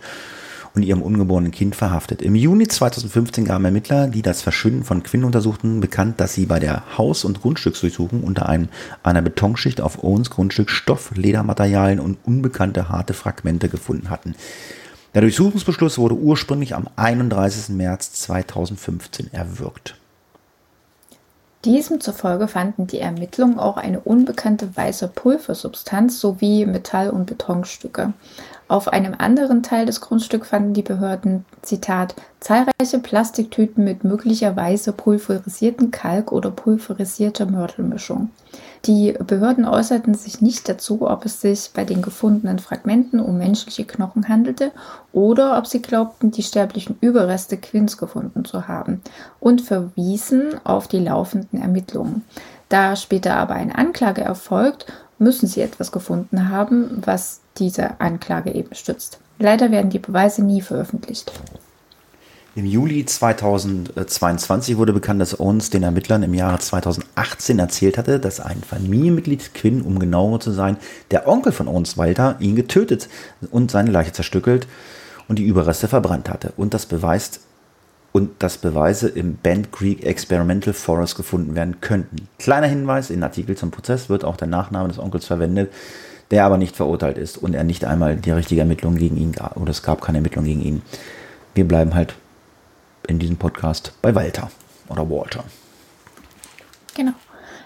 und 0.76 0.84
ihrem 0.84 1.02
ungeborenen 1.02 1.52
Kind 1.52 1.76
verhaftet. 1.76 2.22
Im 2.22 2.36
Juni 2.36 2.68
2015 2.68 3.46
gaben 3.46 3.66
Ermittler, 3.66 4.08
die 4.08 4.22
das 4.22 4.42
Verschwinden 4.42 4.84
von 4.84 5.04
Quinn 5.04 5.24
untersuchten, 5.24 5.80
bekannt, 5.80 6.20
dass 6.20 6.34
sie 6.34 6.46
bei 6.46 6.60
der 6.60 6.98
Haus- 6.98 7.26
und 7.26 7.42
Grundstücksdurchsuchung 7.42 8.24
unter 8.24 8.50
einem, 8.50 8.70
einer 9.04 9.22
Betonschicht 9.22 9.82
auf 9.82 10.04
Owens 10.04 10.30
Grundstück 10.30 10.70
Stoff, 10.70 11.12
Ledermaterialien 11.16 12.00
und 12.00 12.18
unbekannte 12.24 12.90
harte 12.90 13.14
Fragmente 13.14 13.70
gefunden 13.70 14.10
hatten. 14.10 14.36
Der 15.14 15.22
Durchsuchungsbeschluss 15.22 16.00
wurde 16.00 16.16
ursprünglich 16.16 16.76
am 16.76 16.90
31. 16.96 17.76
März 17.76 18.14
2015 18.14 19.32
erwirkt. 19.32 19.96
Diesem 21.66 22.02
zufolge 22.02 22.50
fanden 22.50 22.88
die 22.88 23.00
Ermittlungen 23.00 23.58
auch 23.58 23.78
eine 23.78 24.02
unbekannte 24.02 24.76
weiße 24.76 25.08
Pulversubstanz 25.08 26.20
sowie 26.20 26.66
Metall- 26.66 27.10
und 27.10 27.26
Betonstücke. 27.26 28.12
Auf 28.68 28.90
einem 28.90 29.16
anderen 29.18 29.64
Teil 29.64 29.86
des 29.86 30.02
Grundstücks 30.02 30.50
fanden 30.50 30.74
die 30.74 30.82
Behörden, 30.82 31.46
Zitat, 31.62 32.16
zahlreiche 32.42 33.00
Plastiktüten 33.00 33.86
mit 33.86 34.04
möglicherweise 34.04 34.92
pulverisierten 34.92 35.92
Kalk 35.92 36.34
oder 36.34 36.52
pulverisierter 36.52 37.46
Mörtelmischung. 37.46 38.30
Die 38.86 39.14
Behörden 39.14 39.64
äußerten 39.64 40.14
sich 40.14 40.42
nicht 40.42 40.68
dazu, 40.68 41.10
ob 41.10 41.24
es 41.24 41.40
sich 41.40 41.72
bei 41.74 41.86
den 41.86 42.02
gefundenen 42.02 42.60
Fragmenten 42.60 43.22
um 43.22 43.38
menschliche 43.38 43.86
Knochen 43.86 44.28
handelte 44.28 44.72
oder 45.14 45.58
ob 45.58 45.68
sie 45.68 45.82
glaubten, 45.82 46.32
die 46.32 46.44
sterblichen 46.44 46.98
Überreste 47.00 47.56
Quinns 47.56 47.98
gefunden 47.98 48.44
zu 48.44 48.68
haben 48.68 49.02
und 49.40 49.62
verwiesen 49.62 50.56
auf 50.66 50.90
die 50.90 51.00
laufenden 51.00 51.62
Ermittlungen. 51.62 52.26
Da 52.68 52.98
später 52.98 53.38
aber 53.38 53.54
eine 53.54 53.78
Anklage 53.78 54.22
erfolgt, 54.22 54.86
müssen 55.18 55.48
sie 55.48 55.62
etwas 55.62 55.94
gefunden 55.94 56.50
haben, 56.50 57.02
was 57.06 57.40
diese 57.58 58.02
Anklage 58.02 58.54
eben 58.54 58.76
stützt. 58.76 59.20
Leider 59.40 59.72
werden 59.72 59.92
die 59.92 60.00
Beweise 60.00 60.44
nie 60.44 60.62
veröffentlicht. 60.62 61.32
Im 62.56 62.68
Juli 62.68 63.04
2022 63.04 64.78
wurde 64.78 64.94
bekannt, 64.94 65.20
dass 65.20 65.40
Owens 65.40 65.72
den 65.72 65.82
Ermittlern 65.82 66.22
im 66.22 66.36
Jahre 66.36 66.60
2018 66.60 67.58
erzählt 67.58 67.98
hatte, 67.98 68.20
dass 68.20 68.40
ein 68.40 68.62
Familienmitglied 68.62 69.56
Quinn, 69.56 69.82
um 69.82 69.98
genauer 69.98 70.40
zu 70.40 70.52
sein, 70.52 70.78
der 71.10 71.28
Onkel 71.28 71.52
von 71.52 71.68
Owens 71.68 71.98
Walter, 71.98 72.36
ihn 72.40 72.56
getötet 72.56 73.10
und 73.50 73.72
seine 73.72 73.90
Leiche 73.90 74.12
zerstückelt 74.12 74.68
und 75.28 75.40
die 75.40 75.48
Überreste 75.48 75.88
verbrannt 75.88 76.30
hatte. 76.30 76.54
Und 76.56 76.76
das 76.76 76.86
beweist 76.86 77.40
und 78.12 78.30
dass 78.44 78.60
Beweise 78.60 79.10
im 79.10 79.38
Band 79.38 79.72
Creek 79.72 80.06
Experimental 80.06 80.74
Forest 80.74 81.16
gefunden 81.16 81.56
werden 81.56 81.82
könnten. 81.82 82.28
Kleiner 82.38 82.68
Hinweis, 82.68 83.10
in 83.10 83.24
Artikel 83.24 83.58
zum 83.58 83.72
Prozess 83.72 84.10
wird 84.10 84.24
auch 84.24 84.38
der 84.38 84.48
Nachname 84.48 84.90
des 84.90 85.00
Onkels 85.00 85.26
verwendet, 85.26 85.74
der 86.30 86.46
aber 86.46 86.60
nicht 86.60 86.76
verurteilt 86.76 87.18
ist 87.18 87.36
und 87.40 87.56
er 87.56 87.64
nicht 87.64 87.84
einmal 87.84 88.16
die 88.16 88.30
richtige 88.30 88.62
Ermittlung 88.62 88.96
gegen 88.98 89.18
ihn 89.18 89.32
gab, 89.32 89.58
oder 89.58 89.72
es 89.72 89.82
gab 89.82 90.02
keine 90.02 90.20
Ermittlung 90.20 90.46
gegen 90.46 90.62
ihn. 90.62 90.82
Wir 91.56 91.68
bleiben 91.68 91.96
halt 91.96 92.14
in 93.08 93.20
diesem 93.20 93.38
Podcast 93.38 93.94
bei 94.02 94.14
Walter 94.16 94.50
oder 94.90 95.10
Walter. 95.10 95.44
Genau. 96.96 97.14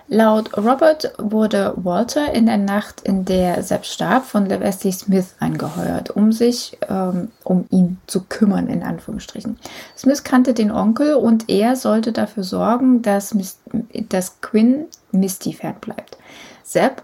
Laut 0.10 0.58
Robert 0.58 1.14
wurde 1.18 1.74
Walter 1.76 2.34
in 2.34 2.46
der 2.46 2.58
Nacht, 2.58 3.02
in 3.02 3.26
der 3.26 3.62
Sepp 3.62 3.84
starb, 3.84 4.24
von 4.24 4.46
Levesty 4.46 4.90
Smith 4.90 5.36
angeheuert, 5.40 6.12
um 6.12 6.32
sich 6.32 6.78
ähm, 6.88 7.30
um 7.44 7.66
ihn 7.72 7.98
zu 8.08 8.24
kümmern, 8.24 8.68
in 8.68 8.84
Anführungsstrichen. 8.84 9.60
Smith 9.98 10.24
kannte 10.24 10.54
den 10.54 10.72
Onkel 10.72 11.16
und 11.16 11.50
er 11.50 11.76
sollte 11.76 12.14
dafür 12.14 12.44
sorgen, 12.44 13.02
dass, 13.02 13.36
dass 14.08 14.40
Quinn 14.40 14.86
Misty 15.12 15.52
fernbleibt. 15.52 16.18
Sepp 16.64 17.04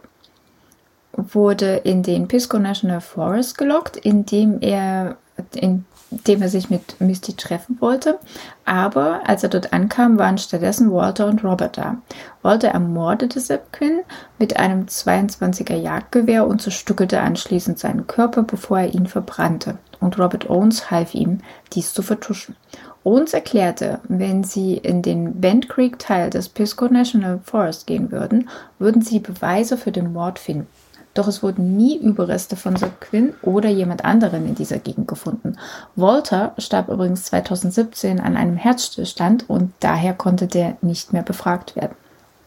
wurde 1.11 1.75
in 1.75 2.03
den 2.03 2.29
Pisco 2.29 2.57
National 2.57 3.01
Forest 3.01 3.57
gelockt, 3.57 3.97
indem 3.97 4.61
er 4.61 5.17
in 5.55 5.83
dem 6.27 6.41
er 6.41 6.49
sich 6.49 6.69
mit 6.69 6.99
Misty 6.99 7.33
treffen 7.33 7.77
wollte. 7.79 8.19
Aber 8.65 9.21
als 9.25 9.43
er 9.43 9.49
dort 9.49 9.73
ankam, 9.73 10.17
waren 10.17 10.37
stattdessen 10.37 10.91
Walter 10.91 11.27
und 11.27 11.43
Robert 11.43 11.77
da. 11.77 11.97
Walter 12.41 12.69
ermordete 12.69 13.39
Sepp 13.39 13.71
Quinn 13.73 14.01
mit 14.39 14.57
einem 14.57 14.85
22er 14.85 15.75
Jagdgewehr 15.75 16.47
und 16.47 16.61
zerstückelte 16.61 17.21
anschließend 17.21 17.79
seinen 17.79 18.07
Körper, 18.07 18.43
bevor 18.43 18.79
er 18.79 18.93
ihn 18.93 19.07
verbrannte. 19.07 19.77
Und 19.99 20.19
Robert 20.19 20.49
Owens 20.49 20.91
half 20.91 21.13
ihm, 21.13 21.39
dies 21.73 21.93
zu 21.93 22.01
vertuschen. 22.01 22.55
Owens 23.03 23.33
erklärte, 23.33 23.99
wenn 24.07 24.43
sie 24.43 24.75
in 24.77 25.01
den 25.01 25.41
Bend 25.41 25.67
Creek 25.67 25.99
Teil 25.99 26.29
des 26.29 26.47
Pisco 26.47 26.87
National 26.87 27.39
Forest 27.43 27.85
gehen 27.85 28.11
würden, 28.11 28.49
würden 28.79 29.01
sie 29.01 29.19
Beweise 29.19 29.77
für 29.77 29.91
den 29.91 30.13
Mord 30.13 30.39
finden. 30.39 30.67
Doch 31.13 31.27
es 31.27 31.43
wurden 31.43 31.77
nie 31.77 31.97
Überreste 31.97 32.55
von 32.55 32.75
Sir 32.75 32.91
Quinn 32.99 33.33
oder 33.41 33.69
jemand 33.69 34.03
anderen 34.03 34.47
in 34.47 34.55
dieser 34.55 34.79
Gegend 34.79 35.07
gefunden. 35.07 35.57
Walter 35.95 36.53
starb 36.57 36.89
übrigens 36.89 37.25
2017 37.25 38.19
an 38.19 38.35
einem 38.35 38.57
Herzstillstand 38.57 39.49
und 39.49 39.73
daher 39.79 40.13
konnte 40.13 40.47
der 40.47 40.77
nicht 40.81 41.13
mehr 41.13 41.23
befragt 41.23 41.75
werden. 41.75 41.95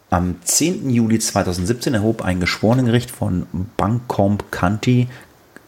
Am 0.09 0.37
10. 0.43 0.89
Juli 0.91 1.19
2017 1.19 1.95
erhob 1.95 2.23
ein 2.23 2.39
Geschworenengericht 2.39 3.11
von 3.11 3.47
Buncombe 3.77 4.45
County, 4.53 5.09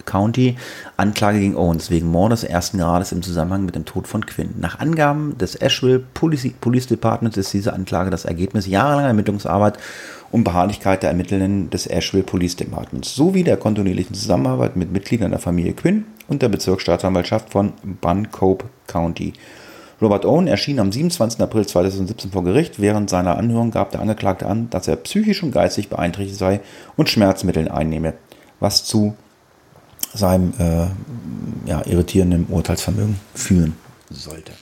County 0.08 0.56
Anklage 0.96 1.38
gegen 1.38 1.56
Owens 1.56 1.90
wegen 1.90 2.08
Mordes 2.08 2.42
ersten 2.42 2.78
Grades 2.78 3.12
im 3.12 3.22
Zusammenhang 3.22 3.64
mit 3.64 3.74
dem 3.74 3.84
Tod 3.84 4.08
von 4.08 4.24
Quinn. 4.24 4.54
Nach 4.58 4.80
Angaben 4.80 5.36
des 5.36 5.60
Asheville 5.60 6.00
Police, 6.14 6.50
Police 6.60 6.86
Departments 6.86 7.36
ist 7.36 7.52
diese 7.52 7.74
Anklage 7.74 8.10
das 8.10 8.24
Ergebnis 8.24 8.66
jahrelanger 8.66 9.08
Ermittlungsarbeit 9.08 9.78
und 10.30 10.44
Beharrlichkeit 10.44 11.02
der 11.02 11.10
Ermittlerinnen 11.10 11.68
des 11.70 11.86
Asheville 11.86 12.24
Police 12.24 12.56
Departments 12.56 13.14
sowie 13.14 13.44
der 13.44 13.58
kontinuierlichen 13.58 14.14
Zusammenarbeit 14.14 14.76
mit 14.76 14.92
Mitgliedern 14.92 15.30
der 15.30 15.40
Familie 15.40 15.74
Quinn 15.74 16.06
und 16.26 16.40
der 16.42 16.48
Bezirksstaatsanwaltschaft 16.48 17.50
von 17.50 17.74
Buncombe 18.00 18.64
County. 18.86 19.34
Robert 20.00 20.24
Owen 20.24 20.46
erschien 20.46 20.78
am 20.78 20.92
27. 20.92 21.40
April 21.40 21.66
2017 21.66 22.30
vor 22.30 22.44
Gericht. 22.44 22.80
Während 22.80 23.10
seiner 23.10 23.36
Anhörung 23.36 23.72
gab 23.72 23.90
der 23.90 24.00
Angeklagte 24.00 24.46
an, 24.46 24.70
dass 24.70 24.86
er 24.86 24.96
psychisch 24.96 25.42
und 25.42 25.50
geistig 25.50 25.88
beeinträchtigt 25.88 26.38
sei 26.38 26.60
und 26.96 27.08
Schmerzmittel 27.08 27.68
einnehme, 27.68 28.14
was 28.60 28.84
zu 28.84 29.16
seinem 30.14 30.52
äh, 30.58 31.68
ja, 31.68 31.84
irritierenden 31.86 32.46
Urteilsvermögen 32.48 33.18
führen 33.34 33.76
sollte. 34.10 34.52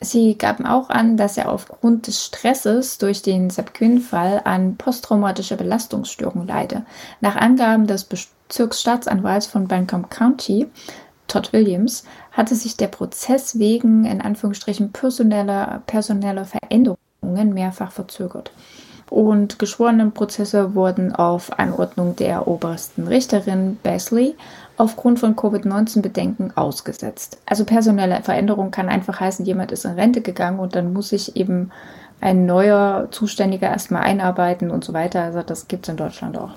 Sie 0.00 0.36
gaben 0.36 0.66
auch 0.66 0.90
an, 0.90 1.16
dass 1.16 1.36
er 1.36 1.48
aufgrund 1.48 2.08
des 2.08 2.24
Stresses 2.24 2.98
durch 2.98 3.22
den 3.22 3.50
Sepp-Quinn-Fall 3.50 4.42
an 4.44 4.76
posttraumatischer 4.76 5.56
Belastungsstörung 5.56 6.46
leide. 6.46 6.84
Nach 7.20 7.36
Angaben 7.36 7.86
des 7.86 8.04
Bezirksstaatsanwalts 8.04 9.46
von 9.46 9.68
Buncombe 9.68 10.08
County, 10.08 10.66
Todd 11.28 11.52
Williams, 11.52 12.02
hatte 12.32 12.56
sich 12.56 12.76
der 12.76 12.88
Prozess 12.88 13.60
wegen 13.60 14.04
in 14.04 14.20
Anführungsstrichen 14.20 14.90
personeller, 14.90 15.82
personeller 15.86 16.46
Veränderungen 16.46 17.54
mehrfach 17.54 17.92
verzögert 17.92 18.50
und 19.12 19.58
geschworenen 19.58 20.12
Prozesse 20.12 20.74
wurden 20.74 21.14
auf 21.14 21.58
Anordnung 21.58 22.16
der 22.16 22.48
obersten 22.48 23.06
Richterin 23.06 23.76
Basley 23.82 24.34
aufgrund 24.78 25.18
von 25.18 25.36
Covid-19-Bedenken 25.36 26.56
ausgesetzt. 26.56 27.36
Also 27.44 27.66
personelle 27.66 28.22
Veränderung 28.22 28.70
kann 28.70 28.88
einfach 28.88 29.20
heißen, 29.20 29.44
jemand 29.44 29.70
ist 29.70 29.84
in 29.84 29.92
Rente 29.92 30.22
gegangen 30.22 30.60
und 30.60 30.74
dann 30.74 30.94
muss 30.94 31.10
sich 31.10 31.36
eben 31.36 31.72
ein 32.22 32.46
neuer 32.46 33.08
Zuständiger 33.10 33.68
erstmal 33.68 34.04
einarbeiten 34.04 34.70
und 34.70 34.82
so 34.82 34.94
weiter. 34.94 35.24
Also 35.24 35.42
das 35.42 35.68
gibt 35.68 35.86
es 35.86 35.90
in 35.90 35.98
Deutschland 35.98 36.38
auch. 36.38 36.54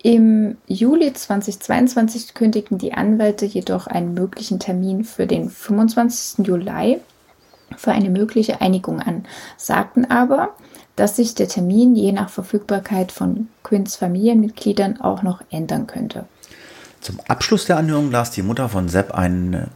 Im 0.00 0.58
Juli 0.68 1.12
2022 1.12 2.34
kündigten 2.34 2.78
die 2.78 2.92
Anwälte 2.92 3.46
jedoch 3.46 3.88
einen 3.88 4.14
möglichen 4.14 4.60
Termin 4.60 5.02
für 5.02 5.26
den 5.26 5.50
25. 5.50 6.46
Juli 6.46 7.00
für 7.76 7.92
eine 7.92 8.10
mögliche 8.10 8.60
Einigung 8.60 9.00
an, 9.00 9.24
sagten 9.56 10.10
aber, 10.10 10.50
dass 10.96 11.16
sich 11.16 11.34
der 11.34 11.48
Termin 11.48 11.94
je 11.94 12.12
nach 12.12 12.28
Verfügbarkeit 12.28 13.12
von 13.12 13.48
Quinns 13.62 13.96
Familienmitgliedern 13.96 15.00
auch 15.00 15.22
noch 15.22 15.42
ändern 15.50 15.86
könnte. 15.86 16.26
Zum 17.00 17.18
Abschluss 17.28 17.64
der 17.64 17.78
Anhörung 17.78 18.10
las 18.10 18.30
die 18.30 18.42
Mutter 18.42 18.68
von 18.68 18.88
Sepp 18.88 19.14
ein, 19.14 19.68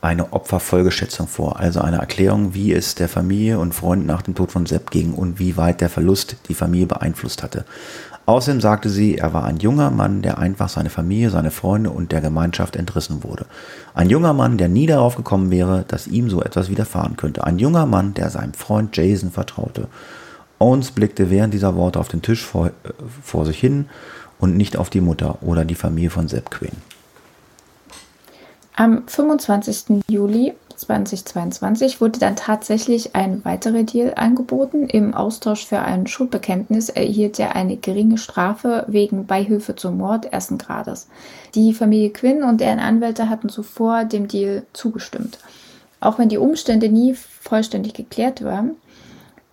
eine 0.00 0.32
Opferfolgeschätzung 0.32 1.28
vor, 1.28 1.60
also 1.60 1.80
eine 1.80 1.98
Erklärung, 1.98 2.54
wie 2.54 2.72
es 2.72 2.96
der 2.96 3.08
Familie 3.08 3.60
und 3.60 3.74
Freunden 3.74 4.06
nach 4.06 4.22
dem 4.22 4.34
Tod 4.34 4.50
von 4.50 4.66
Sepp 4.66 4.90
ging 4.90 5.14
und 5.14 5.38
wie 5.38 5.56
weit 5.56 5.80
der 5.80 5.88
Verlust 5.88 6.36
die 6.48 6.54
Familie 6.54 6.86
beeinflusst 6.86 7.42
hatte. 7.42 7.64
Außerdem 8.26 8.60
sagte 8.60 8.90
sie, 8.90 9.18
er 9.18 9.32
war 9.32 9.44
ein 9.44 9.58
junger 9.58 9.92
Mann, 9.92 10.20
der 10.20 10.38
einfach 10.38 10.68
seine 10.68 10.90
Familie, 10.90 11.30
seine 11.30 11.52
Freunde 11.52 11.90
und 11.90 12.10
der 12.10 12.20
Gemeinschaft 12.20 12.74
entrissen 12.74 13.22
wurde. 13.22 13.46
Ein 13.94 14.10
junger 14.10 14.32
Mann, 14.32 14.58
der 14.58 14.68
nie 14.68 14.86
darauf 14.86 15.14
gekommen 15.14 15.52
wäre, 15.52 15.84
dass 15.86 16.08
ihm 16.08 16.28
so 16.28 16.42
etwas 16.42 16.68
widerfahren 16.68 17.16
könnte. 17.16 17.44
Ein 17.44 17.60
junger 17.60 17.86
Mann, 17.86 18.14
der 18.14 18.30
seinem 18.30 18.52
Freund 18.52 18.96
Jason 18.96 19.30
vertraute. 19.30 19.86
Owens 20.58 20.90
blickte 20.90 21.30
während 21.30 21.54
dieser 21.54 21.76
Worte 21.76 22.00
auf 22.00 22.08
den 22.08 22.22
Tisch 22.22 22.44
vor, 22.44 22.66
äh, 22.66 22.70
vor 23.22 23.46
sich 23.46 23.60
hin 23.60 23.86
und 24.40 24.56
nicht 24.56 24.76
auf 24.76 24.90
die 24.90 25.00
Mutter 25.00 25.38
oder 25.42 25.64
die 25.64 25.74
Familie 25.76 26.10
von 26.10 26.26
Sepp 26.26 26.50
Quinn. 26.50 26.76
Am 28.74 29.06
25. 29.06 30.02
Juli 30.08 30.52
2022 30.76 32.00
wurde 32.00 32.18
dann 32.20 32.36
tatsächlich 32.36 33.16
ein 33.16 33.44
weiterer 33.44 33.82
Deal 33.82 34.12
angeboten. 34.14 34.88
Im 34.88 35.14
Austausch 35.14 35.66
für 35.66 35.80
ein 35.80 36.06
Schuldbekenntnis 36.06 36.90
erhielt 36.90 37.38
er 37.38 37.56
eine 37.56 37.76
geringe 37.76 38.18
Strafe 38.18 38.84
wegen 38.86 39.26
Beihilfe 39.26 39.74
zum 39.74 39.96
Mord 39.98 40.26
ersten 40.26 40.58
Grades. 40.58 41.08
Die 41.54 41.72
Familie 41.72 42.10
Quinn 42.10 42.42
und 42.42 42.60
deren 42.60 42.78
Anwälte 42.78 43.28
hatten 43.30 43.48
zuvor 43.48 44.04
dem 44.04 44.28
Deal 44.28 44.64
zugestimmt. 44.72 45.38
Auch 46.00 46.18
wenn 46.18 46.28
die 46.28 46.38
Umstände 46.38 46.88
nie 46.88 47.14
vollständig 47.14 47.94
geklärt 47.94 48.44
waren, 48.44 48.76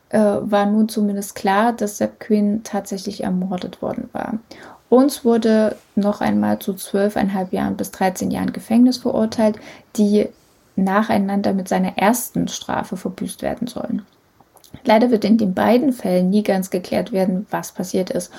äh, 0.09 0.19
war 0.19 0.65
nun 0.65 0.89
zumindest 0.89 1.35
klar, 1.35 1.73
dass 1.73 1.97
Sepp 1.97 2.19
Quinn 2.19 2.61
tatsächlich 2.63 3.23
ermordet 3.23 3.81
worden 3.81 4.09
war. 4.11 4.39
Uns 4.89 5.25
wurde 5.25 5.75
noch 5.95 6.21
einmal 6.21 6.59
zu 6.59 6.73
zwölfeinhalb 6.73 7.51
Jahren 7.51 7.77
bis 7.77 7.89
13 7.89 8.29
Jahren 8.29 8.53
Gefängnis 8.53 8.97
verurteilt, 8.97 9.55
die 9.95 10.27
nacheinander 10.75 11.53
mit 11.53 11.67
seiner 11.67 11.97
ersten 11.97 12.47
Strafe 12.47 12.97
verbüßt 12.97 13.41
werden 13.41 13.67
sollen. 13.67 14.03
Leider 14.85 15.11
wird 15.11 15.23
in 15.25 15.37
den 15.37 15.53
beiden 15.53 15.93
Fällen 15.93 16.29
nie 16.29 16.43
ganz 16.43 16.69
geklärt 16.69 17.11
werden, 17.11 17.45
was 17.51 17.71
passiert 17.71 18.09
ist. 18.09 18.31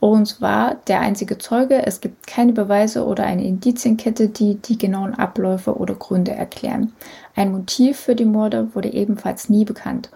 Owens 0.00 0.40
war 0.40 0.76
der 0.86 1.00
einzige 1.00 1.38
Zeuge. 1.38 1.84
Es 1.84 2.00
gibt 2.00 2.26
keine 2.26 2.52
Beweise 2.52 3.04
oder 3.04 3.24
eine 3.24 3.44
Indizienkette, 3.44 4.28
die 4.28 4.56
die 4.56 4.78
genauen 4.78 5.14
Abläufe 5.14 5.76
oder 5.76 5.94
Gründe 5.94 6.32
erklären. 6.32 6.92
Ein 7.34 7.50
Motiv 7.50 7.98
für 7.98 8.14
die 8.14 8.24
Morde 8.24 8.74
wurde 8.74 8.92
ebenfalls 8.92 9.48
nie 9.48 9.64
bekannt. 9.64 10.10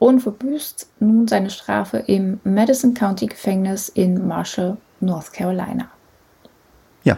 Owen 0.00 0.18
verbüßt 0.18 0.88
nun 1.00 1.28
seine 1.28 1.50
Strafe 1.50 1.98
im 1.98 2.40
Madison 2.42 2.94
County 2.94 3.26
Gefängnis 3.26 3.88
in 3.88 4.26
Marshall, 4.26 4.76
North 5.00 5.32
Carolina. 5.32 5.88
Ja, 7.04 7.16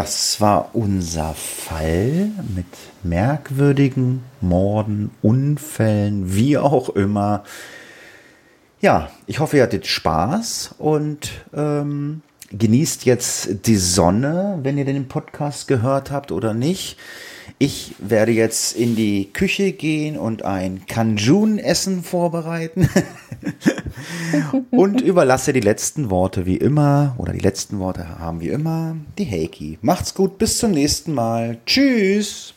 das 0.00 0.40
war 0.40 0.70
unser 0.72 1.34
Fall 1.34 2.30
mit 2.54 2.64
merkwürdigen 3.02 4.22
Morden, 4.40 5.10
Unfällen, 5.20 6.34
wie 6.34 6.56
auch 6.56 6.88
immer. 6.88 7.44
Ja, 8.80 9.10
ich 9.26 9.40
hoffe, 9.40 9.58
ihr 9.58 9.62
hattet 9.62 9.86
Spaß 9.86 10.76
und 10.78 11.32
ähm, 11.54 12.22
genießt 12.50 13.04
jetzt 13.04 13.66
die 13.66 13.76
Sonne, 13.76 14.58
wenn 14.62 14.78
ihr 14.78 14.86
den 14.86 15.06
Podcast 15.06 15.68
gehört 15.68 16.10
habt 16.10 16.32
oder 16.32 16.54
nicht. 16.54 16.96
Ich 17.62 17.94
werde 17.98 18.32
jetzt 18.32 18.74
in 18.74 18.96
die 18.96 19.30
Küche 19.34 19.72
gehen 19.72 20.16
und 20.16 20.46
ein 20.46 20.86
Kanjun-Essen 20.86 22.02
vorbereiten 22.02 22.88
und 24.70 25.02
überlasse 25.02 25.52
die 25.52 25.60
letzten 25.60 26.08
Worte 26.08 26.46
wie 26.46 26.56
immer 26.56 27.14
oder 27.18 27.34
die 27.34 27.40
letzten 27.40 27.78
Worte 27.78 28.18
haben 28.18 28.40
wie 28.40 28.48
immer 28.48 28.96
die 29.18 29.30
Heiki. 29.30 29.78
Macht's 29.82 30.14
gut, 30.14 30.38
bis 30.38 30.56
zum 30.56 30.70
nächsten 30.70 31.12
Mal. 31.12 31.58
Tschüss. 31.66 32.54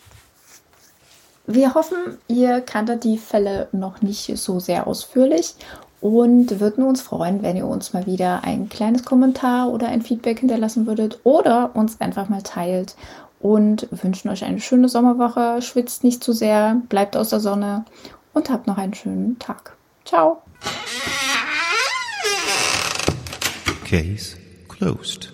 Wir 1.48 1.74
hoffen, 1.74 2.18
ihr 2.30 2.62
kanntet 2.62 3.04
die 3.04 3.18
Fälle 3.18 3.68
noch 3.74 4.02
nicht 4.02 4.38
so 4.38 4.62
sehr 4.62 4.88
ausführlich 4.88 5.56
und 6.00 6.62
würden 6.62 6.86
uns 6.86 7.02
freuen, 7.02 7.44
wenn 7.44 7.58
ihr 7.58 7.68
uns 7.68 7.92
mal 7.92 8.06
wieder 8.06 8.46
ein 8.46 8.70
kleines 8.70 9.04
Kommentar 9.04 9.70
oder 9.70 9.88
ein 9.88 10.02
Feedback 10.02 10.40
hinterlassen 10.40 10.88
würdet 10.88 11.20
oder 11.26 11.76
uns 11.76 12.00
einfach 12.00 12.30
mal 12.30 12.42
teilt 12.42 12.96
und 13.44 13.90
wünschen 13.92 14.30
euch 14.30 14.46
eine 14.46 14.62
schöne 14.62 14.88
Sommerwoche. 14.88 15.62
Schwitzt 15.62 16.04
nicht 16.06 16.24
zu 16.24 16.32
sehr, 16.32 16.82
bleibt 16.88 17.18
aus 17.18 17.30
der 17.30 17.42
Sonne 17.42 17.84
und 18.34 18.50
habt 18.50 18.68
noch 18.68 18.78
einen 18.78 18.94
schönen 18.94 19.38
Tag. 19.38 19.76
Ciao. 20.06 20.42
Case 23.86 24.38
closed. 24.70 25.33